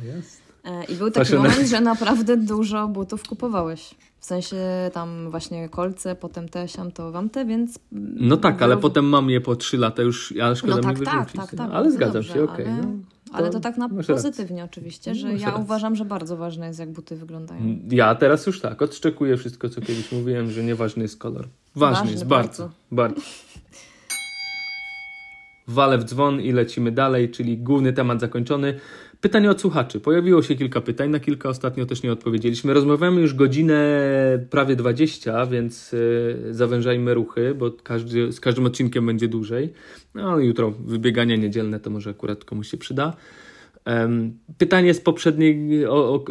[0.64, 3.94] E, I był taki moment, że naprawdę dużo butów kupowałeś.
[4.18, 4.56] W sensie
[4.92, 7.78] tam właśnie kolce, potem te, siam to, wam te, więc...
[8.16, 10.98] No tak, ale potem mam je po 3 lata już, ale szkoda No mi tak,
[10.98, 11.32] wyrzucić.
[11.32, 11.58] tak, tak, tak.
[11.58, 12.66] no, ale bardzo zgadzam dobrze, się, okej.
[12.66, 12.88] Ale, no,
[13.32, 15.62] ale to tak na pozytywnie oczywiście, że Masz ja rację.
[15.62, 17.60] uważam, że bardzo ważne jest, jak buty wyglądają.
[17.90, 21.48] Ja teraz już tak, odszczekuję wszystko, co kiedyś mówiłem, że nieważny jest kolor.
[21.74, 23.14] Ważny, Ważny jest bardzo, bardzo.
[23.14, 23.20] bardzo.
[25.68, 28.74] Walę w dzwon i lecimy dalej, czyli główny temat zakończony.
[29.20, 30.00] Pytanie od słuchaczy.
[30.00, 32.74] Pojawiło się kilka pytań, na kilka ostatnio też nie odpowiedzieliśmy.
[32.74, 33.78] Rozmawiamy już godzinę
[34.50, 39.72] prawie 20, więc y, zawężajmy ruchy, bo każdy, z każdym odcinkiem będzie dłużej.
[40.14, 43.16] No jutro wybieganie niedzielne to może akurat komuś się przyda.
[44.58, 46.24] Pytanie z poprzedniej, o, o,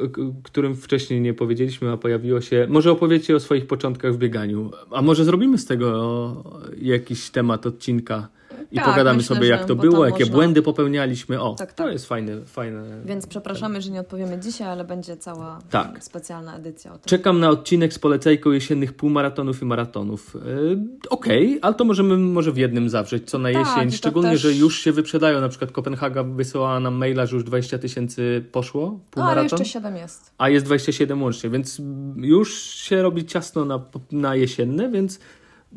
[0.43, 2.67] którym wcześniej nie powiedzieliśmy, a pojawiło się.
[2.69, 6.43] Może opowiedzcie o swoich początkach w bieganiu, a może zrobimy z tego
[6.81, 8.27] jakiś temat odcinka
[8.72, 11.41] i Tak, pogadamy myślę, sobie, jak to było, jakie można- błędy popełnialiśmy.
[11.41, 11.93] O, Tak, to tak.
[11.93, 12.84] jest fajne, fajne.
[13.06, 16.03] Więc przepraszamy, że nie odpowiemy dzisiaj, ale będzie cała Tak.
[16.03, 17.03] specjalna edycja o tym.
[17.06, 20.34] Czekam na odcinek z polecajką jesiennych półmaratonów i maratonów.
[20.45, 20.77] Yy,
[21.10, 23.89] Okej, ale to możemy może w jednym zawrzeć, co na Tak, jesień.
[23.91, 25.41] to Szczególnie, też- że już się wyprzedają.
[25.41, 29.60] Na przykład Kopenhaga wysyłała nam maila, że już 20 tysięcy poszło, No, ale półmaraton.
[29.60, 30.31] jeszcze siedem jest.
[30.38, 31.81] A jest 27 łącznie, więc
[32.15, 33.80] już się robi ciasno na,
[34.11, 35.19] na jesienne, więc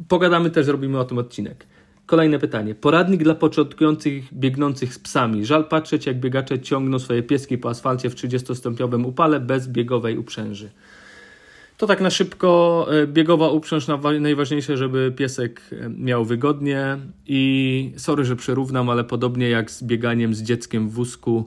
[0.08, 1.66] pogadamy też, zrobimy o tym odcinek.
[2.06, 2.74] Kolejne pytanie.
[2.74, 5.44] Poradnik dla początkujących biegnących z psami.
[5.46, 10.70] Żal patrzeć, jak biegacze ciągną swoje pieski po asfalcie w 30-stopniowym upale bez biegowej uprzęży.
[11.76, 12.86] To tak na szybko.
[13.02, 19.04] e, Biegowa uprząż na- najważniejsze, żeby piesek e, miał wygodnie i sorry, że przerównam, ale
[19.04, 21.46] podobnie jak z bieganiem z dzieckiem w wózku,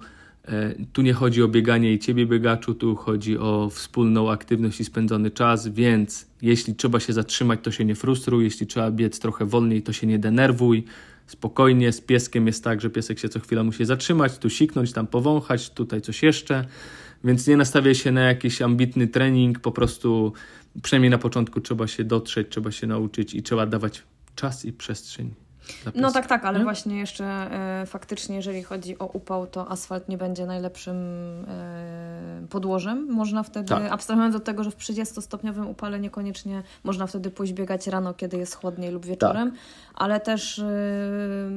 [0.94, 5.32] tu nie chodzi o bieganie i ciebie biegaczu, tu chodzi o wspólną aktywność i spędzony
[5.32, 9.82] czas, więc jeśli trzeba się zatrzymać, to się nie frustruj, jeśli trzeba biec trochę wolniej,
[9.82, 10.84] to się nie denerwuj.
[11.28, 15.07] Spokojnie, z pieskiem jest tak, że piesek się co chwila musi zatrzymać, tu siknąć, tam
[15.07, 16.65] powąchać, tutaj coś jeszcze.
[17.24, 20.34] Więc nie nastawiaj się na jakiś ambitny trening, po prostu
[20.84, 24.03] przynajmniej na początku trzeba się dotrzeć, trzeba się nauczyć i trzeba dawać
[24.36, 25.47] czas i przestrzeń.
[25.95, 26.64] No tak, tak, ale Nie?
[26.64, 30.98] właśnie jeszcze e, faktycznie, jeżeli chodzi o upał, to asfalt nie będzie najlepszym
[31.48, 33.07] e, podłożem.
[33.11, 33.91] Można wtedy, Tak.
[33.91, 38.56] abstrahując od tego, że w 30-stopniowym upale niekoniecznie można wtedy pójść biegać rano, kiedy jest
[38.56, 39.60] chłodniej lub wieczorem, Tak.
[39.94, 40.65] ale też e,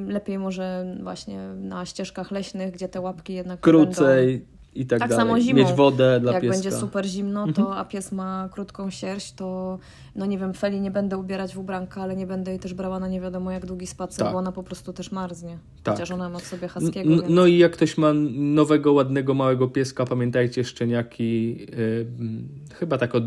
[0.07, 4.45] lepiej może właśnie na ścieżkach leśnych, gdzie te łapki jednak Krócej
[4.75, 5.27] i tak, Tak dalej.
[5.27, 5.59] samo zimą.
[5.59, 6.55] Mieć wodę dla jak pieska.
[6.55, 7.55] będzie super zimno, Mhm.
[7.67, 9.79] to a pies ma krótką sierść, to
[10.17, 13.01] no nie wiem, Feli nie będę ubierać w ubranka, ale nie będę jej też brała
[13.01, 14.33] na nie wiadomo jak długi spacer, Tak.
[14.33, 15.59] bo ona po prostu też marznie.
[15.83, 15.95] Tak.
[15.95, 17.13] Chociaż ona ma w sobie haskiego.
[17.15, 17.23] n-.
[17.29, 23.15] No i jak ktoś ma nowego, ładnego, małego pieska, pamiętajcie, szczeniaki y, mm, chyba tak
[23.15, 23.25] od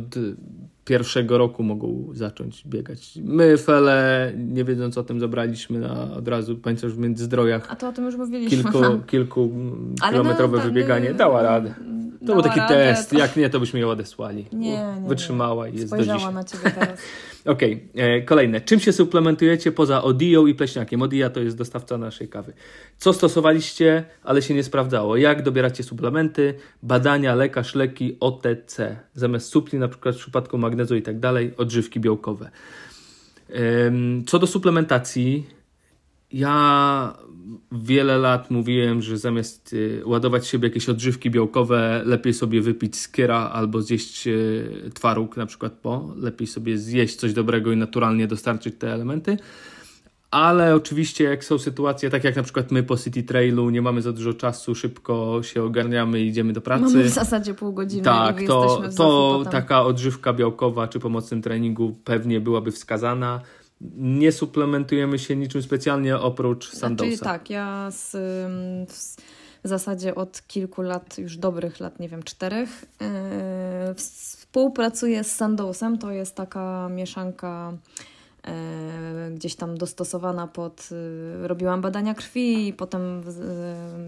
[0.86, 3.20] pierwszego roku mogą zacząć biegać.
[3.24, 7.88] My, Fele, nie wiedząc o tym, zabraliśmy na, od razu, pamiętasz, w Międzyzdrojach A to
[7.88, 8.64] o tym już mówiliśmy.
[8.64, 8.80] kilku,
[9.12, 9.50] kilku
[10.02, 11.14] no, kilometrowe ta- wybieganie.
[11.14, 11.74] Dała radę.
[12.28, 13.10] To był taki radę, test.
[13.10, 14.46] to- Jak nie, to byśmy ją odesłali.
[14.54, 14.70] Nie,
[15.02, 15.08] nie.
[15.08, 16.34] Wytrzymała i jest do Spojrzała dzisiaj.
[16.34, 17.00] na ciebie teraz.
[17.46, 18.62] Okej, e, kolejne.
[18.62, 21.02] Czym się suplementujecie poza Odią i Pleśniakiem?
[21.02, 22.54] Odia to jest dostawca naszej kawy.
[22.98, 25.18] Co stosowaliście, ale się nie sprawdzało?
[25.18, 26.54] Jak dobieracie suplementy?
[26.84, 29.00] Badania, lekarz, leki, OTC.
[29.14, 32.52] Zamiast supli, na przykład w przypadku magnezu i tak dalej, odżywki białkowe.
[34.28, 35.48] Co do suplementacji,
[36.34, 37.14] ja
[37.72, 43.50] wiele lat mówiłem, że zamiast y, ładować siebie jakieś odżywki białkowe, lepiej sobie wypić skiera
[43.50, 46.14] albo zjeść y, twaróg na przykład po.
[46.18, 49.38] Lepiej sobie zjeść coś dobrego i naturalnie dostarczyć te elementy.
[50.32, 54.02] Ale oczywiście jak są sytuacje, tak jak na przykład my po City Trailu, nie mamy
[54.02, 56.84] za dużo czasu, szybko się ogarniamy i idziemy do pracy.
[56.84, 59.52] Mamy w zasadzie pół godziny Tak, to, to potem.
[59.52, 63.42] taka odżywka białkowa czy pomocnym treningu pewnie byłaby wskazana.
[63.96, 67.16] Nie suplementujemy się niczym specjalnie oprócz Sandowsa.
[67.16, 68.12] Znaczy, tak, ja z,
[68.92, 75.98] w, zasadzie od kilku lat, już dobrych lat, nie wiem, czterech, yy, współpracuję z Sandowsem.
[75.98, 77.74] To jest taka mieszanka
[78.46, 78.52] yy,
[79.36, 80.90] gdzieś tam dostosowana pod...
[80.92, 83.40] Yy, robiłam badania krwi i potem w,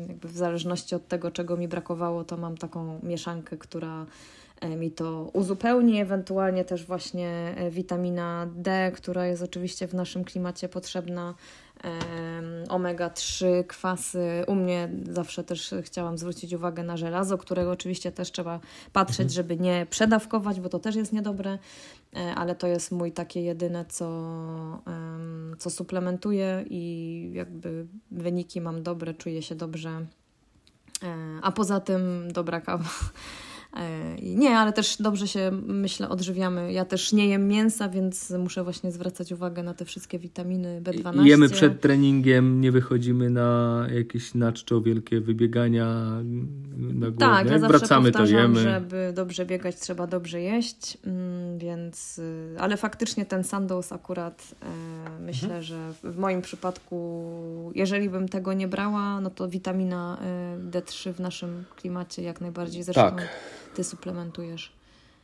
[0.07, 4.05] jakby w zależności od tego, czego mi brakowało, to mam taką mieszankę, która e,
[4.77, 10.69] mi to uzupełni, ewentualnie też właśnie e, witamina D, która jest oczywiście w naszym klimacie
[10.69, 11.35] potrzebna,
[12.69, 14.43] omega-3, kwasy.
[14.47, 18.59] U mnie zawsze też chciałam zwrócić uwagę na żelazo, którego oczywiście też trzeba
[18.93, 21.59] patrzeć, żeby nie przedawkować, bo to też jest niedobre,
[22.15, 24.05] e, ale to jest mój takie jedyne, co,
[25.57, 29.89] co suplementuję i jakby wyniki mam dobre, czuję się dobrze.
[31.03, 32.89] E, A poza tym dobra kawa.
[33.75, 36.73] E, nie, ale też dobrze się, myślę, odżywiamy.
[36.73, 41.25] Ja też nie jem mięsa, więc muszę właśnie zwracać uwagę na te wszystkie witaminy B12.
[41.25, 45.85] Jemy przed treningiem, nie wychodzimy na jakieś naczczo wielkie wybiegania
[46.77, 47.17] na głowę.
[47.19, 48.59] Tak, ja zawsze Wracamy, to jemy.
[48.59, 52.19] żeby dobrze biegać, trzeba dobrze jeść, mm, więc...
[52.19, 55.63] Y, ale faktycznie ten Sandoz akurat e, myślę, mhm.
[55.63, 61.19] że w moim przypadku, jeżeli bym tego nie brała, no to witamina e, D3 w
[61.19, 62.83] naszym klimacie jak najbardziej.
[62.83, 63.27] Zresztą tak
[63.75, 64.71] ty suplementujesz.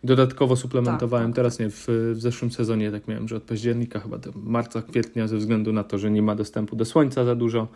[0.03, 1.35] Dodatkowo suplementowałem, tak, tak.
[1.35, 5.27] teraz nie, w, w zeszłym sezonie tak miałem, że od października chyba do marca, kwietnia
[5.27, 7.67] ze względu na to, że nie ma dostępu do słońca za dużo,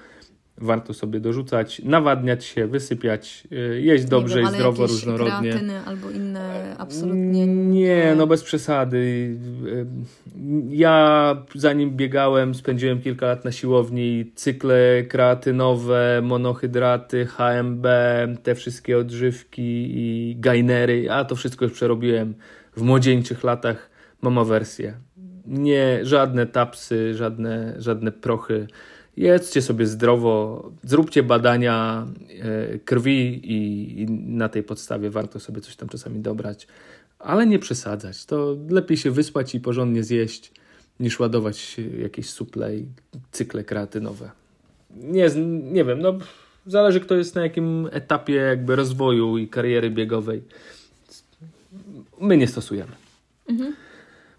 [0.57, 5.49] warto sobie dorzucać, nawadniać się, wysypiać, y, jeść dobrze wiem, i zdrowo, różnorodnie.
[5.49, 7.65] Kreatyny albo inne absolutnie nie.
[7.65, 8.97] Nie, no bez przesady.
[8.97, 9.85] Y,
[10.69, 17.87] ja zanim biegałem, spędziłem kilka lat na siłowni, cykle kreatynowe, monohydraty, HMB,
[18.43, 22.35] te wszystkie odżywki i gainery, a to wszystko już przerobiłem
[22.77, 23.89] w młodzieńczych latach.
[24.21, 24.93] Mama wersję.
[25.45, 28.67] Nie, żadne tapsy, żadne, żadne prochy
[29.17, 32.07] jedzcie sobie zdrowo, zróbcie badania
[32.41, 36.67] e, krwi i, i, na tej podstawie warto sobie coś tam czasami dobrać,
[37.19, 38.25] ale nie przesadzać.
[38.25, 40.51] To lepiej się wyspać i porządnie zjeść,
[40.99, 42.85] niż ładować jakieś suple i
[43.31, 44.31] cykle kreatynowe.
[44.95, 45.29] Nie,
[45.63, 46.17] nie wiem, no
[46.65, 50.41] zależy kto jest na jakim etapie jakby rozwoju i kariery biegowej.
[52.21, 52.91] My nie stosujemy.
[53.49, 53.75] Mhm.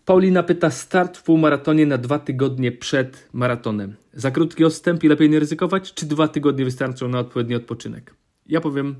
[0.04, 3.94] Paulina pyta start w półmaratonie na dwa tygodnie przed maratonem.
[4.16, 8.14] Za krótki odstęp i lepiej nie ryzykować, czy dwa tygodnie wystarczą na odpowiedni odpoczynek?
[8.46, 8.96] Ja powiem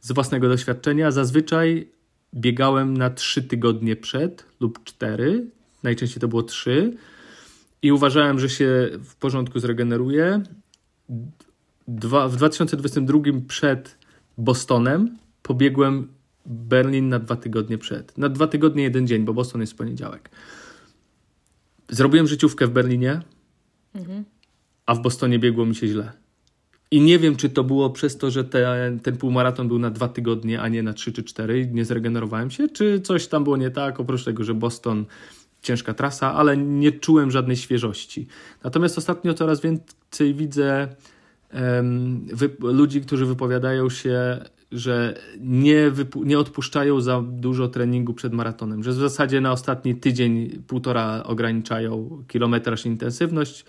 [0.00, 1.88] z własnego doświadczenia, zazwyczaj
[2.34, 5.46] biegałem na trzy tygodnie przed lub cztery,
[5.82, 6.96] najczęściej to było trzy
[7.82, 10.42] i uważałem, że się w porządku zregeneruje.
[11.88, 13.18] Dwa, w 2022
[13.48, 13.98] przed
[14.38, 16.08] Bostonem pobiegłem
[16.46, 18.18] Berlin na dwa tygodnie przed.
[18.18, 20.30] Na dwa tygodnie jeden dzień, bo Boston jest w poniedziałek.
[21.88, 23.20] Zrobiłem życiówkę w Berlinie,
[23.94, 24.24] mhm.
[24.90, 26.12] A w Bostonie biegło mi się źle.
[26.90, 30.08] I nie wiem, czy to było przez to, że te, ten półmaraton był na dwa
[30.08, 33.70] tygodnie, a nie na trzy czy cztery, nie zregenerowałem się, czy coś tam było nie
[33.70, 35.04] tak, oprócz tego, że Boston
[35.62, 38.26] ciężka trasa, ale nie czułem żadnej świeżości.
[38.64, 40.88] Natomiast ostatnio coraz więcej widzę
[41.54, 42.26] um,
[42.60, 44.40] ludzi, którzy wypowiadają się
[44.72, 45.92] że nie,
[46.24, 52.24] nie odpuszczają za dużo treningu przed maratonem, że w zasadzie na ostatni tydzień, półtora ograniczają
[52.28, 53.64] kilometraż intensywność,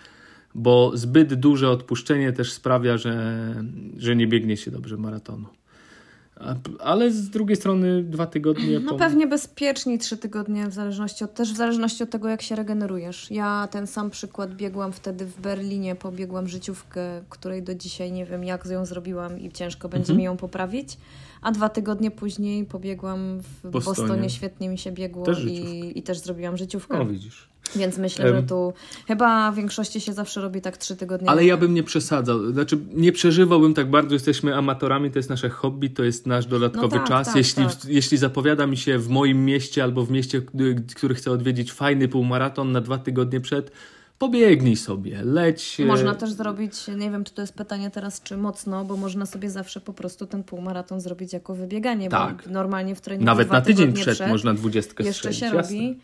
[0.55, 3.55] bo zbyt duże odpuszczenie też sprawia, że,
[3.97, 5.45] że nie biegnie się dobrze maratonu.
[6.79, 8.79] Ale z drugiej strony dwa tygodnie.
[8.79, 12.55] No pewnie bezpieczniej trzy tygodnie, w zależności od, też w zależności od tego, jak się
[12.55, 13.31] regenerujesz.
[13.31, 18.43] Ja ten sam przykład biegłam wtedy w Berlinie, pobiegłam życiówkę, której do dzisiaj nie wiem,
[18.43, 20.17] jak ją zrobiłam i ciężko będzie mhm.
[20.17, 20.97] mi ją poprawić.
[21.41, 26.03] A dwa tygodnie później pobiegłam w Bostonie, Bostonie świetnie mi się biegło też i, i
[26.03, 26.97] też zrobiłam życiówkę.
[26.97, 27.50] No widzisz.
[27.75, 28.73] Więc myślę, że tu
[29.07, 31.29] chyba w większości się zawsze robi tak trzy tygodnie.
[31.29, 32.51] Ale ja bym nie przesadzał.
[32.51, 34.15] Znaczy, nie przeżywałbym tak bardzo.
[34.15, 37.27] Jesteśmy amatorami, to jest nasze hobby, to jest nasz dodatkowy no tak, czas.
[37.27, 37.85] Tak, jeśli, tak.
[37.87, 40.41] jeśli zapowiada mi się w moim mieście albo w mieście,
[40.95, 43.71] który chcę odwiedzić, fajny półmaraton na dwa tygodnie przed,
[44.21, 45.79] pobiegnij sobie, leć.
[45.79, 49.25] E, można też zrobić, nie wiem, czy to jest pytanie teraz, czy mocno, bo można
[49.25, 52.09] sobie zawsze po prostu ten półmaraton zrobić jako wybieganie.
[52.09, 52.43] Tak.
[52.45, 55.77] Bo normalnie w treningu Nawet na tydzień przed, przed, można dwudziestkę Jeszcze strzelić, się jasne.
[55.77, 55.99] robi.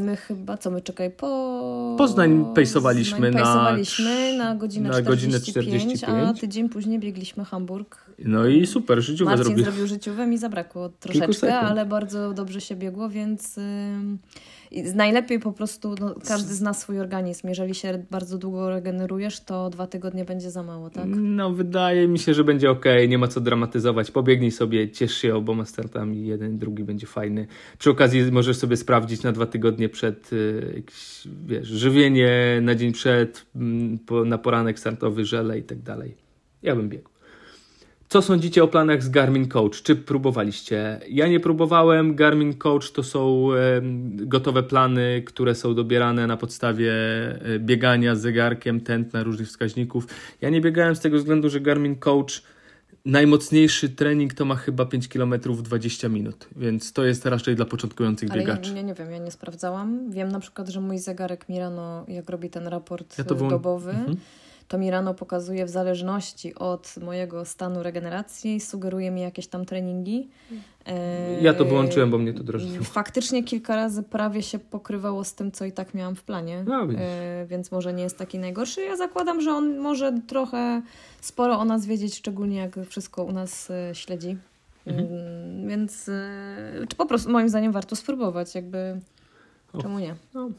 [0.00, 1.94] My chyba, co my czekaj, po...
[1.98, 7.96] Poznań pejsowaliśmy, pejsowaliśmy na, na godzinę, na 45, godzinę 45, a tydzień później biegliśmy Hamburg.
[8.18, 9.64] No i super, Marcin zrobił.
[9.64, 13.56] zrobił życiówę, mi zabrakło troszeczkę, ale bardzo dobrze się biegło, więc...
[13.56, 13.62] Yy
[14.94, 17.48] najlepiej po prostu, no, każdy zna swój organizm.
[17.48, 21.04] Jeżeli się bardzo długo regenerujesz, to dwa tygodnie będzie za mało, tak?
[21.08, 24.10] No, wydaje mi się, że będzie ok, nie ma co dramatyzować.
[24.10, 27.46] Pobiegnij sobie, ciesz się oboma startami, jeden, drugi będzie fajny.
[27.78, 32.92] Przy okazji możesz sobie sprawdzić na dwa tygodnie przed y, jakieś, wiesz, żywienie, na dzień
[32.92, 36.16] przed, mm, po, na poranek startowy, żele i tak dalej.
[36.62, 37.17] Ja bym biegł.
[38.08, 39.82] Co sądzicie o planach z Garmin Coach?
[39.82, 41.00] Czy próbowaliście?
[41.08, 42.14] Ja nie próbowałem.
[42.14, 43.48] Garmin Coach to są
[44.10, 50.06] gotowe plany, które są dobierane na podstawie e, biegania z zegarkiem, tętna różnych wskaźników.
[50.40, 52.42] Ja nie biegałem z tego względu, że Garmin Coach
[53.04, 58.30] najmocniejszy trening to ma chyba 5 km 20 minut, więc to jest raczej dla początkujących
[58.30, 58.70] Ale biegaczy.
[58.70, 60.10] Ja, ja nie wiem, ja nie sprawdzałam.
[60.10, 64.16] Wiem na przykład, że mój zegarek mi rano, jak robi ten raport ja dobowy, mhm
[64.68, 70.28] to mi rano pokazuje w zależności od mojego stanu regeneracji, sugeruje mi jakieś tam treningi.
[70.86, 72.84] E, ja to wyłączyłem, bo mnie to drażniło.
[72.84, 76.82] Faktycznie kilka razy prawie się pokrywało z tym, co i tak miałam w planie, no,
[76.98, 78.82] e, więc może nie jest taki najgorszy.
[78.82, 80.82] Ja zakładam, że on może trochę
[81.20, 84.36] sporo o nas wiedzieć, szczególnie jak wszystko u nas e, śledzi.
[84.86, 85.06] Mhm.
[85.06, 86.10] Mm, więc
[86.88, 89.00] czy po prostu moim zdaniem warto spróbować, jakby
[89.72, 89.82] o.
[89.82, 90.14] czemu nie?
[90.34, 90.50] No.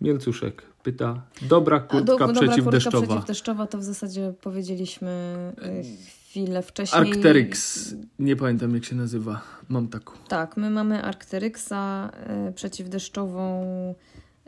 [0.00, 2.98] Mielcuszek pyta, dobra kurtka do, dobra przeciwdeszczowa.
[2.98, 5.34] Kurtka przeciwdeszczowa to w zasadzie powiedzieliśmy
[5.64, 7.00] y, chwilę wcześniej.
[7.00, 10.12] Arcteryx, nie pamiętam jak się nazywa, mam taką.
[10.28, 12.10] Tak, my mamy Arcteryxa
[12.48, 13.64] y, przeciwdeszczową,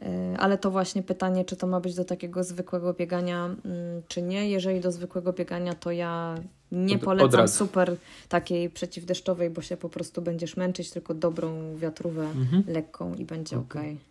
[0.03, 0.07] y,
[0.39, 3.57] ale to właśnie pytanie, czy to ma być do takiego zwykłego biegania,
[3.99, 4.51] y, czy nie.
[4.51, 6.35] Jeżeli do zwykłego biegania, to ja
[6.73, 7.97] nie od, polecam od super
[8.29, 12.65] takiej przeciwdeszczowej, bo się po prostu będziesz męczyć, tylko dobrą wiatrówę mhm.
[12.67, 13.83] lekką i będzie okay.
[13.83, 13.87] ok.
[13.87, 14.10] E,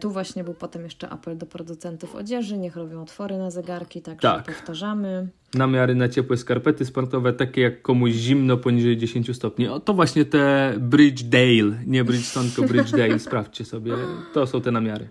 [0.00, 4.28] tu właśnie był potem jeszcze apel do producentów odzieży, niech robią otwory na zegarki, także
[4.28, 4.46] tak.
[4.46, 5.28] powtarzamy.
[5.54, 9.68] Namiary na ciepłe skarpety sportowe, takie jak komuś zimno poniżej 10 stopni.
[9.68, 13.92] O, to właśnie te Bridgedale, nie Bridgestone, tylko Bridgedale, sprawdźcie sobie.
[14.34, 15.08] To są te namiary.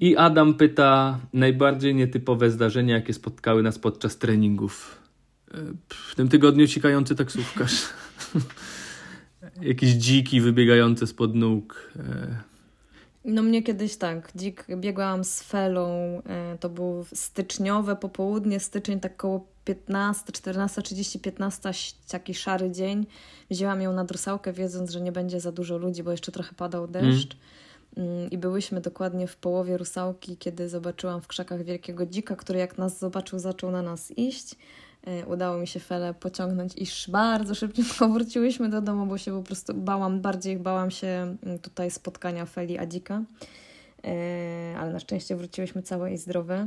[0.00, 4.98] I Adam pyta, najbardziej nietypowe zdarzenia, jakie spotkały nas podczas treningów.
[5.54, 7.82] E, w tym tygodniu cikający taksówkarz.
[9.62, 11.92] Jakieś dziki wybiegające spod nóg.
[13.24, 19.16] No mnie kiedyś tak, dzik biegłam z Felą, e, to był styczniowe popołudnie, styczeń tak
[19.16, 21.70] koło 15, 14, 30, 15,
[22.08, 23.06] taki szary dzień.
[23.50, 26.88] Wzięłam ją na drusałkę, wiedząc, że nie będzie za dużo ludzi, bo jeszcze trochę padał
[26.88, 27.36] deszcz.
[27.96, 28.30] Mm.
[28.30, 32.98] I byłyśmy dokładnie w połowie rusałki, kiedy zobaczyłam w krzakach wielkiego dzika, który jak nas
[32.98, 34.56] zobaczył, zaczął na nas iść.
[35.06, 39.42] E, udało mi się Felę pociągnąć i bardzo szybko wróciłyśmy do domu, bo się po
[39.42, 43.22] prostu bałam, bardziej bałam się mm, tutaj spotkania Feli Adzika.
[44.04, 46.66] E, ale na szczęście wróciłyśmy całe i zdrowe.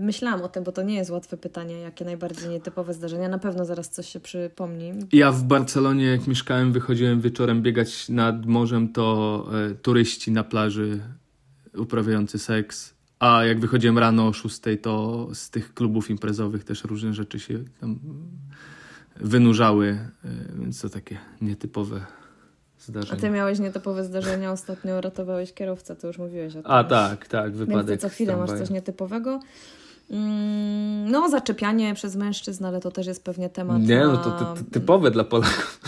[0.00, 3.28] Myślałam o tym, bo to nie jest łatwe pytanie, jakie najbardziej nietypowe zdarzenia.
[3.28, 4.92] Na pewno zaraz coś się przypomni.
[5.12, 11.00] Ja w Barcelonie, jak mieszkałem, wychodziłem wieczorem biegać nad morzem, to e, turyści na plaży
[11.74, 17.14] uprawiający seks a jak wychodziłem rano o 6, to z tych klubów imprezowych też różne
[17.14, 17.98] rzeczy się tam
[19.16, 20.28] wynurzały, e,
[20.58, 22.06] więc to takie nietypowe
[22.78, 23.18] zdarzenia.
[23.18, 26.70] A ty miałeś nietypowe zdarzenia, ostatnio ratowałeś kierowcę, to już mówiłeś o tym.
[26.70, 27.86] A tak, tak, wypadek.
[27.86, 29.40] Więc co chwilę masz coś nietypowego.
[30.10, 33.82] Mm, no, zaczepianie przez mężczyzn, ale to też jest pewnie temat.
[33.82, 35.80] Nie, no to, to, to typowe dla Polaków.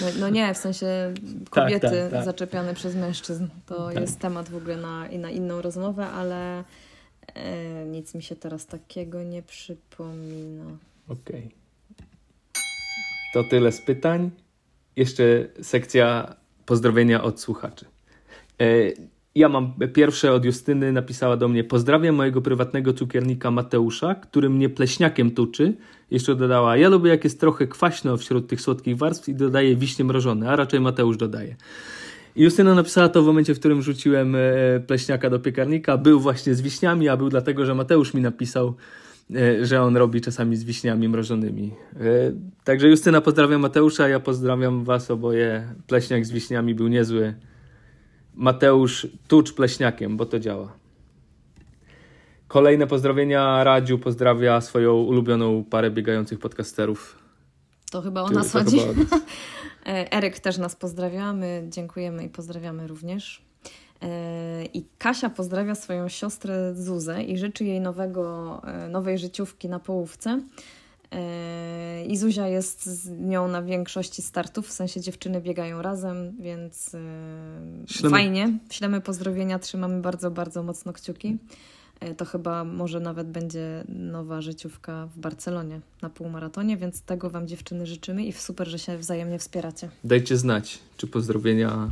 [0.00, 0.86] No, no, nie, w sensie
[1.50, 2.24] kobiety tak, tak, tak.
[2.24, 3.46] zaczepiane przez mężczyzn.
[3.66, 4.00] To tak.
[4.00, 6.64] jest temat w ogóle na, na inną rozmowę, ale
[7.34, 10.64] e, nic mi się teraz takiego nie przypomina.
[11.08, 11.18] Okej.
[11.36, 11.50] Okay.
[13.34, 14.30] To tyle z pytań.
[14.96, 15.24] Jeszcze
[15.62, 16.36] sekcja
[16.66, 17.86] pozdrowienia od słuchaczy.
[18.60, 18.64] E,
[19.38, 24.68] ja mam pierwsze od Justyny, napisała do mnie: Pozdrawiam mojego prywatnego cukiernika Mateusza, który mnie
[24.68, 25.74] pleśniakiem tuczy.
[26.10, 30.04] Jeszcze dodała: Ja lubię, jak jest trochę kwaśno wśród tych słodkich warstw i dodaję wiśnie
[30.04, 31.56] mrożone, a raczej Mateusz dodaje.
[32.36, 34.40] Justyna napisała to w momencie, w którym rzuciłem e,
[34.86, 35.96] pleśniaka do piekarnika.
[35.96, 38.74] Był właśnie z wiśniami, a był dlatego, że Mateusz mi napisał,
[39.34, 41.74] e, że on robi czasami z wiśniami mrożonymi.
[41.96, 42.04] E,
[42.64, 45.74] także Justyna pozdrawia Mateusza, ja pozdrawiam Was oboje.
[45.86, 47.34] Pleśniak z wiśniami był niezły.
[48.38, 50.72] Mateusz tucz pleśniakiem, bo to działa.
[52.48, 53.64] Kolejne pozdrowienia.
[53.64, 57.18] Radziu pozdrawia swoją ulubioną parę biegających podcasterów.
[57.90, 58.78] To chyba o nas chodzi.
[59.86, 61.32] E, Eryk też nas pozdrawia.
[61.32, 63.42] My dziękujemy i pozdrawiamy również.
[64.02, 69.78] E, I Kasia pozdrawia swoją siostrę Zuzę i życzy jej nowego, e, nowej życiówki na
[69.78, 70.40] połówce.
[72.08, 76.98] I Zuzia jest z nią na większości startów, w sensie dziewczyny biegają razem, więc e,
[77.86, 78.16] Ślemy.
[78.16, 78.58] fajnie.
[78.70, 81.38] Ślemy pozdrowienia, trzymamy bardzo, bardzo mocno kciuki.
[82.00, 87.48] E, to chyba może nawet będzie nowa życiówka w Barcelonie na półmaratonie, więc tego Wam
[87.48, 89.90] dziewczyny życzymy i super, że się wzajemnie wspieracie.
[90.04, 91.90] Dajcie znać, czy pozdrowienia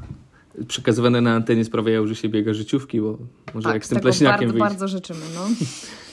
[0.68, 3.18] przekazywane na antenie sprawiają, że się biega życiówki, bo
[3.54, 5.20] może tak, jak z tym pleśniakiem bardzo, bardzo życzymy.
[5.34, 5.48] No.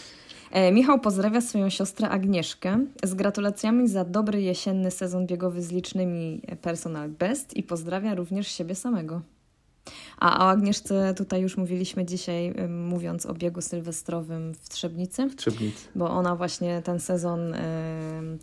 [0.53, 6.41] E, Michał pozdrawia swoją siostrę Agnieszkę z gratulacjami za dobry jesienny sezon biegowy z licznymi
[6.61, 9.21] personal best i pozdrawia również siebie samego.
[10.19, 15.29] A o Agnieszce tutaj już mówiliśmy dzisiaj, mówiąc o biegu sylwestrowym w Trzebnicy.
[15.29, 15.87] W Trzebnicy.
[15.95, 17.57] Bo ona właśnie ten sezon y,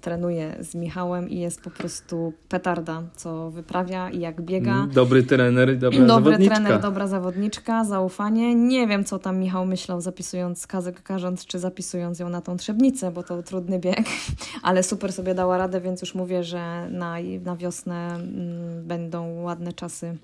[0.01, 4.75] trenuje z Michałem i jest po prostu petarda, co wyprawia i jak biega.
[4.75, 6.55] Mm, dobry trener, dobra Dobry zawodniczka.
[6.55, 8.55] trener, dobra zawodniczka, zaufanie.
[8.55, 13.11] Nie wiem, co tam Michał myślał, zapisując kazek karząc, czy zapisując ją na tą Trzebnicę,
[13.11, 14.05] bo to trudny bieg,
[14.63, 19.73] ale super sobie dała radę, więc już mówię, że na, na wiosnę mm, będą ładne
[19.73, 20.17] czasy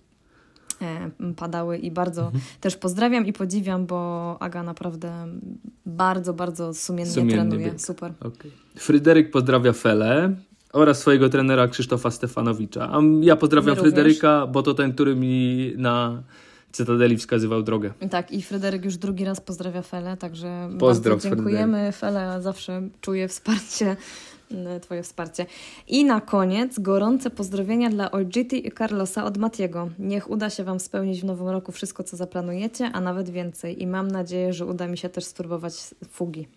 [1.36, 2.44] padały i bardzo mhm.
[2.60, 5.26] też pozdrawiam i podziwiam, bo Aga naprawdę
[5.86, 7.66] bardzo, bardzo sumiennie, trenuje.
[7.66, 7.80] Bieg.
[7.80, 8.12] Super.
[8.20, 8.50] Okay.
[8.76, 10.36] Fryderyk pozdrawia Fele
[10.72, 12.90] oraz swojego trenera Krzysztofa Stefanowicza.
[12.92, 16.22] A ja pozdrawiam Fryderyka, bo to ten, który mi na
[16.72, 17.92] Cytadeli wskazywał drogę.
[18.10, 21.72] Tak, i Fryderyk już drugi raz pozdrawia Felę, także bardzo dziękujemy.
[21.72, 21.96] Fryderyk.
[21.96, 23.96] Fele zawsze czuje wsparcie e,
[24.80, 25.46] Twoje wsparcie.
[25.88, 29.88] I na koniec gorące pozdrowienia dla Olgity i Carlosa od Matiego.
[29.98, 33.82] Niech uda się Wam spełnić w nowym roku wszystko, co zaplanujecie, a nawet więcej.
[33.82, 35.74] I mam nadzieję, że uda mi się też spróbować
[36.10, 36.48] fugi.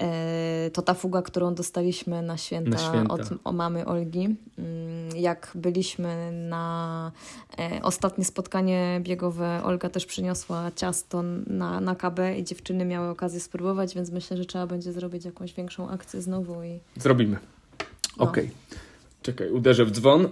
[0.00, 3.14] E, to ta fuga, którą dostaliśmy na święta, Na święta.
[3.14, 4.24] od mamy Olgi.
[4.58, 7.12] Mm, Jak byliśmy na
[7.58, 13.40] e, ostatnie spotkanie biegowe, Olga też przyniosła ciasto na, na KB i dziewczyny miały okazję
[13.40, 17.36] spróbować, więc myślę, że trzeba będzie zrobić jakąś większą akcję znowu i Zrobimy.
[18.16, 18.24] No.
[18.24, 18.50] Okej.
[19.22, 20.28] Czekaj, uderzę w dzwon.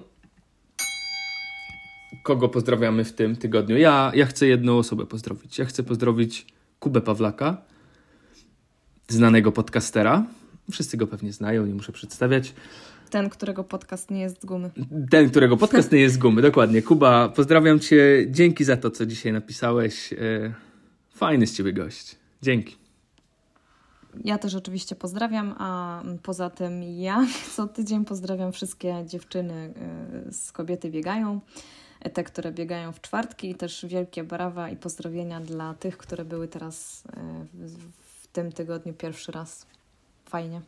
[2.23, 3.77] Kogo pozdrawiamy w tym tygodniu?
[3.79, 5.59] Ja, ja chcę jedną osobę pozdrowić.
[5.59, 6.47] Ja chcę pozdrowić
[6.81, 7.57] Kubę Pawlaka,
[9.09, 10.27] znanego podcastera.
[10.71, 12.55] Wszyscy go pewnie znają, nie muszę przedstawiać.
[13.11, 14.71] ten, którego podcast nie jest z gumy.
[15.11, 16.83] Ten, którego podcast nie jest z gumy, dokładnie.
[16.83, 18.27] Kuba, pozdrawiam Cię.
[18.31, 20.13] Dzięki za to, co dzisiaj napisałeś.
[20.13, 20.73] E,
[21.15, 22.17] Fajny z Ciebie gość.
[22.43, 22.77] Dzięki.
[24.25, 27.27] Ja też oczywiście pozdrawiam, a poza tym ja
[27.57, 29.75] co tydzień pozdrawiam wszystkie dziewczyny
[30.29, 31.41] y, z Kobiety Biegają,
[32.07, 36.25] y, te, które biegają w czwartki i też wielkie brawa i pozdrowienia dla tych, które
[36.25, 37.05] były teraz
[37.53, 38.02] w
[38.33, 39.67] tym tygodniu pierwszy raz.
[40.25, 40.61] Fajnie.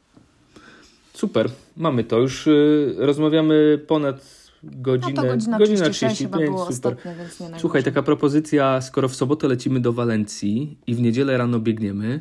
[1.15, 2.19] Super, mamy to.
[2.19, 5.15] Już y, rozmawiamy ponad No godzinę.
[5.15, 6.93] to godzina, godzina 36 chyba 35, było super.
[6.93, 11.39] ostatnie, więc nie Słuchaj, taka propozycja, skoro w sobotę lecimy do Walencji i w niedzielę
[11.39, 12.21] rano biegniemy,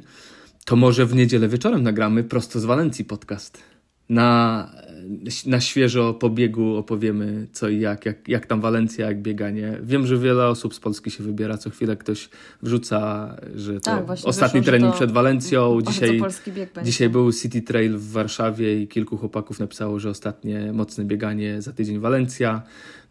[0.65, 3.63] to może w niedzielę wieczorem nagramy prosto z Walencji podcast.
[4.09, 4.71] Na,
[5.45, 9.77] na świeżo po biegu opowiemy co i jak, jak, jak tam Walencja, jak bieganie.
[9.83, 12.29] Wiem, że wiele osób z Polski się wybiera, co chwilę ktoś
[12.61, 16.21] wrzuca, że to Tak, ostatni wyszło, trening to przed Walencją, dzisiaj.
[16.83, 21.73] Dzisiaj był City Trail w Warszawie i kilku chłopaków napisało, że ostatnie mocne bieganie za
[21.73, 22.61] tydzień Walencja,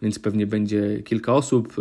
[0.02, 1.74] więc pewnie będzie kilka osób.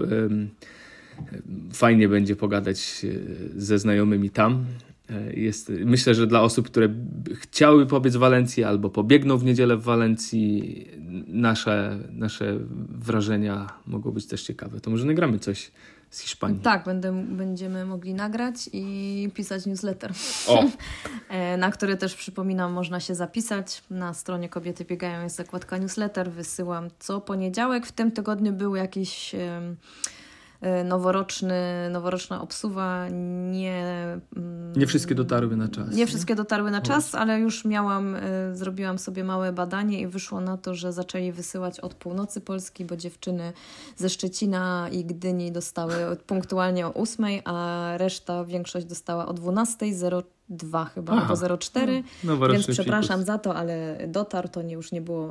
[1.74, 4.66] Fajnie będzie pogadać e, ze znajomymi tam.
[5.12, 6.90] E, Jest, myślę, że dla osób, które
[7.36, 10.88] chciały pobiec w Walencji albo pobiegną w niedzielę w Walencji,
[11.28, 12.60] nasze, nasze
[12.90, 14.80] wrażenia mogą być też ciekawe.
[14.80, 15.72] To może nagramy coś
[16.10, 16.60] z Hiszpanii.
[16.60, 20.12] Tak, będę, będziemy mogli nagrać i pisać newsletter.
[20.48, 20.64] O,
[21.30, 23.84] E, na który też przypominam, można się zapisać.
[23.90, 26.32] Na stronie Kobiety Biegają jest zakładka newsletter.
[26.32, 27.86] Wysyłam co poniedziałek.
[27.86, 29.36] W tym tygodniu był jakiś
[30.84, 33.10] noworoczny, noworoczna obsuwa.
[33.52, 34.06] Nie,
[34.38, 35.96] mm, nie wszystkie dotarły na czas.
[35.96, 38.20] nie wszystkie dotarły na czas, ale już miałam, y,
[38.54, 42.98] zrobiłam sobie małe badanie i wyszło na to, że zaczęli wysyłać od północy Polski, bo
[42.98, 43.54] dziewczyny
[43.98, 45.94] ze Szczecina i Gdyni dostały
[46.28, 49.34] punktualnie o 8, a reszta, większość dostała o
[50.52, 51.36] 12.02 chyba, Aha.
[51.42, 52.04] albo 04.
[52.24, 55.30] Noworoczny Więc przepraszam za to, ale dotarł, to nie, już nie było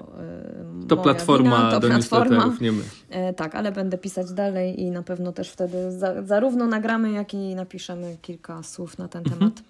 [0.82, 2.56] y, To platforma wina, to do platforma.
[2.60, 2.82] nie my.
[3.10, 7.34] E, tak, ale będę pisać dalej i na pewno też wtedy za, zarówno nagramy, jak
[7.34, 9.38] i napiszemy kilka słów na ten Mhm.
[9.38, 9.62] temat.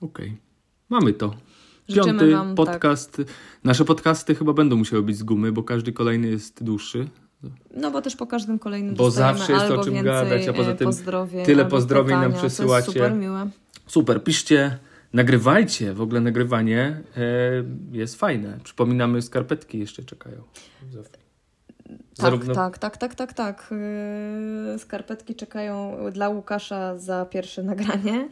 [0.00, 0.36] Okej.
[0.88, 1.34] Mamy to.
[1.88, 2.66] Życzymy Piąty wam, tak.
[2.66, 3.22] podcast.
[3.64, 7.08] Nasze podcasty chyba będą musiały być z gumy, bo każdy kolejny jest dłuższy.
[7.76, 10.52] No bo też po każdym kolejnym Bo zawsze jest o albo czym więcej gadać, a
[10.52, 12.84] poza e, tym pozdrowień, tyle pozdrowień nam pytania, To przesyłacie.
[12.84, 13.48] jest super miłe.
[13.86, 14.78] Super, piszcie,
[15.12, 15.94] nagrywajcie.
[15.94, 17.22] W ogóle nagrywanie e,
[17.92, 18.58] jest fajne.
[18.64, 20.42] Przypominamy, skarpetki jeszcze czekają.
[22.16, 23.74] Tak, tak, tak, tak, tak, tak.
[24.72, 28.28] Yy, Skarpetki czekają dla Łukasza za pierwsze nagranie.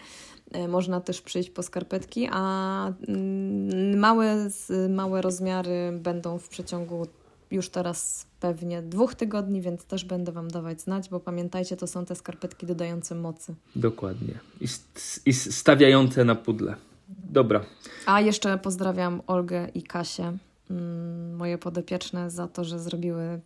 [0.54, 4.48] Yy, Można też przyjść po skarpetki, a mm, małe,
[4.88, 7.06] małe rozmiary będą w przeciągu
[7.50, 12.04] już teraz pewnie dwóch tygodni, więc też będę Wam dawać znać, bo pamiętajcie, to są
[12.04, 13.54] te skarpetki dodające mocy.
[13.76, 14.34] Dokładnie.
[14.60, 14.66] I,
[15.26, 16.74] I stawiające na pudle.
[17.08, 17.64] Dobra.
[18.06, 20.32] A jeszcze pozdrawiam Olgę i Kasię,
[20.70, 23.40] mm, moje podopieczne, za to, że zrobiły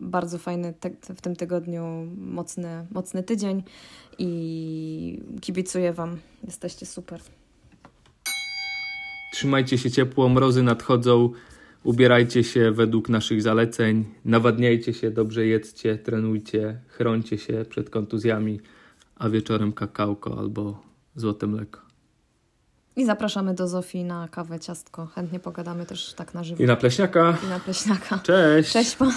[0.00, 0.74] bardzo fajny
[1.14, 3.62] w tym tygodniu mocny, mocny tydzień
[4.18, 6.18] i kibicuję Wam.
[6.46, 7.20] Jesteście super.
[9.32, 11.30] Trzymajcie się ciepło, mrozy nadchodzą.
[11.84, 18.60] Ubierajcie się według naszych zaleceń, nawadniajcie się, dobrze jedzcie, trenujcie, chroncie się przed kontuzjami,
[19.16, 20.82] a wieczorem kakałko albo
[21.14, 21.80] złote mleko.
[22.96, 25.06] I zapraszamy do Zofii na kawę, ciastko.
[25.06, 26.62] Chętnie pogadamy też tak na żywo.
[26.62, 27.38] I na pleśniaka.
[27.46, 28.18] I na pleśniaka.
[28.18, 28.72] Cześć!
[28.72, 29.10] Cześć, pa.